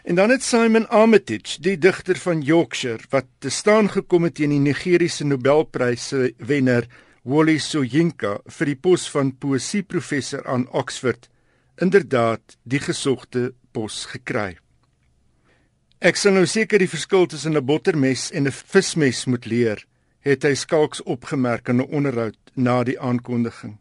En 0.06 0.14
dan 0.14 0.30
het 0.30 0.42
Simon 0.42 0.88
Armitage, 0.88 1.60
die 1.62 1.78
digter 1.78 2.18
van 2.22 2.42
Yorkshire 2.46 3.08
wat 3.10 3.26
te 3.42 3.50
staan 3.50 3.90
gekom 3.90 4.28
het 4.28 4.36
teen 4.38 4.52
die 4.54 4.62
Nigeriese 4.62 5.26
Nobelpryse 5.26 6.32
wenner 6.38 6.86
Wole 7.26 7.56
Soyinka 7.58 8.36
vir 8.58 8.70
die 8.70 8.78
pos 8.78 9.08
van 9.10 9.32
poesieprofessor 9.42 10.46
aan 10.46 10.68
Oxford, 10.70 11.26
inderdaad 11.82 12.54
die 12.62 12.78
gesogte 12.78 13.50
pos 13.74 14.04
gekry. 14.12 14.54
Ek 15.98 16.18
sal 16.20 16.36
nou 16.36 16.46
seker 16.46 16.78
die 16.78 16.92
verskil 16.92 17.26
tussen 17.26 17.56
'n 17.56 17.66
bottermes 17.66 18.30
en 18.30 18.46
'n 18.46 18.52
vismes 18.52 19.26
moet 19.26 19.46
leer, 19.46 19.82
het 20.20 20.44
hy 20.44 20.54
skalks 20.54 21.02
opgemerk 21.02 21.68
in 21.68 21.80
'n 21.80 21.90
onderhoud 21.90 22.38
na 22.54 22.84
die 22.84 23.00
aankondiging. 23.00 23.78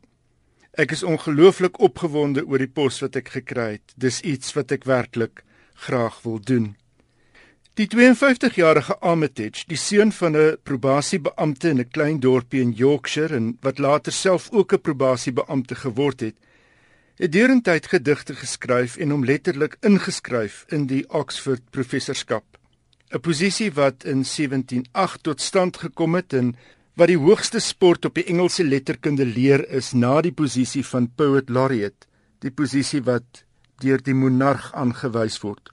Ek 0.75 0.91
is 0.91 1.05
ongelooflik 1.07 1.77
opgewonde 1.79 2.41
oor 2.43 2.59
die 2.59 2.67
pos 2.67 2.97
wat 2.99 3.15
ek 3.15 3.29
gekry 3.37 3.77
het. 3.77 3.93
Dis 3.95 4.19
iets 4.27 4.51
wat 4.57 4.73
ek 4.75 4.83
werklik 4.83 5.45
graag 5.87 6.17
wil 6.25 6.41
doen. 6.43 6.73
Die 7.79 7.87
52-jarige 7.91 8.97
Armitage, 8.99 9.63
die 9.67 9.79
seun 9.79 10.11
van 10.11 10.35
'n 10.35 10.57
probasiebeampte 10.63 11.69
in 11.69 11.79
'n 11.79 11.89
klein 11.91 12.19
dorpie 12.19 12.61
in 12.61 12.71
Yorkshire 12.71 13.35
en 13.35 13.57
wat 13.61 13.79
later 13.79 14.11
self 14.11 14.49
ook 14.51 14.73
'n 14.73 14.81
probasiebeampte 14.81 15.75
geword 15.75 16.19
het, 16.19 16.35
het 17.15 17.31
deurentyd 17.31 17.87
gedigte 17.87 18.35
geskryf 18.35 18.97
en 18.97 19.09
hom 19.09 19.25
letterlik 19.25 19.77
ingeskryf 19.81 20.65
in 20.67 20.87
die 20.87 21.05
Oxford 21.09 21.61
professorskap. 21.69 22.43
'n 23.13 23.19
Posisie 23.19 23.71
wat 23.71 24.03
in 24.03 24.23
178 24.23 25.21
tot 25.21 25.41
stand 25.41 25.77
gekom 25.77 26.15
het 26.15 26.33
en 26.33 26.55
wat 26.95 27.11
die 27.11 27.19
hoogste 27.19 27.59
sport 27.59 28.05
op 28.07 28.15
die 28.15 28.25
Engelse 28.31 28.63
letterkunde 28.63 29.25
leer 29.27 29.65
is 29.67 29.91
na 29.93 30.21
die 30.23 30.31
posisie 30.31 30.83
van 30.87 31.09
Poet 31.11 31.49
Laureate, 31.51 32.07
die 32.39 32.51
posisie 32.51 33.01
wat 33.03 33.43
deur 33.83 33.99
die 33.99 34.15
monarg 34.15 34.69
aangewys 34.73 35.41
word. 35.43 35.71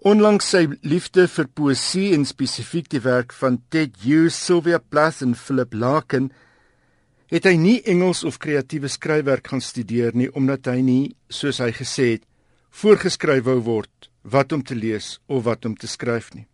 Onlangs 0.00 0.46
sy 0.48 0.62
liefde 0.80 1.26
vir 1.28 1.48
poësie 1.52 2.14
en 2.16 2.24
spesifiek 2.24 2.88
die 2.88 3.02
werk 3.04 3.34
van 3.36 3.58
Ted 3.68 3.98
Hughes, 4.00 4.38
Sylvia 4.38 4.80
Plath 4.80 5.20
en 5.20 5.36
Philip 5.36 5.76
Larkin 5.76 6.30
het 7.30 7.44
hy 7.44 7.58
nie 7.60 7.76
Engels 7.84 8.24
of 8.24 8.40
kreatiewe 8.40 8.88
skryfwerk 8.88 9.52
gaan 9.52 9.60
studeer 9.60 10.16
nie 10.16 10.30
omdat 10.32 10.72
hy 10.72 10.80
nie, 10.80 11.02
soos 11.28 11.60
hy 11.60 11.68
gesê 11.76 12.14
het, 12.14 12.24
voorgeskryf 12.72 13.44
wou 13.44 13.60
word 13.66 14.08
wat 14.24 14.56
om 14.56 14.64
te 14.64 14.74
lees 14.74 15.18
of 15.28 15.44
wat 15.44 15.68
om 15.68 15.76
te 15.76 15.88
skryf 15.88 16.32
nie. 16.32 16.46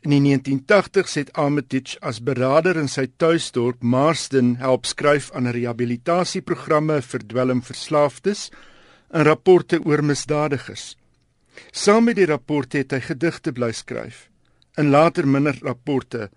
In 0.00 0.14
die 0.14 0.20
1980s 0.24 1.14
het 1.18 1.32
Armitage 1.36 1.98
as 2.00 2.22
beraader 2.24 2.78
in 2.80 2.88
sy 2.88 3.04
tuisdorp 3.20 3.82
Marsden 3.84 4.54
help 4.56 4.86
skryf 4.88 5.28
aan 5.36 5.50
rehabilitasieprogramme 5.52 7.02
vir 7.04 7.26
dwelmverslaafdes 7.28 8.46
en 9.12 9.26
rapporte 9.28 9.82
oor 9.84 10.00
misdadigers. 10.00 10.94
Saam 11.72 12.08
met 12.08 12.16
die 12.16 12.28
rapporte 12.30 12.80
het 12.80 12.94
hy 12.96 13.02
gedigte 13.10 13.52
bly 13.52 13.74
skryf. 13.76 14.30
In 14.80 14.88
later 14.88 15.28
minder 15.28 15.58
rapporte 15.60 16.30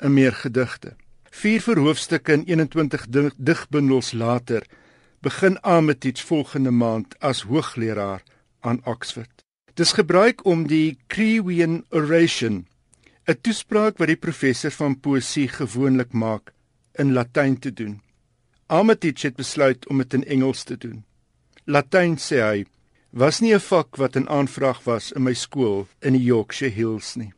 en 0.00 0.16
meer 0.16 0.32
gedigte. 0.32 0.96
Vier 1.30 1.60
verhoofstukke 1.60 2.38
in 2.38 2.46
21 2.48 3.04
digbundels 3.36 4.14
later 4.16 4.64
begin 5.20 5.60
Armitage 5.60 6.24
volgende 6.24 6.72
maand 6.72 7.18
as 7.20 7.44
hoogleraar 7.44 8.24
aan 8.64 8.80
Oxford. 8.88 9.44
Dis 9.76 9.92
gebruik 9.92 10.44
om 10.48 10.64
die 10.66 10.96
Crewean 11.12 11.84
Oration, 11.90 12.64
'n 13.30 13.40
toespraak 13.46 13.98
wat 13.98 14.08
die 14.10 14.18
professor 14.18 14.72
van 14.74 14.96
poësie 14.98 15.46
gewoonlik 15.48 16.12
maak, 16.12 16.50
in 16.98 17.12
Latyn 17.12 17.58
te 17.58 17.70
doen. 17.72 18.00
Armitage 18.66 19.26
het 19.26 19.36
besluit 19.36 19.88
om 19.88 19.98
dit 20.02 20.14
in 20.14 20.24
Engels 20.24 20.64
te 20.64 20.76
doen. 20.76 21.04
Latyn 21.64 22.16
sê 22.18 22.40
hy 22.42 22.64
was 23.10 23.40
nie 23.40 23.54
'n 23.54 23.60
vak 23.60 23.96
wat 23.96 24.16
in 24.16 24.28
aanvraag 24.28 24.84
was 24.84 25.12
in 25.12 25.22
my 25.22 25.34
skool 25.34 25.86
in 26.00 26.12
die 26.12 26.24
Yorkshire 26.24 26.74
Hills 26.74 27.14
nie. 27.14 27.32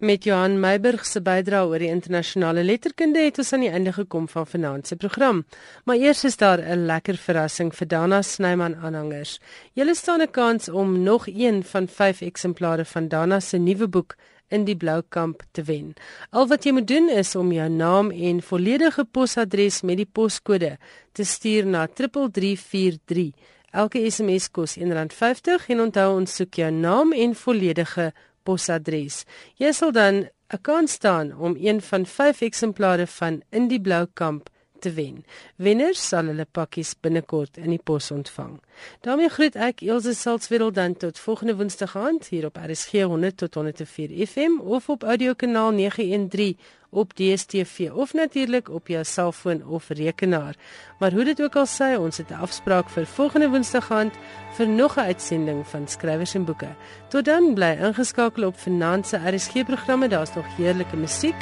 Met 0.00 0.24
Johan 0.24 0.60
Meiburg 0.60 1.06
se 1.06 1.20
bydrae 1.20 1.66
oor 1.66 1.78
die 1.78 1.88
internasionale 1.88 2.64
letterkunde 2.64 3.18
het 3.24 3.38
ons 3.38 3.52
aan 3.52 3.60
die 3.60 3.70
einde 3.70 3.92
gekom 3.92 4.28
van 4.28 4.46
vanaand 4.46 4.86
se 4.86 4.96
program. 4.96 5.44
Maar 5.84 5.96
eers 5.96 6.24
is 6.24 6.36
daar 6.36 6.60
'n 6.60 6.86
lekker 6.86 7.16
verrassing 7.16 7.74
vir 7.74 7.88
Dana 7.88 8.22
Snyman 8.22 8.74
aanhangers. 8.76 9.40
Julle 9.72 9.94
staan 9.94 10.20
'n 10.20 10.30
kans 10.30 10.68
om 10.68 11.02
nog 11.02 11.26
een 11.26 11.64
van 11.64 11.88
5 11.88 12.20
eksemplare 12.20 12.84
van 12.84 13.08
Dana 13.08 13.40
se 13.40 13.58
nuwe 13.58 13.88
boek 13.88 14.16
in 14.48 14.64
die 14.64 14.76
blou 14.76 15.00
kamp 15.08 15.42
te 15.52 15.62
wen. 15.62 15.94
Al 16.30 16.48
wat 16.50 16.64
jy 16.64 16.72
moet 16.76 16.88
doen 16.88 17.08
is 17.08 17.34
om 17.36 17.52
jou 17.52 17.68
naam 17.68 18.10
en 18.10 18.42
volledige 18.42 19.04
posadres 19.04 19.82
met 19.82 20.00
die 20.02 20.08
poskode 20.08 20.76
te 21.12 21.24
stuur 21.24 21.66
na 21.66 21.86
3343. 21.86 23.32
Elke 23.74 24.04
SMS 24.10 24.50
kos 24.54 24.76
R1.50 24.78 25.68
en 25.74 25.80
onthou 25.88 26.08
ons 26.20 26.36
soek 26.40 26.60
jou 26.62 26.70
naam 26.70 27.12
en 27.12 27.34
volledige 27.34 28.12
posadres. 28.44 29.24
Jy 29.58 29.72
sal 29.72 29.92
dan 29.92 30.28
'n 30.52 30.62
kans 30.62 30.92
staan 30.92 31.32
om 31.32 31.56
een 31.58 31.80
van 31.80 32.06
5 32.06 32.40
eksemplare 32.40 33.06
van 33.06 33.42
In 33.50 33.68
die 33.68 33.80
Blou 33.80 34.06
Kamp 34.14 34.50
te 34.84 34.92
wen. 34.92 35.24
Wenners 35.56 36.02
sal 36.10 36.28
hulle 36.32 36.46
pakkies 36.58 36.92
binnekort 37.00 37.58
in 37.62 37.72
die 37.72 37.80
pos 37.90 38.10
ontvang. 38.14 38.60
daarmee 39.06 39.30
groet 39.32 39.56
ek 39.56 39.82
Elsje 39.86 40.14
Salzwetel 40.18 40.72
dan 40.72 40.96
tot 41.00 41.18
volgende 41.18 41.56
woensdag 41.56 41.96
aand 41.96 42.28
hier 42.32 42.46
op 42.50 42.58
RSG 42.60 43.04
100 43.08 43.36
tot 43.36 43.54
104 43.54 44.26
FM 44.26 44.60
of 44.60 44.88
op 44.88 45.02
audiokanaal 45.02 45.70
913 45.70 46.58
op 46.94 47.14
DStv 47.14 47.90
of 47.92 48.12
natuurlik 48.12 48.70
op 48.70 48.88
jou 48.88 49.04
selfoon 49.04 49.64
of 49.66 49.88
rekenaar. 49.88 50.54
Maar 50.98 51.12
hoe 51.12 51.24
dit 51.24 51.42
ook 51.42 51.56
al 51.56 51.66
sê, 51.66 51.98
ons 51.98 52.16
het 52.16 52.30
'n 52.30 52.42
afspraak 52.46 52.88
vir 52.88 53.06
volgende 53.06 53.48
Woensdag 53.48 53.90
aand 53.90 54.14
vir 54.56 54.68
nog 54.68 54.96
'n 54.96 55.00
uitsending 55.00 55.66
van 55.66 55.88
skrywers 55.88 56.34
en 56.34 56.44
boeke. 56.44 56.74
Tot 57.08 57.24
dan 57.24 57.54
bly 57.54 57.76
ingeskakel 57.80 58.46
op 58.46 58.56
Finanse 58.56 59.16
RSG 59.16 59.64
programme, 59.64 60.08
daar's 60.08 60.34
nog 60.34 60.56
heerlike 60.56 60.96
musiek 60.96 61.40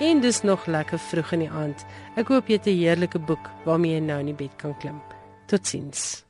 en 0.00 0.20
dis 0.20 0.42
nog 0.42 0.66
lekker 0.66 0.98
vroeg 0.98 1.32
in 1.32 1.38
die 1.38 1.50
aand. 1.50 1.86
Ek 2.16 2.28
hoop 2.28 2.48
jy 2.48 2.58
het 2.58 2.66
'n 2.66 2.78
heerlike 2.78 3.18
boek 3.18 3.50
waarmee 3.64 3.94
jy 3.94 4.00
nou 4.00 4.20
in 4.20 4.26
die 4.26 4.34
bed 4.34 4.56
kan 4.56 4.76
klim. 4.78 5.00
Totsiens. 5.46 6.24